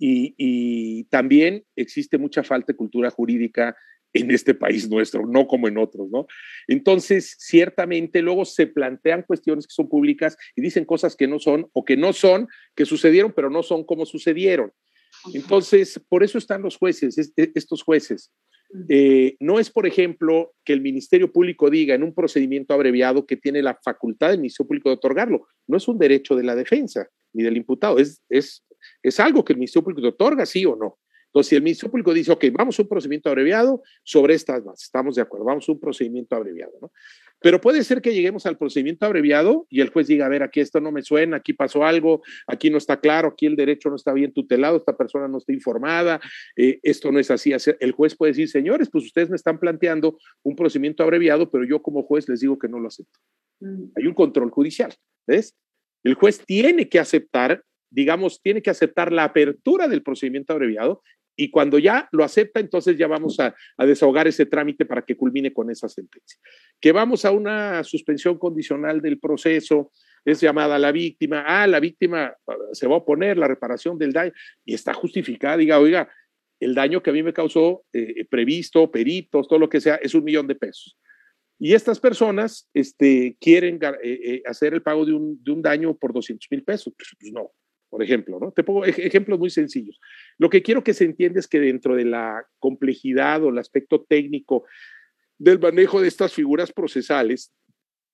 y, 0.00 0.34
y, 0.36 1.04
también 1.04 1.64
existe 1.74 2.18
mucha 2.18 2.44
falta 2.44 2.72
de 2.72 2.76
cultura 2.76 3.10
jurídica 3.10 3.74
en 4.12 4.30
este 4.30 4.54
país 4.54 4.88
nuestro, 4.88 5.26
no 5.26 5.46
como 5.46 5.68
en 5.68 5.76
otros, 5.76 6.08
¿no? 6.10 6.26
Entonces, 6.66 7.36
ciertamente 7.38 8.22
luego 8.22 8.44
se 8.44 8.66
plantean 8.66 9.22
cuestiones 9.22 9.66
que 9.66 9.74
son 9.74 9.88
públicas 9.88 10.36
y 10.56 10.62
dicen 10.62 10.84
cosas 10.84 11.16
que 11.16 11.26
no 11.26 11.38
son 11.38 11.68
o 11.72 11.84
que 11.84 11.96
no 11.96 12.12
son, 12.12 12.48
que 12.74 12.86
sucedieron, 12.86 13.32
pero 13.34 13.50
no 13.50 13.62
son 13.62 13.84
como 13.84 14.06
sucedieron. 14.06 14.72
Entonces, 15.34 16.00
por 16.08 16.22
eso 16.22 16.38
están 16.38 16.62
los 16.62 16.76
jueces, 16.76 17.18
e, 17.36 17.52
estos 17.54 17.82
jueces. 17.82 18.30
Eh, 18.88 19.36
no 19.40 19.58
es, 19.58 19.70
por 19.70 19.86
ejemplo, 19.86 20.52
que 20.64 20.74
el 20.74 20.82
Ministerio 20.82 21.32
Público 21.32 21.70
diga 21.70 21.94
en 21.94 22.02
un 22.02 22.14
procedimiento 22.14 22.74
abreviado 22.74 23.26
que 23.26 23.36
tiene 23.36 23.62
la 23.62 23.78
facultad 23.82 24.30
del 24.30 24.38
Ministerio 24.38 24.68
Público 24.68 24.90
de 24.90 24.96
otorgarlo. 24.96 25.46
No 25.66 25.76
es 25.76 25.88
un 25.88 25.98
derecho 25.98 26.36
de 26.36 26.44
la 26.44 26.54
defensa 26.54 27.08
ni 27.32 27.42
del 27.42 27.56
imputado, 27.56 27.98
es, 27.98 28.22
es, 28.28 28.64
es 29.02 29.20
algo 29.20 29.44
que 29.44 29.52
el 29.52 29.58
Ministerio 29.58 29.84
Público 29.84 30.08
otorga, 30.08 30.46
sí 30.46 30.64
o 30.64 30.76
no. 30.76 30.98
Entonces, 31.28 31.50
si 31.50 31.56
el 31.56 31.62
Ministerio 31.62 31.90
Público 31.90 32.14
dice, 32.14 32.32
ok, 32.32 32.46
vamos 32.52 32.78
a 32.78 32.82
un 32.82 32.88
procedimiento 32.88 33.28
abreviado 33.28 33.82
sobre 34.02 34.34
estas 34.34 34.64
bases, 34.64 34.84
estamos 34.84 35.14
de 35.14 35.22
acuerdo, 35.22 35.44
vamos 35.44 35.68
a 35.68 35.72
un 35.72 35.80
procedimiento 35.80 36.34
abreviado, 36.34 36.72
¿no? 36.80 36.90
Pero 37.40 37.60
puede 37.60 37.84
ser 37.84 38.02
que 38.02 38.12
lleguemos 38.12 38.46
al 38.46 38.58
procedimiento 38.58 39.06
abreviado 39.06 39.66
y 39.70 39.80
el 39.80 39.90
juez 39.90 40.08
diga, 40.08 40.26
a 40.26 40.28
ver, 40.28 40.42
aquí 40.42 40.60
esto 40.60 40.80
no 40.80 40.90
me 40.90 41.02
suena, 41.02 41.36
aquí 41.36 41.52
pasó 41.52 41.84
algo, 41.84 42.22
aquí 42.46 42.68
no 42.68 42.78
está 42.78 42.98
claro, 42.98 43.28
aquí 43.28 43.46
el 43.46 43.54
derecho 43.54 43.90
no 43.90 43.96
está 43.96 44.12
bien 44.12 44.32
tutelado, 44.32 44.76
esta 44.76 44.96
persona 44.96 45.28
no 45.28 45.38
está 45.38 45.52
informada, 45.52 46.20
eh, 46.56 46.80
esto 46.82 47.12
no 47.12 47.20
es 47.20 47.30
así. 47.30 47.52
El 47.78 47.92
juez 47.92 48.16
puede 48.16 48.32
decir, 48.32 48.48
señores, 48.48 48.88
pues 48.90 49.04
ustedes 49.04 49.30
me 49.30 49.36
están 49.36 49.60
planteando 49.60 50.18
un 50.42 50.56
procedimiento 50.56 51.04
abreviado, 51.04 51.48
pero 51.50 51.64
yo 51.64 51.80
como 51.80 52.02
juez 52.02 52.28
les 52.28 52.40
digo 52.40 52.58
que 52.58 52.68
no 52.68 52.80
lo 52.80 52.88
acepto. 52.88 53.20
Mm. 53.60 53.84
Hay 53.94 54.06
un 54.06 54.14
control 54.14 54.50
judicial, 54.50 54.92
¿ves? 55.26 55.54
El 56.02 56.14
juez 56.14 56.42
tiene 56.44 56.88
que 56.88 56.98
aceptar 56.98 57.62
digamos, 57.90 58.42
tiene 58.42 58.62
que 58.62 58.70
aceptar 58.70 59.12
la 59.12 59.24
apertura 59.24 59.88
del 59.88 60.02
procedimiento 60.02 60.52
abreviado 60.52 61.02
y 61.40 61.50
cuando 61.50 61.78
ya 61.78 62.08
lo 62.10 62.24
acepta, 62.24 62.58
entonces 62.58 62.98
ya 62.98 63.06
vamos 63.06 63.38
a, 63.38 63.54
desahogar 63.78 64.26
ese 64.26 64.44
trámite 64.44 64.84
para 64.84 65.02
que 65.02 65.16
culmine 65.16 65.52
con 65.52 65.70
esa 65.70 65.88
sentencia. 65.88 66.36
Que 66.80 66.90
vamos 66.90 67.24
a 67.24 67.30
una 67.30 67.84
suspensión 67.84 68.38
condicional 68.38 69.00
del 69.00 69.20
proceso, 69.20 69.92
es 70.24 70.40
llamada 70.40 70.80
la 70.80 70.90
víctima, 70.90 71.44
ah, 71.46 71.68
la 71.68 71.78
víctima 71.78 72.34
ah, 72.44 72.54
se 72.72 72.88
va 72.88 72.96
a 72.96 72.98
oponer 72.98 73.38
la 73.38 73.46
reparación 73.46 73.96
del 73.96 74.12
daño 74.12 74.32
y 74.64 74.74
está 74.74 74.92
justificada, 74.92 75.56
diga, 75.56 75.78
oiga, 75.78 76.10
el 76.58 76.74
daño 76.74 77.04
que 77.04 77.10
a 77.10 77.12
mí 77.12 77.22
me 77.22 77.32
causó 77.32 77.84
eh, 77.92 78.24
previsto, 78.24 78.90
peritos, 78.90 79.46
todo 79.46 79.60
lo 79.60 79.68
que 79.68 79.80
sea, 79.80 79.94
es 79.94 80.16
un 80.16 80.24
millón 80.24 80.48
de 80.48 80.56
pesos. 80.56 80.98
Y 81.60 81.74
estas 81.74 82.00
personas 82.00 82.68
este, 82.74 83.36
quieren 83.40 83.78
eh, 84.02 84.20
eh, 84.24 84.42
hacer 84.44 84.74
el 84.74 84.82
pago 84.82 85.06
de 85.06 85.12
un, 85.12 85.40
de 85.44 85.52
un 85.52 85.62
daño 85.62 85.96
por 85.96 86.12
200 86.12 86.48
mil 86.50 86.64
pesos. 86.64 86.92
Pues, 86.96 87.10
pues 87.16 87.32
no, 87.32 87.52
por 87.88 88.02
ejemplo, 88.02 88.38
¿no? 88.38 88.52
Te 88.52 88.62
pongo 88.62 88.84
ejemplos 88.84 89.38
muy 89.38 89.50
sencillos. 89.50 89.98
Lo 90.38 90.50
que 90.50 90.62
quiero 90.62 90.84
que 90.84 90.94
se 90.94 91.04
entienda 91.04 91.40
es 91.40 91.48
que 91.48 91.60
dentro 91.60 91.96
de 91.96 92.04
la 92.04 92.46
complejidad 92.58 93.42
o 93.42 93.50
el 93.50 93.58
aspecto 93.58 94.04
técnico 94.08 94.64
del 95.36 95.58
manejo 95.58 96.00
de 96.00 96.08
estas 96.08 96.32
figuras 96.32 96.72
procesales, 96.72 97.52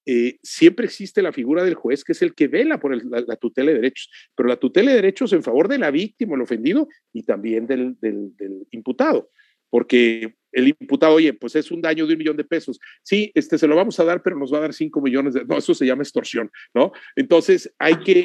eh, 0.06 0.38
siempre 0.42 0.84
existe 0.84 1.22
la 1.22 1.32
figura 1.32 1.64
del 1.64 1.74
juez, 1.74 2.04
que 2.04 2.12
es 2.12 2.22
el 2.22 2.34
que 2.34 2.48
vela 2.48 2.78
por 2.78 2.94
la, 3.04 3.36
tutela 3.36 3.70
de 3.70 3.76
derechos, 3.76 4.10
pero 4.34 4.48
la 4.48 4.56
tutela 4.56 4.90
de 4.90 4.96
derechos 4.96 5.32
en 5.32 5.42
favor 5.42 5.68
de 5.68 5.78
la 5.78 5.90
víctima, 5.90 6.34
el 6.34 6.42
ofendido, 6.42 6.88
y 7.12 7.22
también 7.22 7.66
del, 7.66 7.96
del 8.00 8.66
imputado, 8.70 9.30
porque 9.70 10.34
el 10.54 10.68
imputado, 10.68 11.14
oye, 11.14 11.32
pues 11.32 11.56
es 11.56 11.70
un 11.70 11.82
daño 11.82 12.06
de 12.06 12.12
un 12.12 12.18
millón 12.18 12.36
de 12.36 12.44
pesos. 12.44 12.78
Sí, 13.02 13.32
este 13.34 13.58
se 13.58 13.66
lo 13.66 13.76
vamos 13.76 13.98
a 13.98 14.04
dar, 14.04 14.22
pero 14.22 14.38
nos 14.38 14.52
va 14.52 14.58
a 14.58 14.62
dar 14.62 14.72
cinco 14.72 15.00
millones 15.00 15.34
de. 15.34 15.44
No, 15.44 15.58
eso 15.58 15.74
se 15.74 15.84
llama 15.84 16.02
extorsión, 16.02 16.50
¿no? 16.72 16.92
Entonces 17.16 17.72
hay 17.78 17.96
que. 17.96 18.24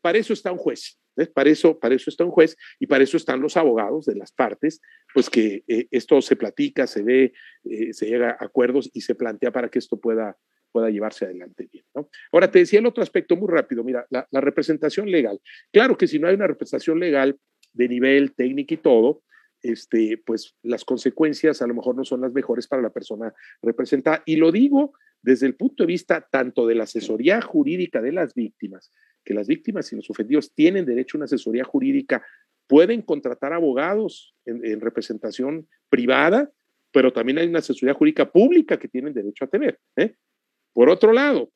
para 0.00 0.18
eso 0.18 0.32
está 0.32 0.50
un 0.50 0.58
juez. 0.58 0.98
Para 1.32 1.50
eso, 1.50 1.78
para 1.78 1.94
eso 1.94 2.10
está 2.10 2.24
un 2.24 2.30
juez 2.30 2.56
y 2.78 2.86
para 2.86 3.04
eso 3.04 3.16
están 3.16 3.40
los 3.40 3.56
abogados 3.56 4.06
de 4.06 4.16
las 4.16 4.32
partes, 4.32 4.80
pues 5.12 5.30
que 5.30 5.64
eh, 5.68 5.86
esto 5.90 6.20
se 6.20 6.36
platica, 6.36 6.86
se 6.86 7.02
ve, 7.02 7.32
eh, 7.64 7.92
se 7.92 8.06
llega 8.06 8.30
a 8.30 8.44
acuerdos 8.44 8.90
y 8.92 9.02
se 9.02 9.14
plantea 9.14 9.52
para 9.52 9.68
que 9.68 9.78
esto 9.78 9.98
pueda, 9.98 10.36
pueda 10.72 10.90
llevarse 10.90 11.24
adelante 11.24 11.68
bien. 11.72 11.84
¿no? 11.94 12.08
Ahora, 12.32 12.50
te 12.50 12.58
decía 12.58 12.80
el 12.80 12.86
otro 12.86 13.02
aspecto 13.02 13.36
muy 13.36 13.48
rápido, 13.48 13.84
mira, 13.84 14.06
la, 14.10 14.26
la 14.30 14.40
representación 14.40 15.10
legal. 15.10 15.40
Claro 15.72 15.96
que 15.96 16.08
si 16.08 16.18
no 16.18 16.28
hay 16.28 16.34
una 16.34 16.46
representación 16.46 16.98
legal 16.98 17.38
de 17.72 17.88
nivel 17.88 18.34
técnico 18.34 18.74
y 18.74 18.78
todo, 18.78 19.22
este, 19.64 20.22
pues 20.24 20.56
las 20.62 20.84
consecuencias 20.84 21.62
a 21.62 21.66
lo 21.66 21.74
mejor 21.74 21.96
no 21.96 22.04
son 22.04 22.20
las 22.20 22.32
mejores 22.32 22.68
para 22.68 22.82
la 22.82 22.92
persona 22.92 23.32
representada. 23.62 24.22
Y 24.26 24.36
lo 24.36 24.52
digo 24.52 24.92
desde 25.22 25.46
el 25.46 25.56
punto 25.56 25.84
de 25.84 25.86
vista 25.86 26.28
tanto 26.30 26.66
de 26.66 26.74
la 26.74 26.84
asesoría 26.84 27.40
jurídica 27.40 28.02
de 28.02 28.12
las 28.12 28.34
víctimas, 28.34 28.92
que 29.24 29.34
las 29.34 29.46
víctimas 29.46 29.92
y 29.92 29.96
los 29.96 30.10
ofendidos 30.10 30.52
tienen 30.54 30.84
derecho 30.84 31.16
a 31.16 31.18
una 31.18 31.24
asesoría 31.24 31.64
jurídica, 31.64 32.24
pueden 32.66 33.02
contratar 33.02 33.52
abogados 33.52 34.34
en, 34.44 34.80
representación 34.80 35.68
privada, 35.88 36.50
pero 36.92 37.12
también 37.12 37.38
hay 37.38 37.48
una 37.48 37.58
asesoría 37.58 37.94
jurídica 37.94 38.30
pública 38.30 38.78
que 38.78 38.88
tienen 38.88 39.12
derecho 39.12 39.44
a 39.44 39.48
tener. 39.48 39.78
¿eh? 39.96 40.14
Por 40.72 40.88
otro 40.88 41.12
lado, 41.12 41.50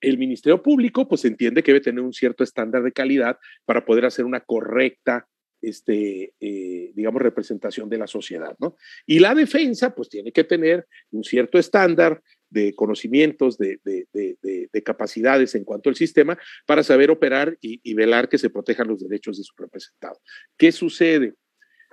el 0.00 0.18
Ministerio 0.18 0.62
Público 0.62 1.08
pues 1.08 1.24
entiende 1.24 1.62
que 1.62 1.72
debe 1.72 1.84
tener 1.84 2.02
un 2.02 2.12
cierto 2.12 2.44
estándar 2.44 2.82
de 2.82 2.92
calidad 2.92 3.38
para 3.64 3.84
poder 3.84 4.04
hacer 4.04 4.24
una 4.24 4.40
correcta 4.40 5.26
este, 5.64 6.34
eh, 6.40 6.92
digamos, 6.94 7.22
representación 7.22 7.88
de 7.88 7.98
la 7.98 8.06
sociedad, 8.06 8.54
¿no? 8.58 8.76
Y 9.06 9.18
la 9.18 9.34
defensa, 9.34 9.94
pues, 9.94 10.08
tiene 10.08 10.30
que 10.30 10.44
tener 10.44 10.86
un 11.10 11.24
cierto 11.24 11.58
estándar 11.58 12.22
de 12.54 12.74
conocimientos, 12.74 13.58
de, 13.58 13.80
capacidades 14.84 15.54
en 15.54 15.64
cuanto 15.64 15.90
al 15.90 15.96
sistema 15.96 16.38
para 16.66 16.82
saber 16.82 17.10
operar 17.10 17.58
y, 17.60 17.94
velar 17.94 18.28
que 18.28 18.38
se 18.38 18.48
protejan 18.48 18.88
los 18.88 19.00
derechos 19.00 19.36
de 19.36 19.44
su 19.44 19.52
representado. 19.58 20.20
¿Qué 20.56 20.72
sucede? 20.72 21.34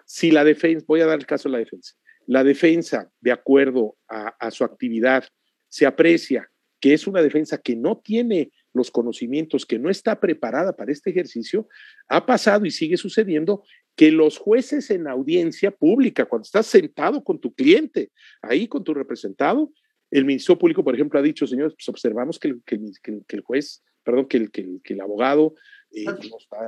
Si 0.05 0.31
la 0.31 0.43
defensa, 0.43 0.85
voy 0.87 1.01
a 1.01 1.07
dar 1.07 1.19
el 1.19 1.25
caso 1.25 1.49
de 1.49 1.53
la 1.53 1.59
defensa, 1.59 1.95
la 2.27 2.43
defensa, 2.43 3.09
de 3.19 3.31
acuerdo 3.31 3.97
a 4.07 4.51
su 4.51 4.63
actividad, 4.63 5.25
se 5.67 5.85
aprecia 5.85 6.49
que 6.79 6.93
es 6.93 7.07
una 7.07 7.21
defensa 7.21 7.59
que 7.59 7.75
no 7.75 7.99
tiene 7.99 8.51
los 8.73 8.89
conocimientos, 8.91 9.65
que 9.65 9.79
no 9.79 9.89
está 9.89 10.19
preparada 10.19 10.75
para 10.75 10.91
este 10.91 11.09
ejercicio, 11.09 11.67
ha 12.07 12.25
pasado 12.25 12.65
y 12.65 12.71
sigue 12.71 12.97
sucediendo 12.97 13.63
que 13.95 14.11
los 14.11 14.37
jueces 14.37 14.89
en 14.89 15.07
audiencia 15.07 15.71
pública, 15.71 16.25
cuando 16.25 16.45
estás 16.45 16.65
sentado 16.65 17.23
con 17.23 17.39
tu 17.39 17.53
cliente, 17.53 18.11
ahí 18.41 18.67
con 18.67 18.83
tu 18.83 18.93
representado, 18.93 19.71
el 20.11 20.25
Ministerio 20.25 20.59
Público, 20.59 20.83
por 20.83 20.93
ejemplo, 20.93 21.19
ha 21.19 21.23
dicho, 21.23 21.47
señores, 21.47 21.73
pues 21.73 21.87
observamos 21.89 22.37
que 22.37 22.49
el, 22.49 23.41
juez, 23.41 23.83
perdón, 24.03 24.27
que 24.27 24.49
el, 24.83 25.01
abogado 25.01 25.55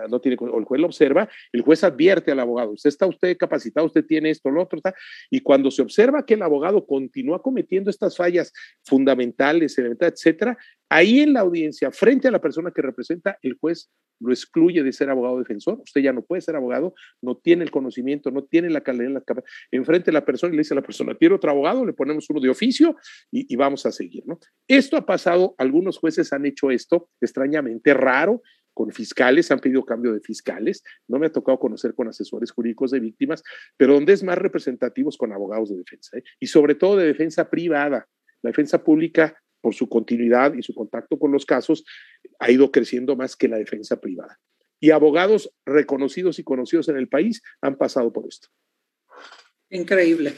no, 0.09 0.19
tiene, 0.19 0.37
o 0.39 0.59
el 0.59 0.65
juez 0.65 0.81
lo 0.81 0.87
observa, 0.87 1.29
el 1.51 1.61
juez 1.61 1.83
advierte 1.83 2.31
al 2.31 2.39
abogado, 2.39 2.71
usted 2.71 2.89
está 2.89 3.05
usted 3.05 3.37
capacitado, 3.37 3.85
usted 3.87 4.05
tiene 4.05 4.29
esto, 4.29 4.49
lo 4.49 4.61
otro, 4.61 4.77
está, 4.77 4.93
y 5.29 5.39
cuando 5.41 5.71
se 5.71 5.81
observa 5.81 6.25
que 6.25 6.33
el 6.33 6.41
abogado 6.41 6.85
continúa 6.85 7.41
cometiendo 7.41 7.89
estas 7.89 8.17
fallas 8.17 8.51
fundamentales, 8.83 9.77
etcétera, 9.77 10.57
ahí 10.89 11.21
en 11.21 11.33
la 11.33 11.41
audiencia, 11.41 11.91
frente 11.91 12.27
a 12.27 12.31
la 12.31 12.41
persona 12.41 12.71
que 12.71 12.81
representa, 12.81 13.37
el 13.41 13.57
juez 13.59 13.89
lo 14.19 14.31
excluye 14.31 14.83
de 14.83 14.93
ser 14.93 15.09
abogado 15.09 15.39
defensor, 15.39 15.79
usted 15.83 16.01
ya 16.01 16.13
no 16.13 16.21
puede 16.21 16.41
ser 16.41 16.55
abogado, 16.55 16.93
no 17.21 17.35
tiene 17.35 17.63
el 17.63 17.71
conocimiento, 17.71 18.31
no 18.31 18.43
tiene 18.43 18.69
la 18.69 18.81
calidad, 18.81 19.09
la 19.09 19.23
enfrente 19.71 20.11
a 20.11 20.13
la 20.13 20.23
persona 20.23 20.53
y 20.53 20.57
le 20.57 20.61
dice 20.61 20.73
a 20.73 20.75
la 20.75 20.81
persona, 20.81 21.15
¿tiene 21.15 21.35
otro 21.35 21.51
abogado? 21.51 21.85
Le 21.85 21.93
ponemos 21.93 22.29
uno 22.29 22.39
de 22.39 22.49
oficio 22.49 22.95
y, 23.31 23.51
y 23.51 23.55
vamos 23.55 23.85
a 23.85 23.91
seguir, 23.91 24.23
¿no? 24.25 24.39
Esto 24.67 24.95
ha 24.95 25.05
pasado, 25.05 25.55
algunos 25.57 25.97
jueces 25.97 26.31
han 26.31 26.45
hecho 26.45 26.71
esto 26.71 27.09
extrañamente 27.19 27.93
raro, 27.93 28.41
con 28.73 28.91
fiscales, 28.91 29.51
han 29.51 29.59
pedido 29.59 29.85
cambio 29.85 30.13
de 30.13 30.19
fiscales, 30.19 30.83
no 31.07 31.19
me 31.19 31.27
ha 31.27 31.31
tocado 31.31 31.59
conocer 31.59 31.93
con 31.93 32.07
asesores 32.07 32.51
jurídicos 32.51 32.91
de 32.91 32.99
víctimas, 32.99 33.43
pero 33.77 33.93
donde 33.93 34.13
es 34.13 34.23
más 34.23 34.37
representativos 34.37 35.17
con 35.17 35.31
abogados 35.31 35.69
de 35.69 35.77
defensa, 35.77 36.17
¿eh? 36.17 36.23
y 36.39 36.47
sobre 36.47 36.75
todo 36.75 36.97
de 36.97 37.05
defensa 37.05 37.49
privada. 37.49 38.07
La 38.41 38.49
defensa 38.49 38.83
pública, 38.83 39.37
por 39.61 39.73
su 39.73 39.87
continuidad 39.87 40.53
y 40.53 40.63
su 40.63 40.73
contacto 40.73 41.17
con 41.17 41.31
los 41.31 41.45
casos, 41.45 41.85
ha 42.39 42.51
ido 42.51 42.71
creciendo 42.71 43.15
más 43.15 43.35
que 43.35 43.47
la 43.47 43.57
defensa 43.57 44.01
privada. 44.01 44.39
Y 44.79 44.91
abogados 44.91 45.49
reconocidos 45.65 46.39
y 46.39 46.43
conocidos 46.43 46.89
en 46.89 46.97
el 46.97 47.07
país 47.07 47.41
han 47.61 47.77
pasado 47.77 48.11
por 48.11 48.27
esto. 48.27 48.49
Increíble. 49.69 50.33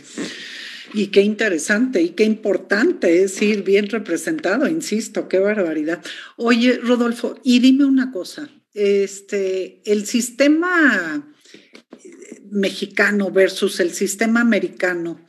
Y 0.94 1.08
qué 1.08 1.22
interesante 1.22 2.02
y 2.02 2.10
qué 2.10 2.24
importante 2.24 3.24
es 3.24 3.42
ir 3.42 3.64
bien 3.64 3.90
representado, 3.90 4.68
insisto, 4.68 5.28
qué 5.28 5.40
barbaridad. 5.40 6.04
Oye, 6.38 6.78
Rodolfo, 6.82 7.40
y 7.44 7.60
dime 7.60 7.86
una 7.86 8.12
cosa, 8.12 8.50
este, 8.74 9.82
el 9.86 10.06
sistema 10.06 11.26
mexicano 12.52 13.32
versus 13.32 13.80
el 13.80 13.92
sistema 13.92 14.42
americano, 14.42 15.20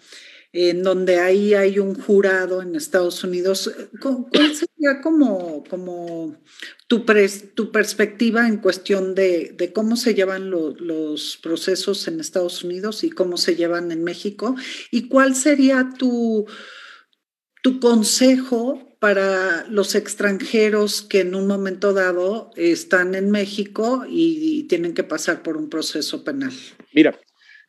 en 0.58 0.82
donde 0.82 1.18
ahí 1.18 1.52
hay 1.52 1.78
un 1.78 1.94
jurado 1.94 2.62
en 2.62 2.74
Estados 2.74 3.22
Unidos. 3.22 3.70
¿Cuál 4.00 4.54
sería 4.54 5.02
como, 5.02 5.62
como 5.64 6.40
tu, 6.86 7.04
tu 7.54 7.70
perspectiva 7.70 8.48
en 8.48 8.56
cuestión 8.56 9.14
de, 9.14 9.54
de 9.54 9.74
cómo 9.74 9.96
se 9.96 10.14
llevan 10.14 10.50
los 10.50 11.38
procesos 11.42 12.08
en 12.08 12.20
Estados 12.20 12.64
Unidos 12.64 13.04
y 13.04 13.10
cómo 13.10 13.36
se 13.36 13.54
llevan 13.54 13.92
en 13.92 14.02
México? 14.02 14.56
¿Y 14.90 15.08
cuál 15.08 15.34
sería 15.34 15.90
tu, 15.98 16.46
tu 17.62 17.78
consejo 17.78 18.96
para 18.98 19.66
los 19.68 19.94
extranjeros 19.94 21.02
que 21.02 21.20
en 21.20 21.34
un 21.34 21.46
momento 21.46 21.92
dado 21.92 22.50
están 22.56 23.14
en 23.14 23.30
México 23.30 24.06
y 24.08 24.62
tienen 24.68 24.94
que 24.94 25.04
pasar 25.04 25.42
por 25.42 25.58
un 25.58 25.68
proceso 25.68 26.24
penal? 26.24 26.54
Mira, 26.94 27.14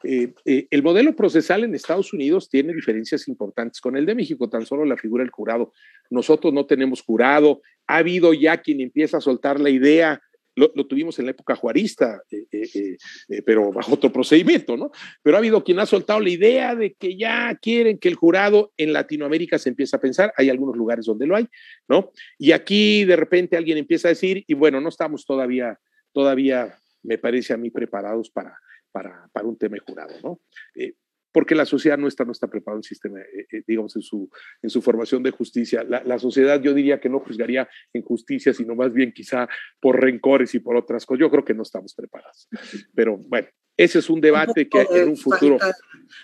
eh, 0.03 0.33
eh, 0.45 0.67
el 0.69 0.83
modelo 0.83 1.15
procesal 1.15 1.63
en 1.63 1.73
Estados 1.73 2.13
Unidos 2.13 2.49
tiene 2.49 2.73
diferencias 2.73 3.27
importantes 3.27 3.81
con 3.81 3.97
el 3.97 4.05
de 4.05 4.15
México, 4.15 4.49
tan 4.49 4.65
solo 4.65 4.85
la 4.85 4.97
figura 4.97 5.23
del 5.23 5.31
jurado. 5.31 5.73
Nosotros 6.09 6.53
no 6.53 6.65
tenemos 6.65 7.01
jurado. 7.01 7.61
Ha 7.87 7.97
habido 7.97 8.33
ya 8.33 8.57
quien 8.57 8.81
empieza 8.81 9.17
a 9.17 9.21
soltar 9.21 9.59
la 9.59 9.69
idea, 9.69 10.21
lo, 10.55 10.87
tuvimos 10.87 11.19
en 11.19 11.25
la 11.25 11.31
época 11.31 11.55
juarista, 11.55 12.23
eh, 12.31 12.97
pero 13.45 13.71
bajo 13.71 13.93
otro 13.93 14.11
procedimiento, 14.11 14.75
¿no? 14.75 14.89
Pero 15.21 15.37
ha 15.37 15.39
habido 15.39 15.63
quien 15.63 15.79
ha 15.79 15.85
soltado 15.85 16.19
la 16.19 16.29
idea 16.29 16.75
de 16.75 16.95
que 16.95 17.15
ya 17.15 17.55
quieren 17.61 17.99
que 17.99 18.07
el 18.07 18.15
jurado 18.15 18.71
en 18.75 18.91
Latinoamérica 18.91 19.59
se 19.59 19.69
empiece 19.69 19.95
a 19.95 19.99
pensar. 19.99 20.33
Hay 20.35 20.49
algunos 20.49 20.75
lugares 20.75 21.05
donde 21.05 21.27
lo 21.27 21.35
hay, 21.35 21.47
¿no? 21.87 22.11
Y 22.39 22.53
aquí 22.53 23.05
de 23.05 23.15
repente 23.15 23.55
alguien 23.55 23.77
empieza 23.77 24.07
a 24.07 24.09
decir, 24.09 24.43
y 24.47 24.55
bueno, 24.55 24.81
no 24.81 24.89
estamos 24.89 25.25
todavía, 25.25 25.79
todavía, 26.11 26.75
me 27.03 27.19
parece 27.19 27.53
a 27.53 27.57
mí, 27.57 27.69
preparados 27.69 28.31
para 28.31 28.57
para, 28.97 29.29
para 29.31 29.47
un 29.47 29.55
tema 29.55 29.77
jurado, 29.85 30.15
¿no? 30.23 30.41
Eh, 30.75 30.93
porque 31.31 31.53
la 31.53 31.67
sociedad 31.67 31.99
no 31.99 32.07
está, 32.07 32.25
no 32.25 32.31
está 32.31 32.47
preparada 32.47 32.79
en 32.79 32.83
sistema, 32.83 33.19
eh, 33.19 33.45
eh, 33.51 33.61
digamos, 33.67 33.95
en 33.95 34.01
su, 34.01 34.27
en 34.63 34.71
su 34.71 34.81
formación 34.81 35.21
de 35.21 35.29
justicia. 35.29 35.83
La, 35.83 36.03
la, 36.03 36.17
sociedad 36.17 36.59
yo 36.59 36.73
diría 36.73 36.99
que 36.99 37.09
no 37.09 37.19
juzgaría 37.19 37.69
en 37.93 38.01
justicia, 38.01 38.53
sino 38.55 38.73
más 38.73 38.91
bien 38.91 39.11
quizá 39.13 39.47
por 39.79 40.01
rencores 40.01 40.55
y 40.55 40.59
por 40.59 40.75
otras 40.75 41.05
cosas. 41.05 41.19
Yo 41.19 41.29
creo 41.29 41.45
que 41.45 41.53
no 41.53 41.61
estamos 41.61 41.93
preparados. 41.93 42.49
Pero 42.95 43.17
bueno, 43.17 43.49
ese 43.77 43.99
es 43.99 44.09
un 44.09 44.19
debate 44.19 44.67
que 44.67 44.87
en 44.89 45.09
un 45.09 45.17
futuro... 45.17 45.59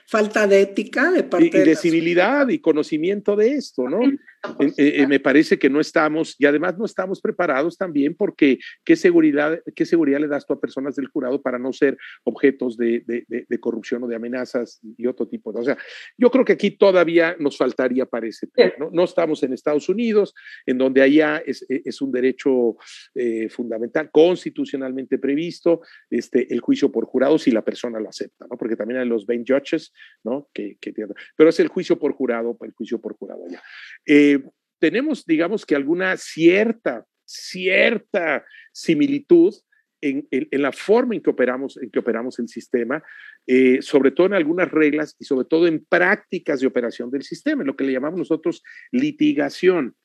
Falta, 0.07 0.47
de 0.47 0.61
ética 0.61 1.11
de 1.11 1.24
parte 1.24 1.45
y, 1.45 1.61
y 1.61 1.63
de, 1.63 1.76
civilidad 1.76 2.49
y 2.49 2.59
conocimiento 2.59 3.36
de 3.36 3.53
esto, 3.53 3.88
¿no? 3.88 3.99
Eh, 4.59 4.73
eh, 4.77 5.07
me 5.07 5.19
parece 5.19 5.57
que 5.57 5.69
no 5.69 5.79
estamos, 5.79 6.35
y 6.37 6.45
además 6.45 6.77
no 6.77 6.85
estamos 6.85 7.21
preparados 7.21 7.77
también 7.77 8.13
porque 8.13 8.59
qué 8.83 8.95
seguridad, 8.95 9.61
qué 9.73 9.85
seguridad 9.85 10.19
le 10.19 10.27
das 10.27 10.45
tú 10.45 10.53
a 10.53 10.59
personas 10.59 10.95
del 10.95 11.07
jurado 11.07 11.41
para 11.41 11.57
no 11.57 11.71
ser 11.71 11.97
objetos 12.23 12.75
de, 12.75 13.03
de, 13.07 13.59
corrupción 13.59 14.03
o 14.03 14.07
de 14.07 14.15
amenazas 14.15 14.81
y 14.97 15.07
otro 15.07 15.27
tipo 15.27 15.53
de... 15.53 15.61
O 15.61 15.63
sea, 15.63 15.77
yo 16.17 16.29
creo 16.29 16.43
que 16.43 16.53
aquí 16.53 16.71
todavía 16.71 17.37
nos 17.39 17.57
faltaría 17.57 18.05
para 18.05 18.27
ese 18.27 18.47
tema, 18.47 18.73
¿no? 18.77 18.89
No 18.91 19.05
estamos 19.05 19.41
en 19.43 19.53
Estados 19.53 19.87
Unidos, 19.87 20.33
en 20.65 20.77
donde 20.77 21.01
allá 21.01 21.41
es, 21.45 21.65
e, 21.69 21.81
es 21.85 22.01
un 22.01 22.11
derecho 22.11 22.75
eh, 23.15 23.47
fundamental, 23.47 24.09
constitucionalmente 24.11 25.19
previsto, 25.19 25.81
este, 26.09 26.53
el 26.53 26.59
juicio 26.59 26.91
por 26.91 27.05
jurado 27.05 27.37
si 27.37 27.51
la 27.51 27.63
persona 27.63 27.99
lo 27.99 28.09
acepta, 28.09 28.45
¿no? 28.49 28.57
Porque 28.57 28.75
también 28.75 28.99
hay 28.99 29.07
los 29.07 29.25
20 29.25 29.53
judges, 29.53 29.93
¿no? 30.23 30.49
Que, 30.53 30.77
que, 30.81 30.93
pero 31.37 31.49
es 31.49 31.59
el 31.59 31.69
juicio 31.69 31.97
por 31.97 32.11
jurado, 32.13 32.57
el 32.61 32.71
juicio 32.71 32.99
por 32.99 33.15
jurado 33.15 33.45
allá. 33.45 33.61
Eh, 34.05 34.32
tenemos, 34.79 35.25
digamos 35.25 35.65
que 35.65 35.75
alguna 35.75 36.17
cierta, 36.17 37.05
cierta 37.25 38.45
similitud 38.71 39.53
en, 40.01 40.27
la 40.51 40.71
forma 40.71 41.15
en 41.15 41.21
que 41.21 41.29
operamos, 41.29 41.77
en 41.77 41.89
que 41.89 41.99
operamos 41.99 42.38
el 42.39 42.49
sistema, 42.49 43.01
eh, 43.47 43.81
sobre 43.81 44.11
todo 44.11 44.27
en 44.27 44.34
algunas 44.34 44.69
reglas 44.69 45.15
y 45.19 45.25
sobre 45.25 45.47
todo 45.47 45.67
en 45.67 45.86
prácticas 45.86 46.59
de 46.59 46.67
operación 46.67 47.09
del 47.09 47.23
sistema, 47.23 47.61
en 47.61 47.67
lo 47.67 47.75
que 47.75 47.86
le 47.86 47.93
llamamos 47.93 48.19
nosotros 48.19 48.63
litigación. 48.91 49.95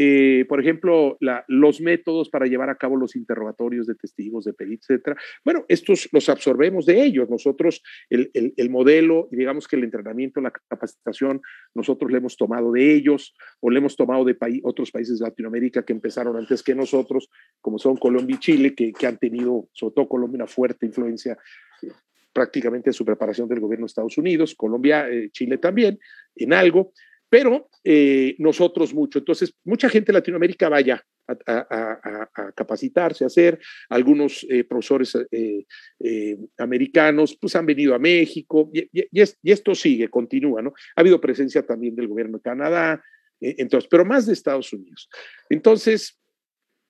Eh, 0.00 0.44
por 0.48 0.60
ejemplo, 0.60 1.18
los 1.48 1.80
métodos 1.80 2.30
para 2.30 2.46
llevar 2.46 2.70
a 2.70 2.76
cabo 2.76 2.94
los 2.94 3.16
interrogatorios 3.16 3.84
de 3.88 3.96
testigos, 3.96 4.44
de 4.44 4.52
peritos, 4.52 4.88
etcétera. 4.90 5.16
Bueno, 5.44 5.64
estos 5.66 6.08
los 6.12 6.28
absorbemos 6.28 6.86
de 6.86 7.02
ellos. 7.02 7.28
Nosotros, 7.28 7.82
el, 8.08 8.30
el, 8.32 8.70
modelo, 8.70 9.26
digamos 9.32 9.66
que 9.66 9.74
el 9.74 9.82
entrenamiento, 9.82 10.40
la 10.40 10.52
capacitación, 10.52 11.40
nosotros 11.74 12.12
le 12.12 12.18
hemos 12.18 12.36
tomado 12.36 12.70
de 12.70 12.94
ellos 12.94 13.34
o 13.58 13.70
le 13.70 13.78
hemos 13.78 13.96
tomado 13.96 14.24
de 14.24 14.36
otros 14.62 14.92
países 14.92 15.18
de 15.18 15.24
Latinoamérica 15.24 15.84
que 15.84 15.94
empezaron 15.94 16.36
antes 16.36 16.62
que 16.62 16.76
nosotros, 16.76 17.28
como 17.60 17.80
son 17.80 17.96
Colombia 17.96 18.36
y 18.36 18.38
Chile, 18.38 18.76
que, 18.76 18.92
que 18.92 19.06
han 19.08 19.18
tenido, 19.18 19.68
sobre 19.72 19.94
todo 19.96 20.08
Colombia, 20.08 20.36
una 20.36 20.46
fuerte 20.46 20.86
influencia 20.86 21.36
eh, 21.82 21.88
prácticamente 22.32 22.90
en 22.90 22.94
su 22.94 23.04
preparación 23.04 23.48
del 23.48 23.58
gobierno 23.58 23.82
de 23.82 23.88
Estados 23.88 24.16
Unidos, 24.16 24.54
Colombia, 24.54 25.10
eh, 25.10 25.30
Chile 25.32 25.58
también, 25.58 25.98
en 26.36 26.52
algo 26.52 26.92
pero 27.28 27.68
eh, 27.84 28.34
nosotros 28.38 28.94
mucho. 28.94 29.18
Entonces, 29.18 29.54
mucha 29.64 29.88
gente 29.88 30.12
de 30.12 30.18
Latinoamérica 30.18 30.68
vaya 30.68 31.04
a, 31.46 32.28
capacitarse, 32.54 33.24
a 33.24 33.26
hacer. 33.26 33.58
Algunos 33.90 34.46
eh, 34.48 34.64
profesores 34.64 35.16
eh, 35.30 36.38
americanos 36.56 37.36
pues 37.38 37.54
han 37.54 37.66
venido 37.66 37.94
a 37.94 37.98
México 37.98 38.70
y, 38.72 38.88
y, 38.92 39.50
esto 39.50 39.74
sigue, 39.74 40.08
continúa, 40.08 40.62
¿no? 40.62 40.72
Ha 40.96 41.00
habido 41.00 41.20
presencia 41.20 41.66
también 41.66 41.94
del 41.94 42.08
gobierno 42.08 42.38
de 42.38 42.42
Canadá, 42.42 43.02
entonces, 43.40 43.88
pero 43.90 44.04
más 44.04 44.26
de 44.26 44.32
Estados 44.32 44.72
Unidos. 44.72 45.08
Entonces, 45.48 46.18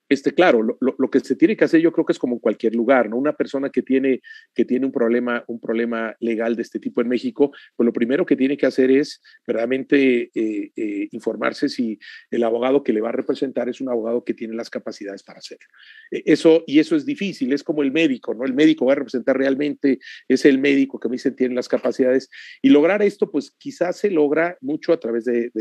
este, 0.09 0.33
claro, 0.33 0.63
lo, 0.63 0.77
lo, 0.79 1.09
que 1.11 1.19
se 1.19 1.35
tiene 1.35 1.55
que 1.55 1.65
hacer 1.65 1.81
yo 1.81 1.91
creo 1.91 2.03
que 2.03 2.13
es 2.13 2.19
como 2.19 2.39
cualquier 2.39 2.73
lugar, 2.73 3.09
¿no? 3.09 3.17
Una 3.17 3.33
persona 3.33 3.69
que 3.69 3.83
tiene, 3.83 4.21
que 4.55 4.65
tiene 4.65 4.87
un, 4.87 4.91
problema, 4.91 5.43
un 5.47 5.59
problema 5.59 6.15
legal 6.19 6.55
de 6.55 6.63
este 6.63 6.79
tipo 6.79 6.99
en 7.01 7.07
México, 7.07 7.51
pues 7.75 7.85
lo 7.85 7.93
primero 7.93 8.25
que 8.25 8.35
tiene 8.35 8.57
que 8.57 8.65
hacer 8.65 8.89
es 8.89 9.21
verdaderamente 9.45 10.31
eh, 10.33 10.71
eh, 10.75 11.07
informarse 11.11 11.69
si 11.69 11.99
el 12.31 12.43
abogado 12.43 12.83
que 12.83 12.91
le 12.91 13.01
va 13.01 13.09
a 13.09 13.11
representar 13.11 13.69
es 13.69 13.81
un 13.81 13.89
abogado 13.89 14.23
que 14.23 14.33
tiene 14.33 14.55
las 14.55 14.71
capacidades 14.71 15.21
para 15.21 15.39
hacerlo. 15.39 15.67
E, 16.09 16.23
eso, 16.25 16.63
y 16.65 16.79
eso 16.79 16.95
es 16.95 17.05
difícil, 17.05 17.53
es 17.53 17.63
como 17.63 17.83
el 17.83 17.91
médico, 17.91 18.33
¿no? 18.33 18.45
El 18.45 18.55
médico 18.55 18.87
va 18.87 18.93
a 18.93 18.95
representar 18.95 19.37
realmente, 19.37 19.99
es 20.27 20.43
el 20.45 20.57
médico 20.57 20.99
que 20.99 21.07
me 21.07 21.13
dicen 21.13 21.35
tiene 21.35 21.53
las 21.53 21.67
capacidades. 21.67 22.31
Y 22.63 22.69
lograr 22.69 23.03
esto, 23.03 23.29
pues 23.29 23.51
quizás 23.51 23.97
se 23.97 24.09
logra 24.09 24.57
mucho 24.61 24.91
a 24.91 24.99
través 24.99 25.25
de, 25.25 25.51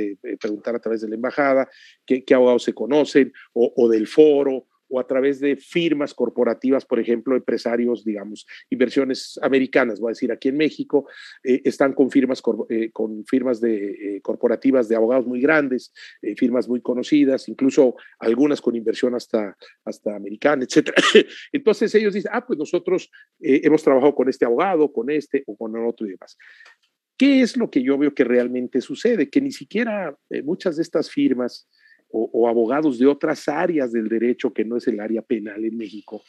preguntar 0.41 0.75
a 0.75 0.81
través 0.81 1.03
de 1.03 1.09
la 1.09 1.17
embajada, 1.17 1.69
qué, 2.07 2.25
qué 2.25 2.33
abogados 2.33 2.63
se 2.63 2.73
conocen, 2.73 3.31
o, 3.53 3.75
o 3.77 3.89
del 3.91 4.07
foro 4.07 4.38
o 4.89 4.99
a 4.99 5.07
través 5.07 5.39
de 5.41 5.57
firmas 5.57 6.15
corporativas, 6.15 6.85
por 6.85 6.99
ejemplo, 6.99 7.37
empresarios, 7.37 8.05
digamos, 8.05 8.47
inversiones 8.71 9.39
americanas, 9.43 10.01
voy 10.01 10.11
a 10.11 10.13
decir, 10.13 10.33
aquí 10.33 10.49
en 10.49 10.57
México, 10.57 11.07
eh, 11.45 11.61
están 11.65 11.93
con 11.93 12.11
firmas, 12.11 12.43
eh, 12.71 12.91
con 12.91 13.25
firmas 13.27 13.61
de, 13.61 14.17
eh, 14.17 14.21
corporativas 14.23 14.89
de 14.89 14.97
abogados 14.97 15.27
muy 15.27 15.41
grandes, 15.41 15.93
firmas 16.37 16.69
muy 16.69 16.81
conocidas, 16.81 17.49
incluso 17.49 17.97
algunas 18.19 18.61
con 18.61 18.77
inversión 18.77 19.15
hasta, 19.15 19.57
hasta 19.85 20.17
americana, 20.17 20.65
etc. 20.65 20.91
Entonces 21.53 21.95
ellos 21.95 22.15
dicen, 22.15 22.31
ah, 22.35 22.45
pues 22.47 22.59
nosotros 22.59 23.11
hemos 23.41 23.83
trabajado 23.83 24.15
con 24.15 24.29
este 24.29 24.45
abogado, 24.45 24.93
con 24.93 25.11
este 25.11 25.45
o 25.47 25.57
con 25.57 25.77
el 25.77 25.87
otro 25.87 26.07
y 26.07 26.11
demás. 26.11 26.37
¿Qué 27.17 27.43
es 27.43 27.57
lo 27.57 27.71
que 27.71 27.83
yo 27.83 27.99
veo 27.99 28.15
que 28.15 28.25
realmente 28.25 28.81
sucede? 28.81 29.29
Que 29.29 29.41
ni 29.41 29.51
siquiera 29.51 30.17
muchas 30.45 30.77
de 30.77 30.83
estas 30.83 31.11
firmas, 31.11 31.69
o, 32.11 32.49
abogados 32.49 32.99
de 32.99 33.07
otras 33.07 33.49
áreas 33.49 33.93
del 33.93 34.09
derecho 34.09 34.53
que 34.53 34.65
no 34.65 34.77
es 34.77 34.89
el 34.89 35.01
área 35.01 35.23
penal 35.23 35.65
en 35.65 35.77
México, 35.77 36.23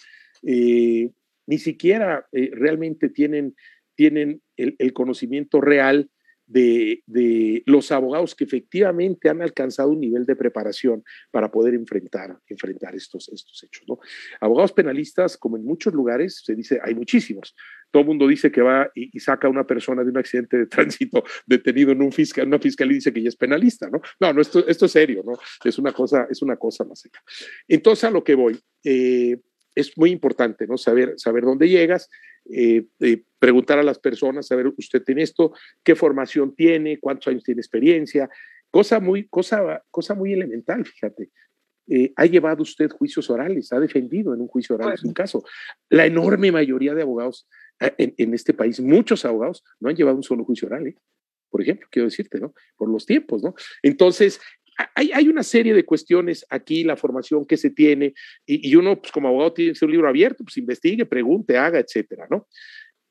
eh, 0.44 1.12
ni 1.48 1.58
siquiera 1.58 2.28
eh, 2.32 2.52
realmente 2.54 3.10
tienen, 3.10 3.56
tienen 3.96 4.42
el, 4.56 4.94
conocimiento 4.94 5.62
real 5.62 6.10
de, 6.46 7.04
los 7.66 7.92
abogados 7.92 8.36
que 8.36 8.44
efectivamente 8.44 9.30
han 9.30 9.42
alcanzado 9.42 9.90
un 9.90 10.00
nivel 10.00 10.26
de 10.26 10.36
preparación 10.36 11.04
para 11.32 11.52
poder 11.52 11.74
enfrentar, 11.74 12.38
enfrentar 12.48 12.96
estos, 12.96 13.30
estos 13.30 13.64
hechos. 13.64 13.84
¿no? 13.88 14.00
Abogados 14.42 14.74
penalistas, 14.74 15.38
como 15.38 15.58
en 15.58 15.64
muchos 15.64 15.94
lugares, 15.94 16.42
se 16.44 16.56
dice, 16.56 16.80
hay 16.84 16.96
muchísimos. 16.96 17.56
Todo 17.92 18.02
el 18.02 18.08
mundo 18.08 18.28
dice 18.28 18.52
que 18.52 18.62
va 18.62 18.90
y, 18.94 19.20
saca 19.20 19.48
a 19.48 19.52
una 19.52 19.66
persona 19.66 20.04
de 20.04 20.10
un 20.10 20.18
accidente 20.18 20.58
de 20.58 20.66
tránsito 20.68 21.24
detenido 21.46 21.92
en 21.92 22.02
un 22.02 22.12
fiscal, 22.12 22.48
una 22.48 22.60
fiscalía 22.60 22.94
y 22.94 22.96
dice 22.96 23.14
que 23.14 23.22
ya 23.22 23.30
es 23.30 23.36
penalista, 23.36 23.90
¿no? 23.90 24.02
No, 24.20 24.34
no 24.34 24.42
esto, 24.42 24.68
esto 24.68 24.86
es 24.86 24.92
serio, 24.92 25.24
¿no? 25.26 25.34
Es 25.64 25.78
una 25.78 25.92
cosa, 25.92 26.28
es 26.30 26.42
una 26.42 26.58
cosa 26.58 26.84
más 26.84 27.00
seca. 27.00 27.22
Entonces, 27.68 28.04
a 28.04 28.12
lo 28.12 28.24
que 28.24 28.36
voy, 28.36 28.60
eh, 28.84 29.38
es 29.76 29.98
muy 29.98 30.12
importante, 30.12 30.68
¿no? 30.68 30.78
Saber, 30.78 31.14
saber 31.18 31.44
dónde 31.44 31.70
llegas, 31.70 32.10
eh, 32.50 32.86
eh, 33.00 33.24
preguntar 33.38 33.80
a 33.80 33.84
las 33.84 34.00
personas, 34.00 34.48
saber 34.48 34.68
usted 34.68 35.04
tiene 35.04 35.24
esto, 35.24 35.54
qué 35.84 35.96
formación 35.96 36.56
tiene, 36.56 37.00
cuántos 37.00 37.28
años 37.28 37.44
tiene 37.44 37.62
experiencia, 37.62 38.30
cosa 38.72 39.00
muy, 39.00 39.28
cosa, 39.28 39.84
cosa 39.92 40.16
muy 40.16 40.34
elemental, 40.34 40.86
fíjate. 40.86 41.30
Eh, 41.92 42.14
ha 42.16 42.26
llevado 42.26 42.62
usted 42.62 42.90
juicios 42.92 43.30
orales, 43.32 43.74
ha 43.74 43.80
defendido 43.80 44.34
en 44.36 44.42
un 44.42 44.48
juicio 44.48 44.76
oral 44.76 44.96
un 45.04 45.14
caso. 45.14 45.44
La 45.90 46.06
enorme 46.06 46.52
mayoría 46.52 46.94
de 46.94 47.02
abogados 47.02 47.48
en, 47.80 48.14
en, 48.18 48.34
este 48.34 48.54
país, 48.54 48.80
muchos 48.80 49.26
abogados, 49.26 49.64
no 49.80 49.90
han 49.90 49.96
llevado 49.96 50.18
un 50.18 50.24
solo 50.24 50.44
juicio 50.44 50.68
oral, 50.68 50.96
por 51.50 51.62
ejemplo, 51.62 51.88
quiero 51.92 52.08
decirte, 52.08 52.40
¿no? 52.40 52.54
Por 52.78 52.90
los 52.90 53.06
tiempos, 53.06 53.42
¿no? 53.44 53.56
Entonces, 53.82 54.40
hay, 54.96 55.28
una 55.28 55.44
serie 55.44 55.74
de 55.74 55.84
cuestiones 55.84 56.46
aquí, 56.50 56.84
la 56.84 56.96
formación 56.96 57.46
que 57.46 57.58
se 57.58 57.70
tiene, 57.70 58.14
y, 58.46 58.76
uno, 58.76 59.00
pues 59.02 59.12
como 59.12 59.28
abogado, 59.28 59.54
tiene 59.54 59.72
que 59.72 59.80
ser 59.80 59.88
un 59.88 59.92
libro 59.92 60.08
abierto, 60.08 60.44
pues 60.44 60.58
investigue, 60.58 61.06
pregunte, 61.06 61.58
haga, 61.58 61.80
etcétera, 61.80 62.28
¿no? 62.30 62.48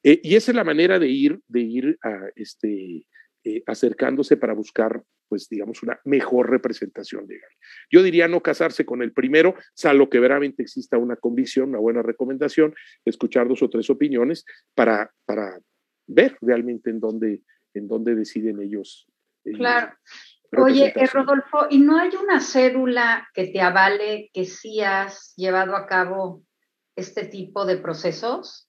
Eh, 0.03 0.21
y 0.23 0.37
esa 0.37 0.53
es 0.53 0.55
la 0.55 0.64
manera 0.64 0.99
de 0.99 1.09
ir, 1.09 1.41
de 1.47 1.61
ir 1.61 1.99
a, 2.03 2.29
este, 2.37 3.05
eh, 3.49 3.62
acercándose 3.66 4.36
para 4.36 4.53
buscar, 4.53 5.03
pues, 5.28 5.49
digamos, 5.49 5.82
una 5.82 5.99
mejor 6.05 6.51
representación 6.51 7.26
legal. 7.26 7.51
Yo 7.90 8.03
diría 8.03 8.28
no 8.28 8.42
casarse 8.42 8.84
con 8.84 9.01
el 9.01 9.12
primero, 9.12 9.55
salvo 9.74 10.11
que 10.11 10.20
veramente 10.20 10.62
exista 10.62 10.99
una 10.99 11.16
convicción, 11.16 11.70
una 11.70 11.78
buena 11.78 12.03
recomendación, 12.03 12.74
escuchar 13.07 13.49
dos 13.49 13.62
o 13.62 13.70
tres 13.70 13.88
opiniones 13.88 14.44
para, 14.74 15.12
para 15.24 15.59
ver 16.07 16.36
realmente 16.42 16.90
en 16.90 17.01
dónde, 17.01 17.42
en 17.72 17.88
dónde 17.88 18.14
deciden 18.14 18.61
ellos. 18.61 19.07
Eh, 19.44 19.53
claro. 19.53 19.94
Oye, 20.57 20.92
eh, 20.94 21.07
Rodolfo, 21.07 21.66
¿y 21.70 21.78
no 21.78 21.99
hay 21.99 22.11
una 22.22 22.40
cédula 22.40 23.28
que 23.32 23.46
te 23.46 23.61
avale 23.61 24.30
que 24.32 24.44
sí 24.44 24.80
has 24.80 25.34
llevado 25.36 25.74
a 25.74 25.86
cabo 25.86 26.42
este 26.96 27.24
tipo 27.26 27.64
de 27.64 27.78
procesos? 27.78 28.68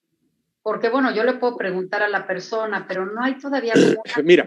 Porque, 0.62 0.90
bueno, 0.90 1.14
yo 1.14 1.24
le 1.24 1.34
puedo 1.34 1.56
preguntar 1.56 2.02
a 2.02 2.08
la 2.08 2.26
persona, 2.26 2.86
pero 2.86 3.06
no 3.06 3.22
hay 3.22 3.38
todavía 3.38 3.72
una 3.74 4.22
mira, 4.22 4.46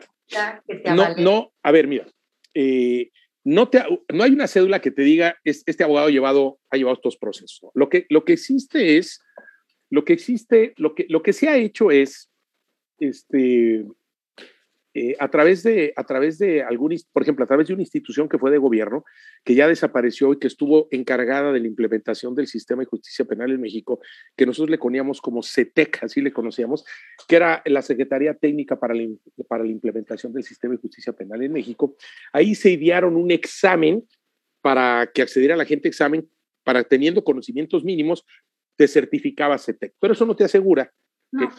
que 0.68 0.76
te 0.76 0.90
avale. 0.90 1.22
No, 1.22 1.32
no, 1.32 1.54
a 1.64 1.72
ver, 1.72 1.88
mira, 1.88 2.06
eh, 2.54 3.10
no, 3.44 3.70
te, 3.70 3.84
no 4.14 4.24
hay 4.24 4.32
una 4.32 4.48
cédula 4.48 4.80
que 4.80 4.92
te 4.92 5.02
diga 5.02 5.38
este 5.44 5.84
abogado 5.84 6.10
llevado, 6.10 6.60
ha 6.70 6.78
llevado 6.78 6.96
estos 6.96 7.18
procesos. 7.18 7.72
Lo 7.74 7.90
que, 7.90 8.06
lo 8.10 8.24
que 8.24 8.34
existe 8.34 8.98
es, 8.98 9.22
lo 9.90 10.06
que 10.06 10.14
existe, 10.14 10.74
lo 10.78 10.96
que, 10.96 11.06
lo 11.10 11.22
que 11.24 11.34
se 11.34 11.50
ha 11.50 11.58
hecho 11.58 11.92
es, 11.92 12.30
este, 13.00 13.86
eh, 14.96 15.16
a 15.20 15.28
través 15.30 15.64
de, 15.64 15.92
a 15.96 16.04
través 16.04 16.38
de 16.38 16.62
algún, 16.62 16.96
por 17.12 17.24
ejemplo, 17.24 17.44
a 17.44 17.48
través 17.48 17.68
de 17.68 17.74
una 17.74 17.82
institución 17.82 18.30
que 18.30 18.38
fue 18.38 18.52
de 18.52 18.60
gobierno, 18.60 19.04
que 19.44 19.56
ya 19.56 19.68
desapareció 19.68 20.34
y 20.34 20.38
que 20.38 20.46
estuvo 20.46 20.88
encargada 20.92 21.52
de 21.52 21.60
la 21.60 21.68
implementación 21.68 22.36
del 22.36 22.46
sistema 22.46 22.84
de 22.84 22.86
justicia 22.86 23.26
penal 23.26 23.52
en 23.52 23.60
México, 23.60 24.00
que 24.36 24.46
nosotros 24.46 24.70
le 24.70 24.78
poníamos 24.78 25.20
como 25.20 25.42
CETEC, 25.42 26.04
así 26.04 26.22
le 26.22 26.32
conocíamos, 26.32 26.86
que 27.28 27.36
era 27.36 27.64
la 27.66 27.82
Secretaría 27.82 28.36
Técnica 28.36 28.80
para 28.80 28.94
la, 28.94 29.08
para 29.48 29.64
la 29.64 29.72
implementación 29.72 30.32
del 30.32 30.44
sistema 30.44 30.76
de 30.76 30.82
justicia 30.82 31.14
penal 31.14 31.42
en 31.42 31.54
México. 31.54 31.96
Ahí 32.32 32.54
se 32.54 32.70
idearon 32.70 33.16
un 33.16 33.32
examen 33.32 34.04
para 34.62 35.10
que 35.12 35.24
accediera 35.24 35.56
la 35.56 35.66
gente 35.66 35.88
examen, 35.88 36.30
para 36.64 36.84
teniendo 36.84 37.24
conocimientos 37.24 37.84
mínimos, 37.84 38.26
te 38.76 38.88
certificaba 38.88 39.58
CETEC. 39.58 39.96
Pero 40.00 40.14
eso 40.14 40.26
no 40.26 40.36
te 40.36 40.44
asegura 40.44 40.94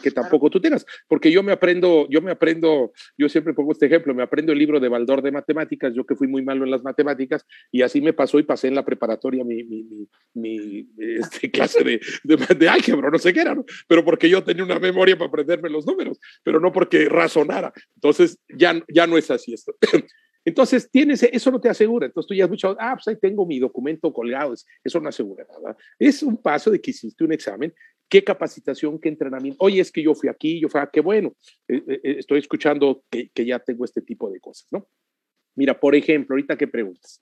que, 0.01 0.11
tampoco 0.11 0.49
tú 0.49 0.59
tengas. 0.59 0.85
Porque 1.07 1.31
yo 1.31 1.43
me 1.43 1.51
aprendo, 1.51 2.07
yo 2.09 2.21
me 2.21 2.31
aprendo, 2.31 2.91
yo 3.17 3.29
siempre 3.29 3.53
pongo 3.53 3.71
este 3.71 3.85
ejemplo, 3.87 4.13
me 4.13 4.23
aprendo 4.23 4.51
el 4.51 4.59
libro 4.59 4.79
de 4.79 4.89
Baldor 4.89 5.21
de 5.21 5.31
matemáticas, 5.31 5.93
yo 5.93 6.05
que 6.05 6.15
fui 6.15 6.27
muy 6.27 6.43
malo 6.43 6.63
en 6.63 6.71
las 6.71 6.83
matemáticas, 6.83 7.45
y 7.71 7.81
así 7.81 8.01
me 8.01 8.13
pasó 8.13 8.39
y 8.39 8.43
pasé 8.43 8.67
en 8.67 8.75
la 8.75 8.85
preparatoria 8.85 9.43
mi, 9.43 9.63
mi, 9.63 10.07
mi, 10.33 10.89
este, 10.97 11.51
clase 11.51 11.83
de, 11.83 11.99
de, 12.23 12.69
álgebra, 12.69 13.09
no 13.09 13.17
sé 13.17 13.33
qué 13.33 13.41
era, 13.41 13.55
¿no? 13.55 13.65
pero 13.87 14.03
porque 14.03 14.29
yo 14.29 14.43
tenía 14.43 14.63
una 14.63 14.79
memoria 14.79 15.17
para 15.17 15.29
aprenderme 15.29 15.69
los 15.69 15.85
números, 15.85 16.19
pero 16.43 16.59
no 16.59 16.71
porque 16.71 17.09
razonara. 17.09 17.73
Entonces 17.95 18.39
ya, 18.49 18.81
ya 18.87 19.07
no 19.07 19.17
es 19.17 19.29
así 19.31 19.53
esto. 19.53 19.75
Entonces, 20.45 20.89
tienes, 20.91 21.23
eso 21.23 21.49
no 21.49 21.59
te 21.59 21.69
asegura. 21.69 22.05
Entonces, 22.05 22.27
tú 22.27 22.35
ya 22.35 22.45
has 22.45 22.51
dicho, 22.51 22.77
ah, 22.79 22.93
pues 22.95 23.07
ahí 23.07 23.19
tengo 23.19 23.47
mi 23.47 23.57
documento 23.57 24.13
colgado. 24.13 24.53
Eso 24.83 24.99
no 24.99 25.09
asegura 25.09 25.43
nada. 25.51 25.75
Es 25.97 26.21
un 26.21 26.37
paso 26.37 26.69
de 26.69 26.79
que 26.79 26.91
hiciste 26.91 27.23
un 27.23 27.33
examen 27.33 27.73
qué 28.09 28.23
capacitación, 28.23 28.99
qué 28.99 29.09
entrenamiento. 29.09 29.57
Oye, 29.63 29.81
es 29.81 29.91
que 29.91 30.01
yo 30.01 30.13
fui 30.13 30.29
aquí, 30.29 30.59
yo 30.59 30.69
fui, 30.69 30.79
ah, 30.81 30.89
qué 30.91 31.01
bueno, 31.01 31.35
eh, 31.67 31.81
eh, 31.87 32.01
eh, 32.03 32.15
estoy 32.19 32.39
escuchando 32.39 33.03
que, 33.09 33.29
ya 33.45 33.59
tengo 33.59 33.85
este 33.85 34.01
tipo 34.01 34.29
de 34.31 34.39
cosas, 34.39 34.67
¿no? 34.71 34.87
Mira, 35.55 35.79
por 35.79 35.95
ejemplo, 35.95 36.33
ahorita 36.33 36.57
que 36.57 36.67
preguntas. 36.67 37.21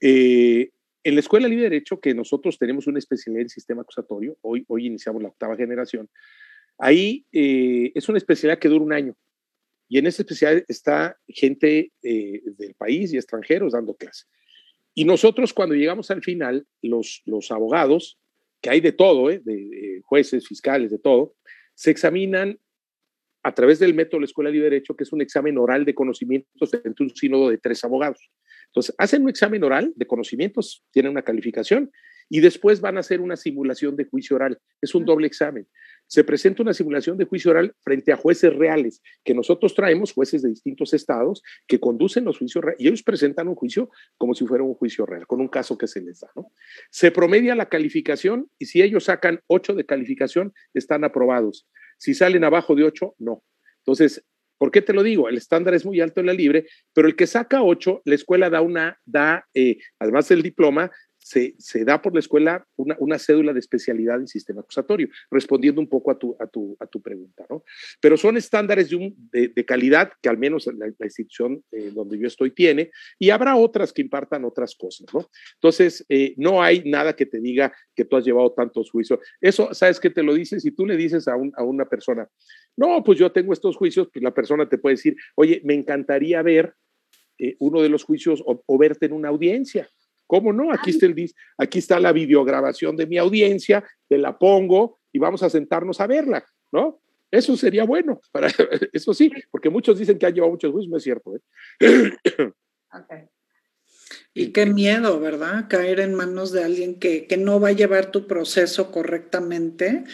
en 0.00 1.14
la 1.14 1.20
Escuela 1.20 1.48
Libre 1.48 1.64
de 1.64 1.70
Derecho, 1.70 2.00
que 2.00 2.14
nosotros 2.14 2.58
tenemos 2.58 2.86
una 2.86 2.98
especialidad 2.98 3.42
en 3.42 3.48
sistema 3.48 3.82
acusatorio, 3.82 4.36
hoy, 4.40 4.64
hoy 4.68 4.86
iniciamos 4.86 5.22
la 5.22 5.28
octava 5.28 5.56
generación, 5.56 6.08
ahí 6.78 7.24
es 7.30 8.08
una 8.08 8.18
especialidad 8.18 8.58
que 8.58 8.68
dura 8.68 8.84
un 8.84 8.92
año. 8.92 9.16
Y 9.88 9.98
en 9.98 10.06
esa 10.06 10.22
especialidad 10.22 10.64
está 10.68 11.16
gente 11.28 11.92
del 12.00 12.74
país 12.76 13.12
y 13.12 13.16
extranjeros 13.16 13.74
dando 13.74 13.94
clase. 13.94 14.24
Y 14.94 15.04
nosotros 15.04 15.52
cuando 15.52 15.74
llegamos 15.74 16.10
al 16.10 16.22
final, 16.22 16.66
los, 16.82 17.22
los 17.24 17.50
abogados, 17.52 18.18
que 18.62 18.70
hay 18.70 18.80
de 18.80 18.92
todo, 18.92 19.30
¿eh? 19.30 19.42
de, 19.44 20.00
jueces, 20.04 20.46
fiscales, 20.46 20.90
de 20.90 20.98
todo, 20.98 21.34
se 21.74 21.90
examinan 21.90 22.58
a 23.42 23.52
través 23.52 23.80
del 23.80 23.92
método 23.92 24.18
de 24.18 24.20
la 24.20 24.26
Escuela 24.26 24.50
de 24.50 24.60
Derecho, 24.60 24.94
que 24.94 25.02
es 25.02 25.12
un 25.12 25.20
examen 25.20 25.58
oral 25.58 25.84
de 25.84 25.94
conocimientos 25.94 26.72
entre 26.72 27.04
un 27.04 27.14
sínodo 27.14 27.50
de 27.50 27.58
tres 27.58 27.82
abogados. 27.82 28.30
Entonces, 28.66 28.94
hacen 28.98 29.22
un 29.22 29.28
examen 29.28 29.64
oral 29.64 29.92
de 29.96 30.06
conocimientos, 30.06 30.84
tienen 30.92 31.10
una 31.10 31.22
calificación, 31.22 31.90
y 32.28 32.40
después 32.40 32.80
van 32.80 32.96
a 32.96 33.00
hacer 33.00 33.20
una 33.20 33.36
simulación 33.36 33.96
de 33.96 34.04
juicio 34.04 34.36
oral. 34.36 34.58
Es 34.80 34.94
un 34.94 35.04
doble 35.04 35.26
examen 35.26 35.66
se 36.12 36.24
presenta 36.24 36.62
una 36.62 36.74
simulación 36.74 37.16
de 37.16 37.24
juicio 37.24 37.52
oral 37.52 37.74
frente 37.80 38.12
a 38.12 38.18
jueces 38.18 38.54
reales 38.54 39.00
que 39.24 39.32
nosotros 39.32 39.74
traemos, 39.74 40.12
jueces 40.12 40.42
de 40.42 40.50
distintos 40.50 40.92
estados, 40.92 41.42
que 41.66 41.80
conducen 41.80 42.26
los 42.26 42.36
juicios 42.36 42.62
reales 42.62 42.82
y 42.82 42.88
ellos 42.88 43.02
presentan 43.02 43.48
un 43.48 43.54
juicio 43.54 43.88
como 44.18 44.34
si 44.34 44.46
fuera 44.46 44.62
un 44.62 44.74
juicio 44.74 45.06
real, 45.06 45.26
con 45.26 45.40
un 45.40 45.48
caso 45.48 45.78
que 45.78 45.86
se 45.86 46.02
les 46.02 46.20
da. 46.20 46.28
¿no? 46.36 46.52
Se 46.90 47.12
promedia 47.12 47.54
la 47.54 47.70
calificación 47.70 48.50
y 48.58 48.66
si 48.66 48.82
ellos 48.82 49.04
sacan 49.04 49.40
8 49.46 49.72
de 49.72 49.86
calificación, 49.86 50.52
están 50.74 51.02
aprobados. 51.04 51.66
Si 51.96 52.12
salen 52.12 52.44
abajo 52.44 52.74
de 52.74 52.84
8, 52.84 53.14
no. 53.18 53.42
Entonces, 53.78 54.22
¿Por 54.58 54.70
qué 54.70 54.80
te 54.80 54.92
lo 54.92 55.02
digo? 55.02 55.28
El 55.28 55.36
estándar 55.36 55.74
es 55.74 55.84
muy 55.84 56.00
alto 56.00 56.20
en 56.20 56.26
la 56.26 56.32
libre, 56.32 56.68
pero 56.92 57.08
el 57.08 57.16
que 57.16 57.26
saca 57.26 57.64
8, 57.64 58.02
la 58.04 58.14
escuela 58.14 58.48
da 58.48 58.60
una, 58.60 58.96
da, 59.04 59.44
eh, 59.54 59.78
además 59.98 60.28
del 60.28 60.40
diploma, 60.40 60.88
se, 61.22 61.84
da 61.84 62.02
por 62.02 62.12
la 62.12 62.20
escuela 62.20 62.66
una, 62.76 63.18
cédula 63.18 63.52
de 63.52 63.60
especialidad 63.60 64.20
en 64.20 64.26
sistema 64.26 64.60
acusatorio, 64.60 65.08
respondiendo 65.30 65.80
un 65.80 65.88
poco 65.88 66.10
a 66.10 66.18
tu, 66.18 67.02
pregunta, 67.02 67.46
¿no? 67.48 67.64
Pero 68.00 68.16
son 68.16 68.36
estándares 68.36 68.90
de, 68.90 69.64
calidad 69.64 70.12
que 70.20 70.28
al 70.28 70.38
menos 70.38 70.66
la, 70.66 70.88
institución 71.04 71.62
eh, 71.70 71.90
donde 71.94 72.18
yo 72.18 72.26
estoy 72.26 72.50
tiene, 72.50 72.90
y 73.18 73.30
habrá 73.30 73.56
otras 73.56 73.92
que 73.92 74.02
impartan 74.02 74.44
otras 74.44 74.74
cosas, 74.74 75.06
¿no? 75.14 75.30
Entonces, 75.54 76.04
eh, 76.08 76.34
no 76.36 76.62
hay 76.62 76.82
nada 76.84 77.14
que 77.14 77.26
te 77.26 77.40
diga 77.40 77.72
que 77.94 78.04
tú 78.04 78.16
has 78.16 78.24
llevado 78.24 78.52
tantos 78.52 78.90
juicios. 78.90 79.20
Eso, 79.40 79.72
¿sabes 79.72 80.00
qué 80.00 80.10
te 80.10 80.22
lo 80.22 80.34
dices? 80.34 80.62
Si 80.62 80.72
tú 80.72 80.86
le 80.86 80.96
dices 80.96 81.28
a, 81.28 81.34
a 81.34 81.64
una 81.64 81.86
persona, 81.86 82.28
no, 82.76 83.02
pues 83.04 83.18
yo 83.18 83.30
tengo 83.30 83.52
estos 83.52 83.76
juicios, 83.76 84.08
pues 84.12 84.22
la 84.22 84.34
persona 84.34 84.68
te 84.68 84.78
puede 84.78 84.96
decir, 84.96 85.16
oye, 85.36 85.60
me 85.64 85.74
encantaría 85.74 86.42
ver 86.42 86.74
eh, 87.38 87.56
uno 87.60 87.80
de 87.80 87.88
los 87.88 88.04
juicios 88.04 88.42
o 88.44 88.78
verte 88.78 89.06
en 89.06 89.12
una 89.12 89.28
audiencia. 89.28 89.88
¿Cómo 90.32 90.50
no? 90.50 90.72
Aquí 90.72 90.88
está, 90.88 91.04
el, 91.04 91.30
aquí 91.58 91.78
está 91.78 92.00
la 92.00 92.10
videograbación 92.10 92.96
de 92.96 93.06
mi 93.06 93.18
audiencia, 93.18 93.84
te 94.08 94.16
la 94.16 94.38
pongo 94.38 94.98
y 95.12 95.18
vamos 95.18 95.42
a 95.42 95.50
sentarnos 95.50 96.00
a 96.00 96.06
verla, 96.06 96.42
¿no? 96.72 97.02
Eso 97.30 97.54
sería 97.54 97.84
bueno, 97.84 98.18
para, 98.30 98.48
eso 98.94 99.12
sí, 99.12 99.30
porque 99.50 99.68
muchos 99.68 99.98
dicen 99.98 100.18
que 100.18 100.24
han 100.24 100.32
llevado 100.32 100.52
muchos 100.52 100.72
juicios, 100.72 100.90
no 100.90 100.96
es 100.96 101.02
cierto. 101.02 101.34
¿eh? 101.36 102.12
Y 104.34 104.52
qué 104.52 104.64
miedo, 104.64 105.20
¿verdad? 105.20 105.66
Caer 105.68 106.00
en 106.00 106.14
manos 106.14 106.50
de 106.50 106.64
alguien 106.64 106.98
que, 106.98 107.26
que, 107.26 107.36
no 107.36 107.60
va 107.60 107.68
a 107.68 107.72
llevar 107.72 108.10
tu 108.10 108.26
proceso 108.26 108.90
correctamente 108.90 110.04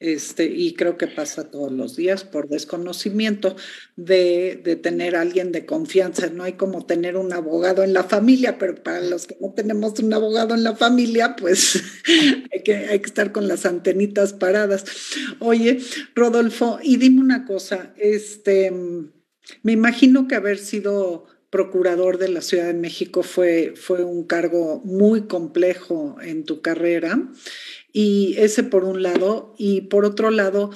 Este, 0.00 0.46
y 0.46 0.72
creo 0.72 0.96
que 0.96 1.06
pasa 1.06 1.50
todos 1.50 1.70
los 1.70 1.94
días 1.94 2.24
por 2.24 2.48
desconocimiento 2.48 3.54
de, 3.96 4.58
de, 4.64 4.74
tener 4.76 5.14
a 5.14 5.20
alguien 5.20 5.52
de 5.52 5.66
confianza. 5.66 6.30
No 6.30 6.42
hay 6.42 6.54
como 6.54 6.86
tener 6.86 7.18
un 7.18 7.34
abogado 7.34 7.84
en 7.84 7.92
la 7.92 8.04
familia, 8.04 8.56
pero 8.56 8.82
para 8.82 9.02
los 9.02 9.26
que 9.26 9.36
no 9.42 9.52
tenemos 9.52 9.98
un 9.98 10.14
abogado 10.14 10.54
en 10.54 10.64
la 10.64 10.74
familia, 10.74 11.36
pues 11.36 11.82
hay 12.50 12.62
que, 12.62 12.74
hay 12.74 13.00
que 13.00 13.06
estar 13.06 13.30
con 13.30 13.46
las 13.46 13.66
antenitas 13.66 14.32
paradas. 14.32 14.86
Oye, 15.38 15.80
Rodolfo, 16.14 16.78
y 16.82 16.96
dime 16.96 17.20
una 17.20 17.44
cosa, 17.44 17.92
este, 17.98 18.72
me 19.62 19.72
imagino 19.72 20.26
que 20.26 20.34
haber 20.34 20.56
sido 20.56 21.26
procurador 21.50 22.18
de 22.18 22.28
la 22.28 22.40
Ciudad 22.40 22.66
de 22.66 22.74
México 22.74 23.22
fue, 23.22 23.74
fue 23.76 24.04
un 24.04 24.24
cargo 24.24 24.80
muy 24.84 25.22
complejo 25.22 26.16
en 26.22 26.44
tu 26.44 26.62
carrera. 26.62 27.28
Y 27.92 28.34
ese 28.38 28.62
por 28.62 28.84
un 28.84 29.02
lado. 29.02 29.54
Y 29.58 29.82
por 29.82 30.04
otro 30.04 30.30
lado, 30.30 30.70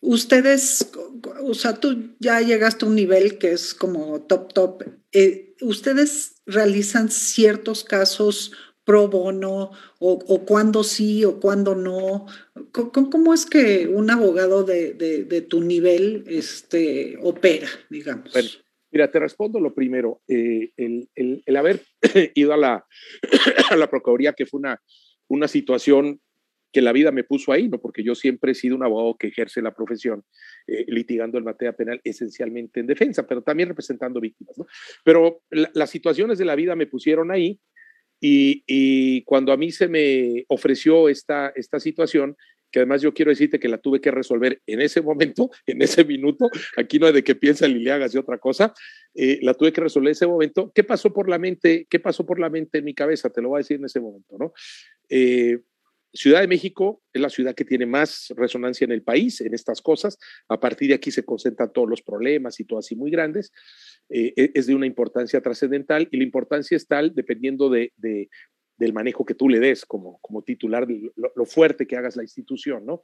ustedes, 0.00 0.90
o 1.42 1.54
sea, 1.54 1.74
tú 1.80 2.14
ya 2.18 2.40
llegaste 2.40 2.84
a 2.84 2.88
un 2.88 2.94
nivel 2.94 3.38
que 3.38 3.52
es 3.52 3.74
como 3.74 4.22
top, 4.22 4.52
top. 4.52 4.84
Eh, 5.12 5.54
¿Ustedes 5.60 6.42
realizan 6.46 7.10
ciertos 7.10 7.84
casos 7.84 8.52
pro 8.84 9.08
bono 9.08 9.70
o, 9.98 10.12
o 10.26 10.44
cuándo 10.44 10.82
sí 10.82 11.24
o 11.24 11.38
cuándo 11.38 11.74
no? 11.74 12.26
¿Cómo, 12.72 13.34
es 13.34 13.46
que 13.46 13.86
un 13.86 14.10
abogado 14.10 14.64
de, 14.64 14.94
de, 14.94 15.42
tu 15.42 15.60
nivel 15.60 16.24
este, 16.26 17.18
opera, 17.22 17.68
digamos? 17.88 18.32
Mira, 18.90 19.10
te 19.10 19.20
respondo 19.20 19.60
lo 19.60 19.74
primero. 19.74 20.22
Eh, 20.26 20.72
el, 20.76 21.08
el, 21.14 21.42
el, 21.46 21.56
haber 21.56 21.82
ido 22.34 22.52
a 22.52 22.56
la, 22.56 22.86
a 23.70 23.76
la 23.76 23.88
Procuraduría, 23.88 24.32
que 24.32 24.46
fue 24.46 24.58
una, 24.58 24.82
una 25.28 25.46
situación 25.46 26.20
que 26.72 26.82
la 26.82 26.92
vida 26.92 27.10
me 27.10 27.24
puso 27.24 27.52
ahí, 27.52 27.68
¿no? 27.68 27.80
Porque 27.80 28.02
yo 28.02 28.14
siempre 28.14 28.52
he 28.52 28.54
sido 28.54 28.76
un 28.76 28.82
abogado 28.82 29.16
que 29.16 29.28
ejerce 29.28 29.62
la 29.62 29.74
profesión 29.74 30.24
eh, 30.66 30.84
litigando 30.88 31.38
en 31.38 31.44
materia 31.44 31.72
penal 31.72 32.00
esencialmente 32.04 32.80
en 32.80 32.86
defensa, 32.86 33.26
pero 33.26 33.42
también 33.42 33.68
representando 33.68 34.20
víctimas, 34.20 34.56
¿no? 34.58 34.66
Pero 35.04 35.42
las 35.50 35.90
situaciones 35.90 36.38
de 36.38 36.44
la 36.44 36.54
vida 36.54 36.76
me 36.76 36.86
pusieron 36.86 37.30
ahí 37.30 37.60
y, 38.20 38.62
y, 38.66 39.22
cuando 39.24 39.52
a 39.52 39.56
mí 39.56 39.70
se 39.70 39.88
me 39.88 40.44
ofreció 40.48 41.08
esta, 41.08 41.52
esta 41.56 41.80
situación, 41.80 42.36
que 42.70 42.80
además 42.80 43.02
yo 43.02 43.12
quiero 43.12 43.30
decirte 43.30 43.58
que 43.58 43.68
la 43.68 43.78
tuve 43.78 44.00
que 44.00 44.10
resolver 44.10 44.60
en 44.66 44.80
ese 44.80 45.02
momento, 45.02 45.50
en 45.66 45.82
ese 45.82 46.04
minuto, 46.04 46.48
aquí 46.76 46.98
no 46.98 47.06
hay 47.06 47.12
de 47.12 47.24
que 47.24 47.34
piensa 47.34 47.66
y 47.66 47.88
hagas 47.88 48.12
de 48.12 48.18
otra 48.18 48.38
cosa, 48.38 48.72
eh, 49.14 49.38
la 49.42 49.54
tuve 49.54 49.72
que 49.72 49.80
resolver 49.80 50.08
en 50.08 50.12
ese 50.12 50.26
momento. 50.26 50.70
¿Qué 50.74 50.84
pasó 50.84 51.12
por 51.12 51.28
la 51.28 51.38
mente? 51.38 51.86
¿Qué 51.88 51.98
pasó 51.98 52.24
por 52.24 52.38
la 52.38 52.50
mente 52.50 52.78
en 52.78 52.84
mi 52.84 52.94
cabeza? 52.94 53.30
Te 53.30 53.42
lo 53.42 53.48
voy 53.50 53.58
a 53.58 53.62
decir 53.64 53.78
en 53.78 53.86
ese 53.86 54.00
momento, 54.00 54.36
¿no? 54.38 54.52
Eh, 55.08 55.60
Ciudad 56.12 56.40
de 56.40 56.48
México 56.48 57.02
es 57.12 57.22
la 57.22 57.28
ciudad 57.28 57.54
que 57.54 57.64
tiene 57.64 57.86
más 57.86 58.32
resonancia 58.36 58.84
en 58.84 58.92
el 58.92 59.02
país 59.02 59.40
en 59.40 59.54
estas 59.54 59.80
cosas. 59.80 60.18
A 60.48 60.58
partir 60.58 60.88
de 60.88 60.94
aquí 60.94 61.10
se 61.10 61.24
concentran 61.24 61.72
todos 61.72 61.88
los 61.88 62.02
problemas 62.02 62.58
y 62.58 62.64
todo 62.64 62.80
así 62.80 62.96
muy 62.96 63.10
grandes. 63.10 63.52
Eh, 64.08 64.32
es 64.54 64.66
de 64.66 64.74
una 64.74 64.86
importancia 64.86 65.40
trascendental 65.40 66.08
y 66.10 66.16
la 66.16 66.24
importancia 66.24 66.76
es 66.76 66.88
tal 66.88 67.14
dependiendo 67.14 67.70
de, 67.70 67.92
del 68.80 68.92
manejo 68.92 69.24
que 69.24 69.34
tú 69.34 69.48
le 69.48 69.60
des 69.60 69.84
como, 69.84 70.18
como 70.20 70.42
titular, 70.42 70.88
lo, 70.88 71.44
fuerte 71.44 71.86
que 71.86 71.96
hagas 71.96 72.16
la 72.16 72.22
institución, 72.22 72.84
¿no? 72.86 73.02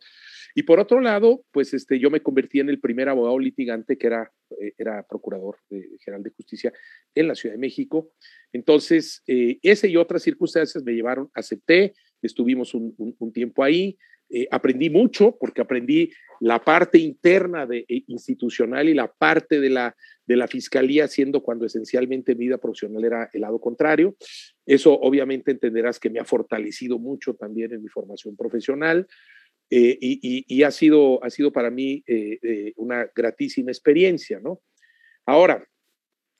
Y 0.54 0.64
por 0.64 0.80
otro 0.80 1.00
lado, 1.00 1.44
pues 1.52 1.74
este, 1.74 2.00
yo 2.00 2.10
me 2.10 2.22
convertí 2.22 2.60
en 2.60 2.70
el 2.70 2.80
primer 2.80 3.08
abogado 3.08 3.38
litigante 3.38 3.98
que 3.98 4.06
era, 4.06 4.32
eh, 4.58 4.72
era 4.78 5.06
procurador 5.06 5.58
general 5.68 6.22
de 6.22 6.30
justicia 6.30 6.72
en 7.14 7.28
la 7.28 7.34
Ciudad 7.34 7.54
de 7.54 7.60
México. 7.60 8.10
Entonces, 8.52 9.22
eh, 9.26 9.58
ese 9.62 9.88
y 9.88 9.96
otras 9.96 10.22
circunstancias 10.22 10.82
me 10.82 10.92
llevaron, 10.92 11.30
acepté, 11.34 11.94
estuvimos 12.22 12.74
un, 12.74 13.32
tiempo 13.32 13.62
ahí, 13.62 13.96
eh, 14.28 14.48
aprendí 14.50 14.90
mucho 14.90 15.36
porque 15.38 15.60
aprendí 15.60 16.10
la 16.40 16.62
parte 16.62 16.98
interna 16.98 17.66
de, 17.66 17.84
institucional 18.08 18.88
y 18.88 18.94
la 18.94 19.12
parte 19.12 19.60
de 19.60 19.70
la, 19.70 19.96
de 20.26 20.36
la 20.36 20.48
fiscalía, 20.48 21.06
siendo 21.08 21.42
cuando 21.42 21.66
esencialmente 21.66 22.34
mi 22.34 22.46
vida 22.46 22.58
profesional 22.58 23.04
era 23.04 23.30
el 23.32 23.40
lado 23.40 23.60
contrario. 23.60 24.16
Eso 24.64 24.92
obviamente 24.92 25.52
entenderás 25.52 26.00
que 26.00 26.10
me 26.10 26.18
ha 26.18 26.24
fortalecido 26.24 26.98
mucho 26.98 27.34
también 27.34 27.72
en 27.72 27.82
mi 27.82 27.88
formación 27.88 28.36
profesional. 28.36 29.06
Eh, 29.68 29.98
y, 30.00 30.44
y, 30.46 30.62
ha, 30.62 30.70
sido, 30.70 31.22
ha 31.24 31.30
sido 31.30 31.52
para 31.52 31.70
mí 31.70 32.04
eh, 32.06 32.38
eh, 32.40 32.72
una 32.76 33.10
gratísima 33.14 33.72
experiencia, 33.72 34.38
¿no? 34.38 34.60
Ahora, 35.26 35.66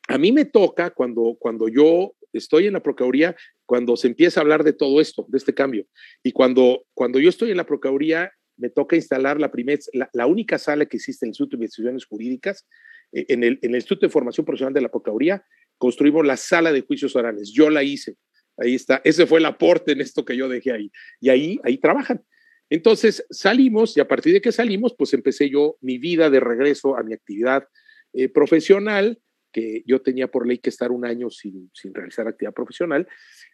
a 0.06 0.16
mí 0.16 0.30
me 0.30 0.44
toca 0.44 0.90
cuando, 0.90 1.36
cuando 1.38 1.66
yo 1.68 2.14
estoy 2.38 2.66
en 2.66 2.74
la 2.74 2.82
Procuraduría, 2.82 3.36
cuando 3.64 3.96
se 3.96 4.08
empieza 4.08 4.40
a 4.40 4.42
hablar 4.42 4.64
de 4.64 4.72
todo 4.72 5.00
esto, 5.00 5.26
de 5.28 5.38
este 5.38 5.54
cambio, 5.54 5.86
y 6.22 6.32
cuando, 6.32 6.86
cuando 6.94 7.18
yo 7.18 7.28
estoy 7.28 7.50
en 7.50 7.56
la 7.56 7.66
Procuraduría, 7.66 8.32
me 8.56 8.70
toca 8.70 8.96
instalar 8.96 9.40
la, 9.40 9.50
primer, 9.50 9.78
la, 9.92 10.26
única 10.26 10.58
sala 10.58 10.86
que 10.86 10.96
existe 10.96 11.26
en 11.26 11.28
el 11.28 11.30
Instituto 11.30 11.56
de 11.56 11.64
Investigaciones 11.64 12.06
Jurídicas, 12.06 12.66
en 13.12 13.44
el, 13.44 13.58
en 13.62 13.70
el 13.70 13.76
Instituto 13.76 14.06
de 14.06 14.12
Formación 14.12 14.44
Profesional 14.44 14.74
de 14.74 14.80
la 14.80 14.88
Procuraduría, 14.88 15.44
construimos 15.78 16.26
la 16.26 16.36
sala 16.36 16.72
de 16.72 16.80
juicios 16.80 17.14
orales. 17.16 17.52
Yo 17.52 17.70
la 17.70 17.82
hice. 17.82 18.16
Ahí 18.56 18.74
está. 18.74 19.00
Ese 19.04 19.26
fue 19.26 19.38
el 19.38 19.46
aporte 19.46 19.92
en 19.92 20.00
esto 20.00 20.24
que 20.24 20.36
yo 20.36 20.48
dejé 20.48 20.72
ahí. 20.72 20.90
Y 21.20 21.28
ahí, 21.28 21.60
ahí 21.64 21.78
trabajan. 21.78 22.24
Entonces 22.70 23.24
salimos 23.30 23.96
y 23.96 24.00
a 24.00 24.08
partir 24.08 24.32
de 24.32 24.40
que 24.40 24.52
salimos, 24.52 24.94
pues 24.96 25.12
empecé 25.14 25.50
yo 25.50 25.76
mi 25.80 25.98
vida 25.98 26.30
de 26.30 26.40
regreso 26.40 26.96
a 26.96 27.02
mi 27.02 27.12
actividad 27.14 27.64
eh, 28.12 28.28
profesional, 28.28 29.20
que 29.56 29.82
yo 29.86 30.02
tenía 30.02 30.30
por 30.30 30.46
ley 30.46 30.58
que 30.58 30.68
estar 30.68 30.92
un 30.92 31.06
año 31.06 31.30
sin, 31.30 31.70
sin 31.72 31.94
realizar 31.94 32.28
actividad 32.28 32.52
profesional, 32.52 33.08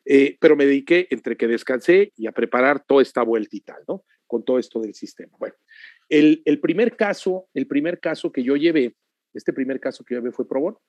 eh, 0.04 0.36
pero 0.40 0.56
me 0.56 0.66
dediqué 0.66 1.06
entre 1.10 1.36
que 1.36 1.46
descansé 1.46 2.12
y 2.16 2.26
a 2.26 2.32
preparar 2.32 2.84
toda 2.84 3.02
esta 3.02 3.22
vuelta 3.22 3.54
y 3.54 3.60
tal, 3.60 3.84
¿no? 3.86 4.04
Con 4.26 4.44
todo 4.44 4.58
esto 4.58 4.80
del 4.80 4.94
sistema. 4.94 5.36
Bueno, 5.38 5.54
el, 6.08 6.42
el 6.44 6.58
primer 6.58 6.96
caso, 6.96 7.46
el 7.54 7.68
primer 7.68 8.00
caso 8.00 8.32
que 8.32 8.42
yo 8.42 8.56
llevé, 8.56 8.96
este 9.32 9.52
primer 9.52 9.78
caso 9.78 10.02
que 10.02 10.14
yo 10.14 10.20
llevé 10.20 10.32
fue 10.32 10.48
pro 10.48 10.60
bono 10.60 10.82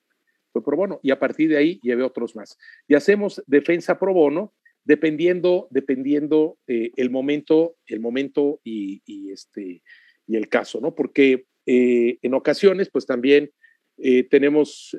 fue 0.52 0.64
pro 0.64 0.76
bono 0.76 0.98
y 1.00 1.12
a 1.12 1.18
partir 1.20 1.48
de 1.48 1.58
ahí 1.58 1.78
llevé 1.80 2.02
otros 2.02 2.34
más. 2.34 2.58
Y 2.88 2.94
hacemos 2.94 3.40
defensa 3.46 4.00
pro 4.00 4.12
bono 4.12 4.52
dependiendo, 4.82 5.68
dependiendo 5.70 6.58
eh, 6.66 6.90
el 6.96 7.10
momento, 7.10 7.76
el 7.86 8.00
momento 8.00 8.60
y, 8.64 9.30
este, 9.30 9.82
y 10.26 10.36
el 10.36 10.48
caso, 10.48 10.80
¿no? 10.80 10.92
Porque 10.92 11.46
eh, 11.66 12.18
en 12.20 12.34
ocasiones, 12.34 12.90
pues 12.90 13.06
también 13.06 13.52
eh, 13.98 14.24
tenemos 14.24 14.96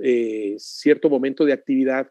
cierto 0.58 1.10
momento 1.10 1.46
de 1.46 1.54
actividad 1.54 2.10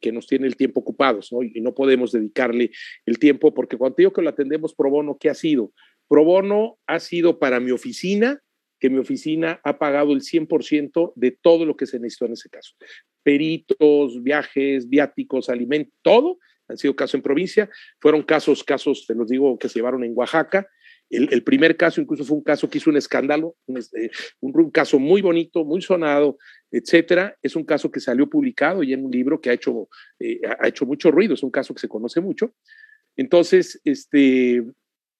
que, 0.00 0.12
nos 0.12 0.26
tiene 0.26 0.46
el 0.46 0.56
tiempo 0.56 0.80
ocupados. 0.80 1.30
Y 1.54 1.60
no 1.60 1.74
podemos 1.74 2.12
dedicarle 2.12 2.70
el 3.04 3.18
tiempo, 3.18 3.52
porque 3.52 3.76
cuando 3.76 3.96
digo 3.98 4.12
que 4.12 4.22
lo 4.22 4.30
atendemos 4.30 4.74
pro 4.74 4.90
bono, 4.90 5.18
¿qué 5.18 5.28
ha 5.28 5.34
sido? 5.34 5.72
Pro 6.08 6.24
bono 6.24 6.78
ha 6.86 7.00
sido 7.00 7.38
para 7.38 7.60
mi 7.60 7.72
oficina 7.72 8.40
que 8.78 8.90
mi 8.90 8.98
oficina 8.98 9.58
ha 9.64 9.78
pagado 9.78 10.12
el 10.12 10.20
100% 10.20 11.14
de 11.16 11.30
todo 11.30 11.64
lo 11.64 11.76
que 11.76 11.86
se 11.86 11.98
necesitó 11.98 12.26
en 12.26 12.32
ese 12.32 12.50
caso. 12.50 12.74
Peritos, 13.22 14.22
viajes, 14.22 14.88
viáticos, 14.88 15.48
alimentos, 15.48 15.94
todo 16.02 16.38
han 16.68 16.76
sido 16.76 16.94
casos 16.94 17.14
en 17.14 17.22
provincia. 17.22 17.70
Fueron 18.00 18.22
casos, 18.22 18.62
casos, 18.62 19.06
te 19.06 19.14
los 19.14 19.28
digo, 19.28 19.58
que 19.58 19.68
se 19.68 19.78
llevaron 19.78 20.04
en 20.04 20.12
Oaxaca. 20.14 20.68
El, 21.08 21.42
primer 21.44 21.76
caso 21.76 22.00
incluso 22.00 22.24
fue 22.24 22.36
un 22.36 22.42
caso 22.42 22.68
que 22.68 22.78
hizo 22.78 22.90
un 22.90 22.96
escándalo, 22.96 23.54
un, 23.66 23.78
este, 23.78 24.10
un, 24.40 24.70
caso 24.70 24.98
muy 24.98 25.22
bonito, 25.22 25.64
muy 25.64 25.80
sonado, 25.80 26.36
etcétera. 26.70 27.36
Es 27.42 27.54
un 27.54 27.64
caso 27.64 27.90
que 27.90 28.00
salió 28.00 28.28
publicado 28.28 28.82
y 28.82 28.92
en 28.92 29.04
un 29.04 29.12
libro 29.12 29.40
que 29.40 29.50
ha 29.50 29.52
hecho, 29.52 29.88
eh, 30.18 30.40
ha 30.58 30.66
hecho 30.66 30.84
mucho 30.84 31.10
ruido, 31.10 31.34
es 31.34 31.42
un 31.42 31.50
caso 31.50 31.74
que 31.74 31.80
se 31.80 31.88
conoce 31.88 32.20
mucho. 32.20 32.54
Entonces, 33.16 33.80
este, 33.84 34.64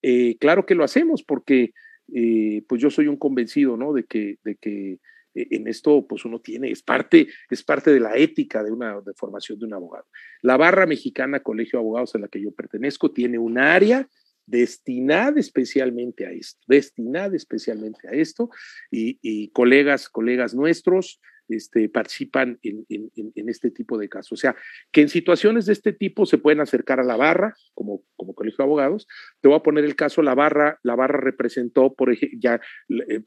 eh, 0.02 0.36
claro 0.38 0.66
que 0.66 0.74
lo 0.74 0.84
hacemos 0.84 1.22
porque 1.22 1.72
eh, 2.14 2.62
pues 2.68 2.80
yo 2.80 2.90
soy 2.90 3.08
un 3.08 3.16
convencido, 3.16 3.76
¿no? 3.76 3.92
De 3.92 4.04
que, 4.04 4.38
de 4.44 4.56
que 4.56 4.98
eh, 5.34 5.48
en 5.50 5.66
esto, 5.66 6.06
pues 6.06 6.24
uno 6.24 6.40
tiene, 6.40 6.70
es 6.70 6.82
parte, 6.82 7.28
es 7.50 7.62
parte 7.62 7.92
de 7.92 8.00
la 8.00 8.16
ética 8.16 8.62
de 8.62 8.70
una 8.70 9.00
de 9.00 9.14
formación 9.14 9.58
de 9.58 9.66
un 9.66 9.74
abogado. 9.74 10.06
La 10.42 10.56
barra 10.56 10.86
mexicana 10.86 11.40
Colegio 11.40 11.78
de 11.78 11.84
Abogados 11.84 12.14
a 12.14 12.18
la 12.18 12.28
que 12.28 12.40
yo 12.40 12.52
pertenezco 12.52 13.10
tiene 13.10 13.38
un 13.38 13.58
área 13.58 14.08
destinada 14.46 15.38
especialmente 15.40 16.26
a 16.26 16.30
esto, 16.30 16.60
destinada 16.66 17.36
especialmente 17.36 18.08
a 18.08 18.12
esto, 18.12 18.48
y, 18.90 19.50
colegas, 19.50 20.08
colegas 20.08 20.54
nuestros, 20.54 21.20
este, 21.48 21.88
participan 21.88 22.58
en, 22.62 23.48
este 23.48 23.70
tipo 23.70 23.98
de 23.98 24.08
casos. 24.08 24.32
O 24.32 24.36
sea, 24.36 24.56
que 24.92 25.02
en 25.02 25.08
situaciones 25.08 25.66
de 25.66 25.72
este 25.72 25.92
tipo 25.92 26.26
se 26.26 26.38
pueden 26.38 26.60
acercar 26.60 27.00
a 27.00 27.04
la 27.04 27.16
barra, 27.16 27.54
como, 27.74 28.02
como 28.16 28.34
colegio 28.34 28.58
de 28.58 28.64
abogados. 28.64 29.06
Te 29.40 29.48
voy 29.48 29.56
a 29.56 29.62
poner 29.62 29.84
el 29.84 29.96
caso, 29.96 30.22
la 30.22 30.34
barra, 30.34 30.78
la 30.82 30.96
barra 30.96 31.20
representó, 31.20 31.94
por 31.94 32.12
ejemplo, 32.12 32.38
ya, 32.40 32.60
eh, 33.08 33.22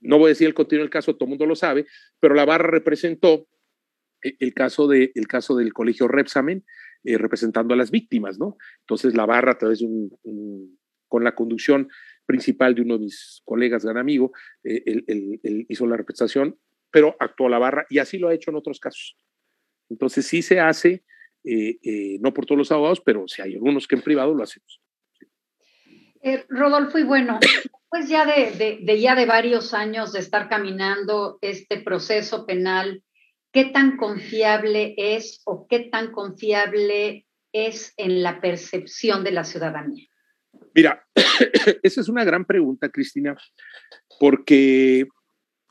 no 0.00 0.18
voy 0.18 0.26
a 0.26 0.28
decir 0.28 0.46
el 0.46 0.54
continuo 0.54 0.84
del 0.84 0.90
caso, 0.90 1.14
todo 1.14 1.26
el 1.26 1.30
mundo 1.30 1.46
lo 1.46 1.56
sabe, 1.56 1.86
pero 2.20 2.34
la 2.34 2.44
barra 2.44 2.68
representó 2.68 3.48
el 4.24 4.54
caso, 4.54 4.88
de, 4.88 5.12
el 5.14 5.26
caso 5.26 5.56
del 5.56 5.72
colegio 5.72 6.08
Repsamen, 6.08 6.64
eh, 7.04 7.18
representando 7.18 7.74
a 7.74 7.76
las 7.76 7.90
víctimas, 7.90 8.38
¿no? 8.38 8.56
Entonces 8.80 9.14
la 9.14 9.26
barra, 9.26 9.52
a 9.52 9.58
través 9.58 9.80
de 9.80 9.86
un, 9.86 10.78
con 11.08 11.24
la 11.24 11.34
conducción 11.34 11.88
principal 12.26 12.74
de 12.74 12.82
uno 12.82 12.94
de 12.94 13.04
mis 13.04 13.42
colegas, 13.44 13.84
gran 13.84 13.98
amigo, 13.98 14.32
eh, 14.64 14.82
él, 14.86 15.66
hizo 15.68 15.86
la 15.86 15.96
representación 15.96 16.58
pero 16.94 17.16
actuó 17.18 17.48
la 17.48 17.58
barra 17.58 17.86
y 17.90 17.98
así 17.98 18.18
lo 18.18 18.28
ha 18.28 18.34
hecho 18.34 18.52
en 18.52 18.56
otros 18.56 18.78
casos. 18.78 19.16
Entonces 19.90 20.28
sí 20.28 20.42
se 20.42 20.60
hace, 20.60 21.02
eh, 21.42 21.76
eh, 21.82 22.18
no 22.20 22.32
por 22.32 22.46
todos 22.46 22.56
los 22.56 22.70
abogados, 22.70 23.02
pero 23.04 23.26
si 23.26 23.42
hay 23.42 23.54
algunos 23.54 23.88
que 23.88 23.96
en 23.96 24.02
privado 24.02 24.32
lo 24.32 24.44
hacemos. 24.44 24.80
Eh, 26.22 26.44
Rodolfo, 26.48 26.96
y 26.98 27.02
bueno, 27.02 27.40
pues 27.90 28.08
ya 28.08 28.24
de, 28.24 28.80
de, 28.80 29.00
ya 29.00 29.16
de 29.16 29.26
varios 29.26 29.74
años 29.74 30.12
de 30.12 30.20
estar 30.20 30.48
caminando 30.48 31.38
este 31.42 31.80
proceso 31.80 32.46
penal, 32.46 33.02
¿qué 33.54 33.66
tan 33.66 33.96
confiable 33.96 34.94
es 34.98 35.40
o 35.44 35.66
qué 35.68 35.88
tan 35.90 36.10
confiable 36.10 37.24
es 37.52 37.94
en 37.96 38.22
la 38.24 38.40
percepción 38.40 39.22
de 39.22 39.30
la 39.30 39.44
ciudadanía? 39.44 40.08
Mira, 40.74 41.06
esa 41.82 42.00
es 42.00 42.08
una 42.08 42.24
gran 42.24 42.44
pregunta, 42.44 42.88
Cristina, 42.88 43.36
porque 44.18 45.06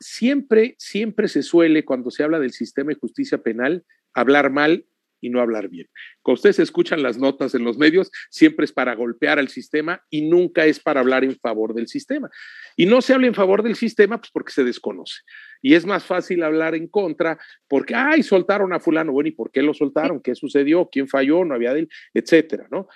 siempre, 0.00 0.74
siempre 0.78 1.28
se 1.28 1.42
suele, 1.42 1.84
cuando 1.84 2.10
se 2.10 2.24
habla 2.24 2.40
del 2.40 2.52
sistema 2.52 2.88
de 2.88 2.98
justicia 2.98 3.38
penal, 3.38 3.84
hablar 4.14 4.50
mal 4.50 4.86
y 5.20 5.30
no 5.30 5.40
hablar 5.40 5.68
bien. 5.68 5.88
Cuando 6.22 6.38
ustedes 6.38 6.58
escuchan 6.58 7.02
las 7.02 7.18
notas 7.18 7.54
en 7.54 7.64
los 7.64 7.78
medios, 7.78 8.10
siempre 8.30 8.64
es 8.64 8.72
para 8.72 8.94
golpear 8.94 9.38
al 9.38 9.48
sistema 9.48 10.02
y 10.10 10.22
nunca 10.22 10.66
es 10.66 10.80
para 10.80 11.00
hablar 11.00 11.24
en 11.24 11.36
favor 11.36 11.74
del 11.74 11.88
sistema. 11.88 12.30
Y 12.76 12.86
no 12.86 13.00
se 13.00 13.14
habla 13.14 13.26
en 13.26 13.34
favor 13.34 13.62
del 13.62 13.74
sistema 13.74 14.18
pues 14.18 14.30
porque 14.30 14.52
se 14.52 14.64
desconoce. 14.64 15.22
Y 15.64 15.72
es 15.72 15.86
más 15.86 16.04
fácil 16.04 16.42
hablar 16.42 16.74
en 16.74 16.88
contra 16.88 17.38
porque, 17.66 17.94
ay, 17.94 18.22
soltaron 18.22 18.74
a 18.74 18.80
fulano. 18.80 19.12
Bueno, 19.12 19.30
¿y 19.30 19.32
por 19.32 19.50
qué 19.50 19.62
lo 19.62 19.72
soltaron? 19.72 20.20
¿Qué 20.20 20.34
sucedió? 20.34 20.90
¿Quién 20.92 21.08
falló? 21.08 21.42
¿No 21.42 21.54
había 21.54 21.72
de 21.72 21.80
él? 21.80 21.88
Etcétera, 22.12 22.66
¿no? 22.70 22.86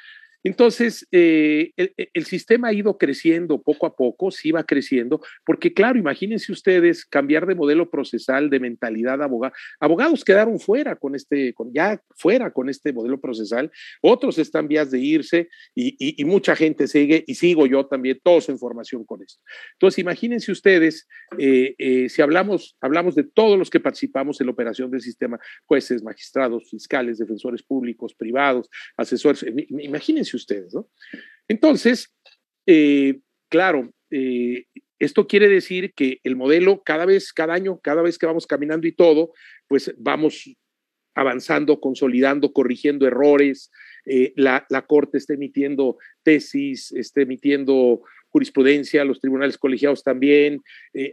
Entonces, 0.45 1.07
eh, 1.11 1.73
el, 1.77 2.25
sistema 2.25 2.69
ha 2.69 2.73
ido 2.73 2.97
creciendo 2.97 3.61
poco 3.61 3.87
a 3.87 3.97
poco, 3.97 4.31
sí 4.31 4.53
va 4.53 4.65
creciendo, 4.65 5.21
porque 5.45 5.73
claro, 5.73 5.99
imagínense 5.99 6.53
ustedes 6.53 7.05
cambiar 7.05 7.47
de 7.47 7.55
modelo 7.55 7.91
procesal, 7.91 8.49
de 8.49 8.61
mentalidad 8.61 9.21
abogado. 9.23 9.53
Abogados 9.81 10.25
quedaron 10.25 10.61
fuera 10.61 10.97
con 10.97 11.15
este, 11.15 11.53
con, 11.55 11.73
ya 11.73 12.01
fuera 12.17 12.53
con 12.53 12.69
este 12.69 12.93
modelo 12.93 13.21
procesal, 13.21 13.71
otros 14.01 14.39
están 14.39 14.69
vías 14.69 14.91
de 14.91 15.01
irse 15.01 15.49
y, 15.75 16.25
mucha 16.25 16.55
gente 16.55 16.87
sigue, 16.87 17.25
y 17.27 17.35
sigo 17.35 17.67
yo 17.67 17.87
también, 17.87 18.21
todos 18.23 18.49
en 18.49 18.59
formación 18.59 19.05
con 19.05 19.23
esto. 19.23 19.41
Entonces, 19.75 19.99
imagínense 19.99 20.53
ustedes, 20.53 21.09
eh, 21.39 21.75
eh, 21.79 22.09
si 22.09 22.23
hablamos, 22.23 22.77
hablamos 22.81 23.15
de 23.15 23.25
todos 23.25 23.59
los 23.59 23.71
que 23.71 23.81
participamos 23.81 24.41
en 24.41 24.47
la 24.47 24.53
operación 24.53 24.91
del 24.91 25.01
sistema, 25.01 25.39
jueces, 25.65 26.03
magistrados, 26.03 26.69
fiscales, 26.71 27.19
defensores 27.19 27.63
públicos, 27.63 28.15
privados, 28.15 28.69
asesores, 28.97 29.45
imagínense 29.69 30.37
ustedes, 30.39 30.75
¿no? 30.75 30.89
Entonces, 31.49 32.15
eh, 32.67 33.21
claro, 33.49 33.93
eh, 34.11 34.67
esto 34.99 35.27
quiere 35.27 35.49
decir 35.49 35.95
que 35.95 36.21
el 36.23 36.37
modelo 36.37 36.83
cada 36.85 37.07
vez, 37.07 37.33
cada 37.33 37.55
año, 37.55 37.81
cada 37.83 38.03
vez 38.03 38.19
que 38.19 38.27
vamos 38.27 38.47
caminando 38.47 38.87
y 38.87 38.93
todo, 38.93 39.33
pues 39.67 39.95
vamos 39.97 40.55
avanzando, 41.15 41.81
consolidando, 41.81 42.53
corrigiendo 42.53 43.07
errores. 43.07 43.71
Eh, 44.05 44.33
la, 44.37 44.67
Corte 44.87 45.19
está 45.19 45.35
emitiendo 45.35 45.97
tesis, 46.23 46.93
está 46.93 47.23
emitiendo 47.23 48.03
jurisprudencia, 48.29 49.05
los 49.05 49.21
tribunales 49.21 49.57
colegiados 49.57 50.03
también, 50.03 50.61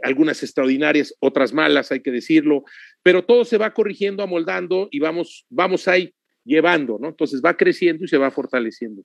algunas 0.03 0.43
extraordinarias, 0.43 1.15
otras 1.19 1.53
malas, 1.53 1.89
hay 1.93 2.01
que 2.01 2.11
decirlo, 2.11 2.65
pero 3.03 3.23
todo 3.23 3.45
se 3.45 3.57
va 3.57 3.73
corrigiendo, 3.73 4.21
amoldando 4.21 4.89
y 4.91 4.99
vamos, 4.99 5.45
vamos 5.49 5.88
ahí 5.88 6.13
llevando, 6.45 6.97
¿no? 6.99 7.09
Entonces 7.09 7.41
va 7.43 7.57
creciendo 7.57 8.05
y 8.05 8.07
se 8.07 8.17
va 8.17 8.31
fortaleciendo. 8.31 9.03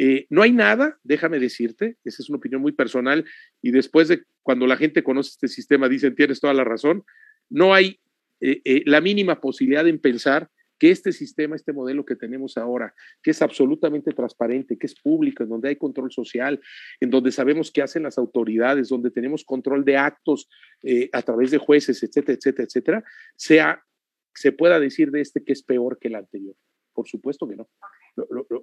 Eh, 0.00 0.26
no 0.30 0.42
hay 0.42 0.52
nada, 0.52 0.96
déjame 1.02 1.40
decirte, 1.40 1.96
esa 2.04 2.22
es 2.22 2.28
una 2.28 2.38
opinión 2.38 2.62
muy 2.62 2.72
personal, 2.72 3.24
y 3.60 3.72
después 3.72 4.06
de 4.06 4.22
cuando 4.42 4.66
la 4.66 4.76
gente 4.76 5.02
conoce 5.02 5.30
este 5.30 5.48
sistema, 5.48 5.88
dicen, 5.88 6.14
tienes 6.14 6.40
toda 6.40 6.54
la 6.54 6.62
razón, 6.62 7.02
no 7.50 7.74
hay 7.74 7.98
eh, 8.40 8.62
eh, 8.64 8.82
la 8.86 9.00
mínima 9.00 9.40
posibilidad 9.40 9.86
en 9.88 9.98
pensar 9.98 10.48
que 10.78 10.92
este 10.92 11.10
sistema, 11.10 11.56
este 11.56 11.72
modelo 11.72 12.04
que 12.04 12.14
tenemos 12.14 12.56
ahora, 12.56 12.94
que 13.20 13.32
es 13.32 13.42
absolutamente 13.42 14.12
transparente, 14.12 14.78
que 14.78 14.86
es 14.86 14.94
público, 14.94 15.42
en 15.42 15.48
donde 15.48 15.70
hay 15.70 15.76
control 15.76 16.12
social, 16.12 16.60
en 17.00 17.10
donde 17.10 17.32
sabemos 17.32 17.72
qué 17.72 17.82
hacen 17.82 18.04
las 18.04 18.16
autoridades, 18.16 18.88
donde 18.88 19.10
tenemos 19.10 19.44
control 19.44 19.84
de 19.84 19.96
actos 19.96 20.48
a 21.12 21.22
través 21.22 21.50
de 21.50 21.58
jueces, 21.58 22.00
etcétera, 22.04 22.38
etcétera, 22.38 22.64
etcétera, 22.64 23.04
sea, 23.34 23.82
se 24.32 24.52
pueda 24.52 24.78
decir 24.78 25.10
de 25.10 25.20
este 25.20 25.42
que 25.42 25.52
es 25.52 25.64
peor 25.64 25.98
que 25.98 26.06
el 26.06 26.14
anterior. 26.14 26.54
Por 26.98 27.06
supuesto 27.06 27.46
que 27.46 27.54
no. 27.54 27.68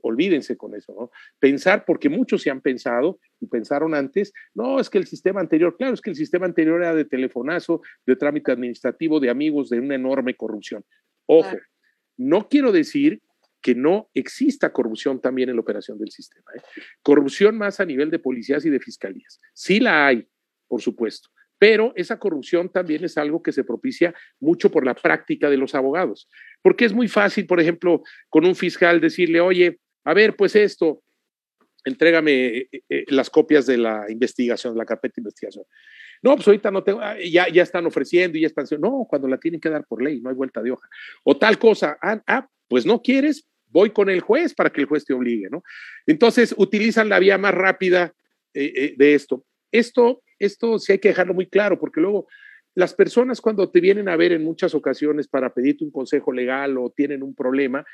olvídense 0.01 0.57
con 0.57 0.75
eso, 0.75 0.93
¿no? 0.93 1.09
Pensar, 1.39 1.85
porque 1.85 2.09
muchos 2.09 2.41
se 2.41 2.49
han 2.49 2.59
pensado 2.59 3.17
y 3.39 3.47
pensaron 3.47 3.95
antes, 3.95 4.33
no, 4.53 4.77
es 4.77 4.89
que 4.89 4.97
el 4.97 5.07
sistema 5.07 5.39
anterior, 5.39 5.77
claro, 5.77 5.93
es 5.93 6.01
que 6.01 6.09
el 6.09 6.17
sistema 6.17 6.45
anterior 6.45 6.81
era 6.81 6.93
de 6.93 7.05
telefonazo, 7.05 7.81
de 8.05 8.17
trámite 8.17 8.51
administrativo, 8.51 9.21
de 9.21 9.29
amigos, 9.29 9.69
de 9.69 9.79
una 9.79 9.95
enorme 9.95 10.35
corrupción. 10.35 10.83
Ojo, 11.27 11.55
no 12.17 12.49
quiero 12.49 12.73
decir 12.73 13.21
que 13.61 13.73
no 13.73 14.09
exista 14.13 14.73
corrupción 14.73 15.21
también 15.21 15.47
en 15.47 15.55
la 15.55 15.61
operación 15.61 15.97
del 15.97 16.11
sistema. 16.11 16.51
¿eh? 16.57 16.61
Corrupción 17.01 17.57
más 17.57 17.79
a 17.79 17.85
nivel 17.85 18.11
de 18.11 18.19
policías 18.19 18.65
y 18.65 18.69
de 18.69 18.81
fiscalías. 18.81 19.39
Sí 19.53 19.79
la 19.79 20.07
hay, 20.07 20.27
por 20.67 20.81
supuesto, 20.81 21.29
pero 21.57 21.93
esa 21.95 22.19
corrupción 22.19 22.69
también 22.69 23.05
es 23.05 23.17
algo 23.17 23.41
que 23.41 23.53
se 23.53 23.63
propicia 23.63 24.13
mucho 24.41 24.69
por 24.69 24.85
la 24.85 24.93
práctica 24.93 25.49
de 25.49 25.55
los 25.55 25.73
abogados, 25.73 26.27
porque 26.65 26.85
es 26.85 26.93
muy 26.93 27.07
fácil, 27.07 27.45
por 27.45 27.61
ejemplo, 27.61 28.01
con 28.27 28.43
un 28.43 28.55
fiscal 28.55 28.99
decirle, 28.99 29.39
oye, 29.39 29.77
a 30.03 30.15
ver, 30.15 30.35
pues 30.35 30.55
esto, 30.55 31.03
entrégame 31.83 32.31
eh, 32.57 32.69
eh, 32.89 33.05
las 33.09 33.29
copias 33.29 33.67
de 33.67 33.77
la 33.77 34.05
investigación, 34.09 34.75
la 34.75 34.83
carpeta 34.83 35.13
de 35.17 35.21
investigación. 35.21 35.63
No, 36.23 36.33
pues 36.33 36.47
ahorita 36.47 36.71
no 36.71 36.83
tengo, 36.83 37.01
ah, 37.01 37.17
ya, 37.23 37.47
ya 37.49 37.61
están 37.61 37.85
ofreciendo 37.85 38.39
y 38.39 38.41
ya 38.41 38.47
están, 38.47 38.65
no, 38.79 39.05
cuando 39.07 39.27
la 39.27 39.37
tienen 39.37 39.61
que 39.61 39.69
dar 39.69 39.85
por 39.85 40.01
ley, 40.01 40.19
no 40.21 40.31
hay 40.31 40.35
vuelta 40.35 40.63
de 40.63 40.71
hoja. 40.71 40.89
O 41.23 41.37
tal 41.37 41.59
cosa, 41.59 41.99
ah, 42.01 42.19
ah 42.25 42.47
pues 42.67 42.83
no 42.83 42.99
quieres, 42.99 43.47
voy 43.67 43.91
con 43.91 44.09
el 44.09 44.21
juez 44.21 44.55
para 44.55 44.71
que 44.71 44.81
el 44.81 44.87
juez 44.87 45.05
te 45.05 45.13
obligue, 45.13 45.49
¿no? 45.51 45.61
Entonces 46.07 46.55
utilizan 46.57 47.09
la 47.09 47.19
vía 47.19 47.37
más 47.37 47.53
rápida 47.53 48.11
eh, 48.55 48.95
de 48.97 49.13
esto. 49.13 49.45
Esto 49.71 50.23
esto 50.39 50.79
sí 50.79 50.93
hay 50.93 50.99
que 50.99 51.09
dejarlo 51.09 51.33
muy 51.33 51.47
claro, 51.47 51.79
porque 51.79 52.01
luego 52.01 52.27
las 52.75 52.93
personas 52.93 53.41
cuando 53.41 53.71
te 53.71 53.79
vienen 53.79 54.09
a 54.09 54.17
ver 54.17 54.33
en 54.33 54.43
muchas 54.43 54.75
ocasiones 54.75 55.27
para 55.27 55.53
pedirte 55.53 55.85
un 55.85 55.91
consejo 55.91 56.31
legal 56.31 56.77
o 56.77 56.91
tienen 56.91 57.23
un 57.23 57.33
problema, 57.33 57.85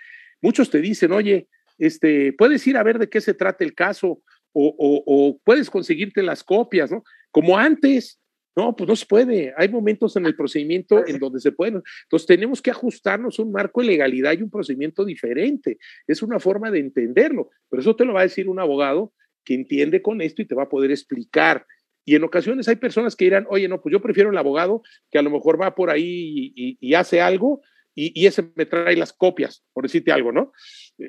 muchos 0.41 0.69
te 0.69 0.81
dicen, 0.81 1.11
oye, 1.11 1.47
este, 1.77 2.33
puedes 2.33 2.65
ir 2.67 2.77
a 2.77 2.83
ver 2.83 2.99
de 2.99 3.07
qué 3.07 3.21
se 3.21 3.33
trata 3.33 3.63
el 3.63 3.73
caso 3.73 4.21
o, 4.53 5.39
puedes 5.45 5.69
conseguirte 5.69 6.21
las 6.21 6.43
copias, 6.43 6.91
¿no? 6.91 7.03
Como 7.29 7.57
antes, 7.57 8.19
no, 8.55 8.75
pues 8.75 8.89
no 8.89 8.95
se 8.97 9.05
puede. 9.05 9.53
Hay 9.55 9.69
momentos 9.69 10.17
en 10.17 10.25
el 10.25 10.35
procedimiento 10.35 11.07
en 11.07 11.19
donde 11.19 11.39
se 11.39 11.53
pueden. 11.53 11.81
Entonces 12.03 12.27
tenemos 12.27 12.61
que 12.61 12.71
ajustarnos 12.71 13.39
a 13.39 13.43
un 13.43 13.51
marco 13.53 13.79
de 13.79 13.87
legalidad 13.87 14.33
y 14.33 14.41
un 14.41 14.49
procedimiento 14.49 15.05
diferente. 15.05 15.77
Es 16.05 16.21
una 16.21 16.39
forma 16.39 16.69
de 16.69 16.79
entenderlo. 16.79 17.49
Pero 17.69 17.81
eso 17.81 17.95
te 17.95 18.03
lo 18.03 18.13
va 18.13 18.21
a 18.21 18.23
decir 18.23 18.49
un 18.49 18.59
abogado 18.59 19.13
que 19.45 19.53
entiende 19.53 20.01
con 20.01 20.21
esto 20.21 20.41
y 20.41 20.45
te 20.45 20.55
va 20.55 20.63
a 20.63 20.69
poder 20.69 20.91
explicar 20.91 21.65
y 22.05 22.15
en 22.15 22.23
ocasiones 22.23 22.67
hay 22.67 22.77
personas 22.77 23.15
que 23.15 23.25
dirán, 23.25 23.45
oye, 23.49 23.67
no, 23.67 23.81
pues 23.81 23.93
yo 23.93 24.01
prefiero 24.01 24.31
el 24.31 24.37
abogado 24.37 24.81
que 25.11 25.19
a 25.19 25.21
lo 25.21 25.29
mejor 25.29 25.61
va 25.61 25.75
por 25.75 25.89
ahí 25.89 26.51
y, 26.55 26.93
hace 26.95 27.21
algo 27.21 27.61
y, 27.93 28.25
ese 28.25 28.51
me 28.55 28.65
trae 28.65 28.95
las 28.95 29.13
copias, 29.13 29.63
por 29.73 29.83
decirte 29.83 30.11
algo, 30.11 30.31
¿no? 30.31 30.51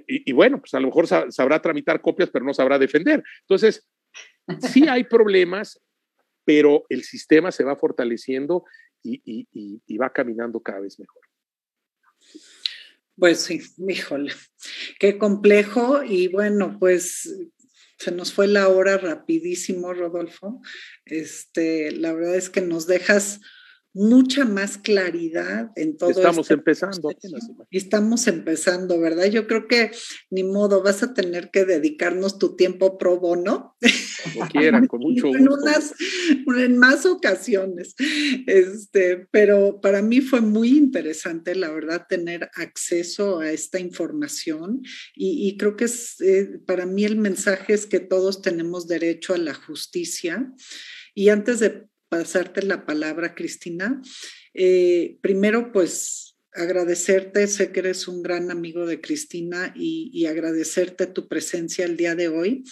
Y, 0.07 0.33
bueno, 0.33 0.59
pues 0.61 0.75
a 0.75 0.81
lo 0.81 0.89
mejor 0.89 1.07
sabrá 1.07 1.63
tramitar 1.63 2.01
copias, 2.03 2.31
pero 2.31 2.45
no 2.45 2.53
sabrá 2.53 2.79
defender. 2.79 3.23
Entonces, 3.43 3.89
sí 4.71 4.87
hay 4.89 5.05
problemas, 5.05 5.81
pero 6.45 6.85
el 6.89 7.05
sistema 7.05 7.53
se 7.53 7.65
va 7.65 7.77
fortaleciendo 7.77 8.65
y, 9.03 9.97
va 9.97 10.13
caminando 10.13 10.61
cada 10.61 10.81
vez 10.81 10.99
mejor. 10.99 11.23
Pues 13.17 13.41
sí, 13.41 13.61
híjole, 13.89 14.33
qué 14.99 15.19
complejo 15.19 16.03
y 16.03 16.29
bueno, 16.29 16.77
pues 16.79 17.31
se 17.99 18.11
nos 18.13 18.33
fue 18.33 18.49
la 18.49 18.69
hora 18.69 18.99
rapidísimo, 18.99 19.93
Rodolfo. 19.93 20.61
Este, 21.05 21.93
la 21.93 22.13
verdad 22.13 22.37
es 22.37 22.51
que 22.51 22.61
nos 22.61 22.87
dejas 22.87 23.41
mucha 23.95 24.45
más 24.45 24.79
claridad 24.79 25.71
en 25.77 25.97
todo 25.97 26.11
Estamos 26.11 26.47
este 26.47 26.55
empezando. 26.55 27.11
Estamos 27.71 28.27
empezando, 28.27 28.99
¿verdad? 29.01 29.27
Yo 29.27 29.47
creo 29.47 29.69
que 29.69 29.91
ni 30.31 30.45
modo, 30.45 30.83
vas 30.83 31.03
a 31.03 31.15
tener 31.15 31.51
que 31.51 31.65
dedicarnos 31.65 32.39
tu 32.39 32.57
tiempo 32.57 32.99
pro 32.99 33.21
bono. 33.21 33.77
Como 34.25 34.49
quieran, 34.49 34.87
con 34.87 35.01
mucho 35.03 35.29
gusto. 35.29 35.39
En, 35.39 35.49
unas, 35.49 35.95
en 36.59 36.79
más 36.79 37.07
ocasiones. 37.07 37.95
Este, 38.47 39.27
pero 39.31 39.81
para 39.81 40.03
mí 40.03 40.21
fue 40.21 40.41
muy 40.41 40.71
interesante, 40.71 41.55
la 41.55 41.71
verdad, 41.71 42.07
tener 42.09 42.51
acceso 42.55 43.41
a 43.41 43.51
esta 43.51 43.79
información 43.79 44.83
y, 45.15 45.57
creo 45.57 45.77
que 45.77 45.85
es, 45.85 46.21
eh, 46.21 46.61
para 46.67 46.87
mí 46.87 47.05
el 47.05 47.17
mensaje 47.17 47.73
es 47.73 47.87
que 47.87 48.01
todos 48.01 48.43
tenemos 48.43 48.89
derecho 48.89 49.35
a 49.35 49.39
la 49.39 49.55
justicia. 49.55 50.53
Y 51.15 51.29
antes 51.29 51.61
de 51.61 51.87
pasarte 52.09 52.63
la 52.63 52.85
palabra, 52.85 53.35
Cristina. 53.35 54.03
Eh, 54.53 55.19
primero, 55.23 55.73
pues 55.73 56.37
agradecerte, 56.53 57.47
sé 57.47 57.73
que 57.73 57.81
eres 57.81 58.07
un 58.09 58.23
gran 58.23 58.51
amigo 58.51 58.85
de 58.87 59.01
Cristina 59.01 59.73
y, 59.75 60.27
agradecerte 60.27 61.07
tu 61.07 61.29
presencia 61.29 61.85
el 61.85 61.97
día 61.97 62.15
de 62.15 62.29
hoy. 62.29 62.65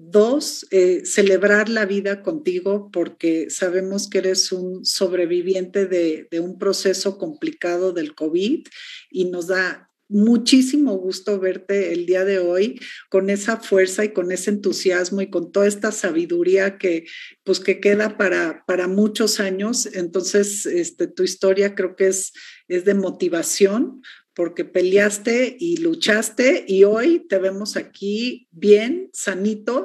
Dos, 0.00 0.64
eh, 0.70 1.02
celebrar 1.04 1.68
la 1.68 1.84
vida 1.84 2.22
contigo 2.22 2.88
porque 2.92 3.50
sabemos 3.50 4.08
que 4.08 4.18
eres 4.18 4.52
un 4.52 4.84
sobreviviente 4.84 5.86
de, 5.86 6.28
de, 6.30 6.38
un 6.38 6.56
proceso 6.56 7.18
complicado 7.18 7.92
del 7.92 8.14
COVID 8.14 8.64
y 9.10 9.24
nos 9.24 9.48
da 9.48 9.88
muchísimo 10.08 10.96
gusto 10.96 11.38
verte 11.38 11.92
el 11.92 12.06
día 12.06 12.24
de 12.24 12.38
hoy 12.38 12.80
con 13.10 13.28
esa 13.28 13.58
fuerza 13.58 14.04
y 14.04 14.12
con 14.12 14.32
ese 14.32 14.50
entusiasmo 14.50 15.20
y 15.20 15.30
con 15.30 15.52
toda 15.52 15.66
esta 15.66 15.92
sabiduría 15.92 16.78
que 16.78 17.04
pues 17.44 17.60
que 17.60 17.80
queda 17.80 18.16
para, 18.16 18.64
para 18.66 18.88
muchos 18.88 19.40
años. 19.40 19.86
Entonces, 19.86 20.64
este, 20.64 21.08
tu 21.08 21.22
historia 21.22 21.74
creo 21.74 21.94
que 21.94 22.06
es, 22.08 22.32
es 22.68 22.84
de 22.84 22.94
motivación 22.94 24.02
porque 24.38 24.64
peleaste 24.64 25.56
y 25.58 25.78
luchaste 25.78 26.64
y 26.68 26.84
hoy 26.84 27.26
te 27.28 27.38
vemos 27.38 27.76
aquí 27.76 28.46
bien, 28.52 29.10
sanito, 29.12 29.84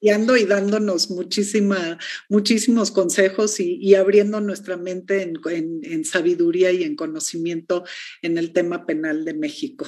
y, 0.00 0.10
y 0.40 0.44
dándonos 0.44 1.12
muchísima, 1.12 1.96
muchísimos 2.28 2.90
consejos 2.90 3.60
y, 3.60 3.94
abriendo 3.94 4.40
nuestra 4.40 4.76
mente 4.76 5.22
en, 5.22 5.38
en, 5.84 6.04
sabiduría 6.04 6.72
y 6.72 6.82
en 6.82 6.96
conocimiento 6.96 7.84
en 8.22 8.38
el 8.38 8.52
tema 8.52 8.86
penal 8.86 9.24
de 9.24 9.34
México. 9.34 9.86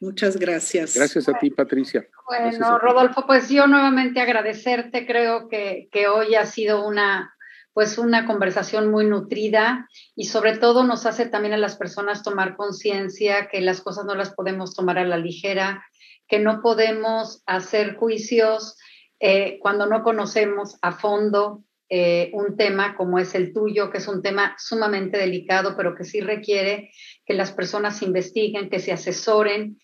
Muchas 0.00 0.36
gracias. 0.36 0.96
Gracias 0.96 1.28
a 1.28 1.38
ti, 1.38 1.50
Patricia. 1.50 2.08
Bueno, 2.26 2.76
Rodolfo, 2.80 3.24
pues 3.24 3.48
yo 3.48 3.68
nuevamente 3.68 4.18
agradecerte. 4.18 5.06
Creo 5.06 5.48
que, 5.48 5.88
que 5.92 6.08
hoy 6.08 6.34
ha 6.34 6.44
sido 6.44 6.84
una, 6.84 7.35
pues 7.76 7.98
una 7.98 8.24
conversación 8.24 8.90
muy 8.90 9.04
nutrida 9.04 9.86
y 10.14 10.24
sobre 10.24 10.56
todo 10.56 10.82
nos 10.84 11.04
hace 11.04 11.26
también 11.26 11.52
a 11.52 11.58
las 11.58 11.76
personas 11.76 12.22
tomar 12.22 12.56
conciencia 12.56 13.48
que 13.48 13.60
las 13.60 13.82
cosas 13.82 14.06
no 14.06 14.14
las 14.14 14.32
podemos 14.32 14.74
tomar 14.74 14.96
a 14.96 15.04
la 15.04 15.18
ligera, 15.18 15.84
que 16.26 16.38
no 16.38 16.62
podemos 16.62 17.42
hacer 17.44 17.96
juicios 17.96 18.78
eh, 19.20 19.58
cuando 19.60 19.84
no 19.84 20.02
conocemos 20.02 20.78
a 20.80 20.92
fondo 20.92 21.64
eh, 21.90 22.30
un 22.32 22.56
tema 22.56 22.96
como 22.96 23.18
es 23.18 23.34
el 23.34 23.52
tuyo, 23.52 23.90
que 23.90 23.98
es 23.98 24.08
un 24.08 24.22
tema 24.22 24.56
sumamente 24.56 25.18
delicado, 25.18 25.76
pero 25.76 25.94
que 25.94 26.04
sí 26.04 26.22
requiere 26.22 26.92
que 27.26 27.34
las 27.34 27.52
personas 27.52 28.00
investiguen, 28.00 28.70
que 28.70 28.78
se 28.78 28.92
asesoren 28.92 29.78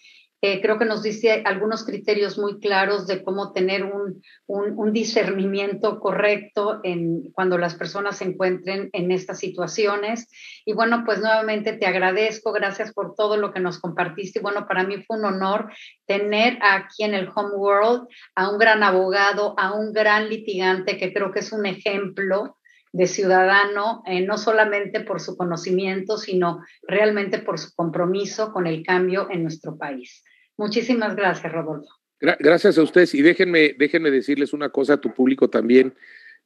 eh, 0.45 0.61
creo 0.61 0.77
que 0.77 0.85
nos 0.85 1.05
dice 1.05 1.45
algunos 1.45 1.85
criterios 1.85 2.37
muy 2.37 2.59
claros 2.59 3.07
de 3.07 3.23
cómo 3.23 3.53
tener 3.53 3.85
un, 3.85 4.21
un, 4.49 4.93
discernimiento 4.93 6.01
correcto 6.01 6.81
en, 6.83 7.31
cuando 7.31 7.59
las 7.59 7.77
personas 7.77 8.17
se 8.17 8.25
encuentren 8.25 8.91
en 8.93 9.13
estas 9.13 9.39
situaciones. 9.39 10.29
Y 10.65 10.73
bueno, 10.73 11.05
pues 11.07 11.21
nuevamente 11.21 11.75
te 11.75 11.87
agradezco, 11.87 12.51
gracias 12.51 12.93
por 12.93 13.15
todo 13.15 13.37
lo 13.37 13.53
que 13.53 13.61
nos 13.61 13.79
compartiste. 13.79 14.41
Y 14.41 14.43
bueno, 14.43 14.67
para 14.67 14.83
mí 14.83 15.05
fue 15.05 15.17
un 15.17 15.27
honor 15.27 15.73
tener 16.07 16.59
aquí 16.61 17.05
en 17.05 17.15
el 17.15 17.31
Home 17.33 17.55
World 17.55 18.09
a 18.35 18.51
un 18.51 18.59
gran 18.59 18.83
abogado, 18.83 19.55
a 19.59 19.73
un 19.73 19.93
gran 19.93 20.29
litigante 20.29 20.99
que 20.99 21.13
creo 21.13 21.31
que 21.31 21.39
es 21.39 21.53
un 21.53 21.67
ejemplo 21.67 22.57
de 22.91 23.07
ciudadano, 23.07 24.03
eh, 24.07 24.23
no 24.23 24.37
solamente 24.37 25.03
por 25.03 25.21
su 25.21 25.37
conocimiento, 25.37 26.19
sino 26.19 26.65
realmente 26.83 27.39
por 27.39 27.61
su 27.61 27.73
compromiso 27.77 28.53
con 28.53 28.67
el 28.67 28.83
cambio 28.85 29.29
en 29.31 29.45
nuestro 29.45 29.79
país. 29.79 30.25
Muchísimas 30.63 31.17
gracias, 31.17 31.53
Rodolfo. 31.53 31.89
gracias 32.21 32.79
a 32.79 32.83
ustedes 32.83 33.15
y 33.15 33.23
déjenme, 33.23 33.75
déjenme 33.77 34.13
decirles 34.13 34.53
una 34.53 34.69
cosa 34.69 34.95
a 34.95 35.01
tu 35.01 35.13
público 35.13 35.51
también. 35.51 35.95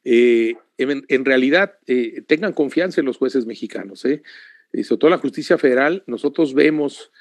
Eh, 0.04 0.54
en, 0.78 1.24
realidad, 1.24 1.74
eh, 1.86 2.22
tengan 2.26 2.54
confianza 2.54 3.02
en 3.02 3.06
los 3.06 3.18
jueces 3.18 3.44
mexicanos. 3.44 4.06
¿eh? 4.06 4.22
sobre 4.84 4.98
todo 4.98 5.10
la 5.10 5.18
justicia 5.18 5.58
federal, 5.58 6.02
nosotros 6.06 6.54
vemos 6.54 7.12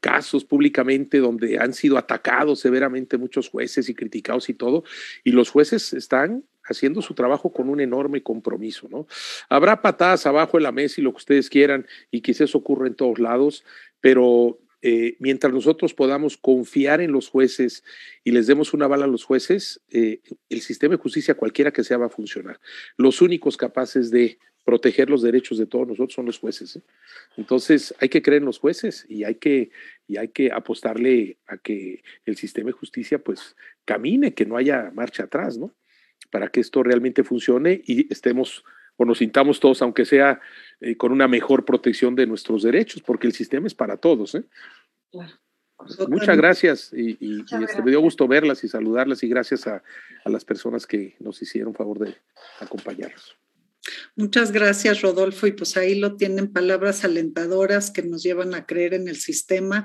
casos 0.00 0.44
públicamente 0.44 1.18
donde 1.18 1.58
han 1.58 1.74
sido 1.74 1.98
atacados 1.98 2.60
severamente 2.60 3.18
muchos 3.18 3.50
jueces 3.50 3.90
y 3.90 3.94
criticados 3.94 4.48
y 4.48 4.54
todo, 4.54 4.84
y 5.22 5.32
los 5.32 5.50
jueces 5.50 5.92
están 5.92 6.44
haciendo 6.64 7.02
su 7.02 7.12
trabajo 7.12 7.52
con 7.52 7.68
un 7.68 7.80
enorme 7.80 8.22
compromiso, 8.22 8.88
¿no? 8.88 9.06
Habrá 9.50 9.82
patadas 9.82 10.24
abajo 10.26 10.56
en 10.56 10.62
la 10.62 10.72
mesa 10.72 11.00
y 11.00 11.04
lo 11.04 11.10
que 11.10 11.18
ustedes 11.18 11.50
quieran, 11.50 11.86
y 12.10 12.22
quizás 12.22 12.54
ocurra 12.54 12.86
en 12.86 12.94
todos 12.94 13.18
lados, 13.18 13.64
pero 14.00 14.58
eh, 14.88 15.16
mientras 15.18 15.52
nosotros 15.52 15.94
podamos 15.94 16.36
confiar 16.36 17.00
en 17.00 17.10
los 17.10 17.28
jueces 17.28 17.82
y 18.22 18.30
les 18.30 18.46
demos 18.46 18.72
una 18.72 18.86
bala 18.86 19.06
a 19.06 19.08
los 19.08 19.24
jueces, 19.24 19.80
eh, 19.90 20.20
el 20.48 20.60
sistema 20.60 20.92
de 20.92 21.02
justicia, 21.02 21.34
cualquiera 21.34 21.72
que 21.72 21.82
sea, 21.82 21.96
va 21.98 22.06
a 22.06 22.08
funcionar. 22.08 22.60
Los 22.96 23.20
únicos 23.20 23.56
capaces 23.56 24.12
de 24.12 24.38
proteger 24.64 25.10
los 25.10 25.22
derechos 25.22 25.58
de 25.58 25.66
todos 25.66 25.88
nosotros 25.88 26.14
son 26.14 26.26
los 26.26 26.38
jueces. 26.38 26.76
¿eh? 26.76 26.82
Entonces 27.36 27.96
hay 27.98 28.08
que 28.08 28.22
creer 28.22 28.42
en 28.42 28.46
los 28.46 28.60
jueces 28.60 29.04
y 29.08 29.24
hay 29.24 29.34
que, 29.34 29.70
y 30.06 30.18
hay 30.18 30.28
que 30.28 30.52
apostarle 30.52 31.38
a 31.48 31.56
que 31.56 32.04
el 32.24 32.36
sistema 32.36 32.68
de 32.68 32.74
justicia 32.74 33.18
pues 33.18 33.56
camine, 33.84 34.34
que 34.34 34.46
no 34.46 34.56
haya 34.56 34.92
marcha 34.94 35.24
atrás, 35.24 35.58
¿no? 35.58 35.74
Para 36.30 36.46
que 36.46 36.60
esto 36.60 36.84
realmente 36.84 37.24
funcione 37.24 37.82
y 37.84 38.12
estemos 38.12 38.62
o 38.96 39.04
nos 39.04 39.18
sintamos 39.18 39.58
todos, 39.58 39.82
aunque 39.82 40.04
sea 40.04 40.40
eh, 40.80 40.96
con 40.96 41.12
una 41.12 41.28
mejor 41.28 41.64
protección 41.64 42.14
de 42.14 42.26
nuestros 42.26 42.62
derechos, 42.62 43.02
porque 43.02 43.26
el 43.26 43.32
sistema 43.32 43.66
es 43.66 43.74
para 43.74 43.96
todos. 43.96 44.34
¿eh? 44.34 44.44
Muchas 46.08 46.36
gracias 46.36 46.92
y, 46.92 47.18
este, 47.62 47.82
me 47.82 47.90
dio 47.90 48.00
gusto 48.00 48.26
verlas 48.26 48.64
y 48.64 48.68
saludarlas 48.68 49.22
y 49.22 49.28
gracias 49.28 49.66
a, 49.66 49.82
a 50.24 50.30
las 50.30 50.44
personas 50.44 50.86
que 50.86 51.16
nos 51.20 51.40
hicieron 51.42 51.74
favor 51.74 51.98
de 51.98 52.16
acompañarnos. 52.60 53.36
Muchas 54.16 54.52
gracias, 54.52 55.02
Rodolfo. 55.02 55.46
Y 55.46 55.52
pues 55.52 55.76
ahí 55.76 55.98
lo 55.98 56.16
tienen 56.16 56.52
palabras 56.52 57.04
alentadoras 57.04 57.90
que 57.90 58.02
nos 58.02 58.22
llevan 58.22 58.54
a 58.54 58.66
creer 58.66 58.94
en 58.94 59.08
el 59.08 59.16
sistema 59.16 59.84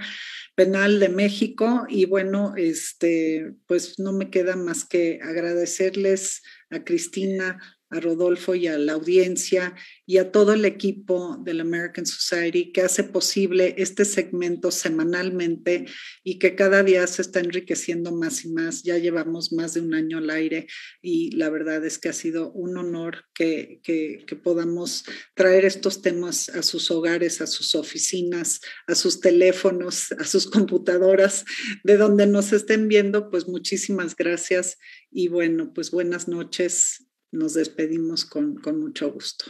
penal 0.55 0.99
de 0.99 1.09
México. 1.09 1.85
Y 1.89 2.05
bueno, 2.05 2.53
este, 2.55 3.53
pues 3.67 3.99
no 3.99 4.13
me 4.13 4.29
queda 4.29 4.55
más 4.55 4.85
que 4.85 5.19
agradecerles 5.21 6.41
a 6.69 6.83
Cristina, 6.83 7.59
a 7.91 7.99
Rodolfo 7.99 8.55
y 8.55 8.67
a 8.67 8.77
la 8.77 8.93
audiencia 8.93 9.75
y 10.05 10.17
a 10.17 10.31
todo 10.31 10.53
el 10.53 10.65
equipo 10.65 11.37
del 11.43 11.61
American 11.61 12.05
Society 12.05 12.71
que 12.71 12.81
hace 12.81 13.03
posible 13.03 13.75
este 13.77 14.05
segmento 14.05 14.71
semanalmente 14.71 15.85
y 16.23 16.39
que 16.39 16.55
cada 16.55 16.83
día 16.83 17.05
se 17.07 17.21
está 17.21 17.39
enriqueciendo 17.39 18.11
más 18.11 18.43
y 18.45 18.51
más. 18.51 18.83
Ya 18.83 18.97
llevamos 18.97 19.51
más 19.51 19.73
de 19.73 19.81
un 19.81 19.93
año 19.93 20.17
al 20.17 20.29
aire 20.29 20.67
y 21.01 21.35
la 21.35 21.49
verdad 21.49 21.85
es 21.85 21.99
que 21.99 22.09
ha 22.09 22.13
sido 22.13 22.51
un 22.53 22.77
honor 22.77 23.25
que, 23.33 23.81
que, 23.83 24.23
que 24.25 24.35
podamos 24.35 25.03
traer 25.35 25.65
estos 25.65 26.01
temas 26.01 26.49
a 26.49 26.63
sus 26.63 26.89
hogares, 26.91 27.41
a 27.41 27.47
sus 27.47 27.75
oficinas, 27.75 28.61
a 28.87 28.95
sus 28.95 29.19
teléfonos, 29.19 30.11
a 30.13 30.23
sus 30.23 30.49
computadoras, 30.49 31.45
de 31.83 31.97
donde 31.97 32.25
nos 32.27 32.53
estén 32.53 32.87
viendo, 32.87 33.29
pues 33.29 33.47
muchísimas 33.47 34.15
gracias 34.15 34.77
y 35.11 35.27
bueno, 35.27 35.73
pues 35.73 35.91
buenas 35.91 36.27
noches 36.27 37.10
nos 37.31 37.53
despedimos 37.53 38.25
con, 38.25 38.55
con 38.55 38.79
mucho 38.79 39.11
gusto. 39.11 39.45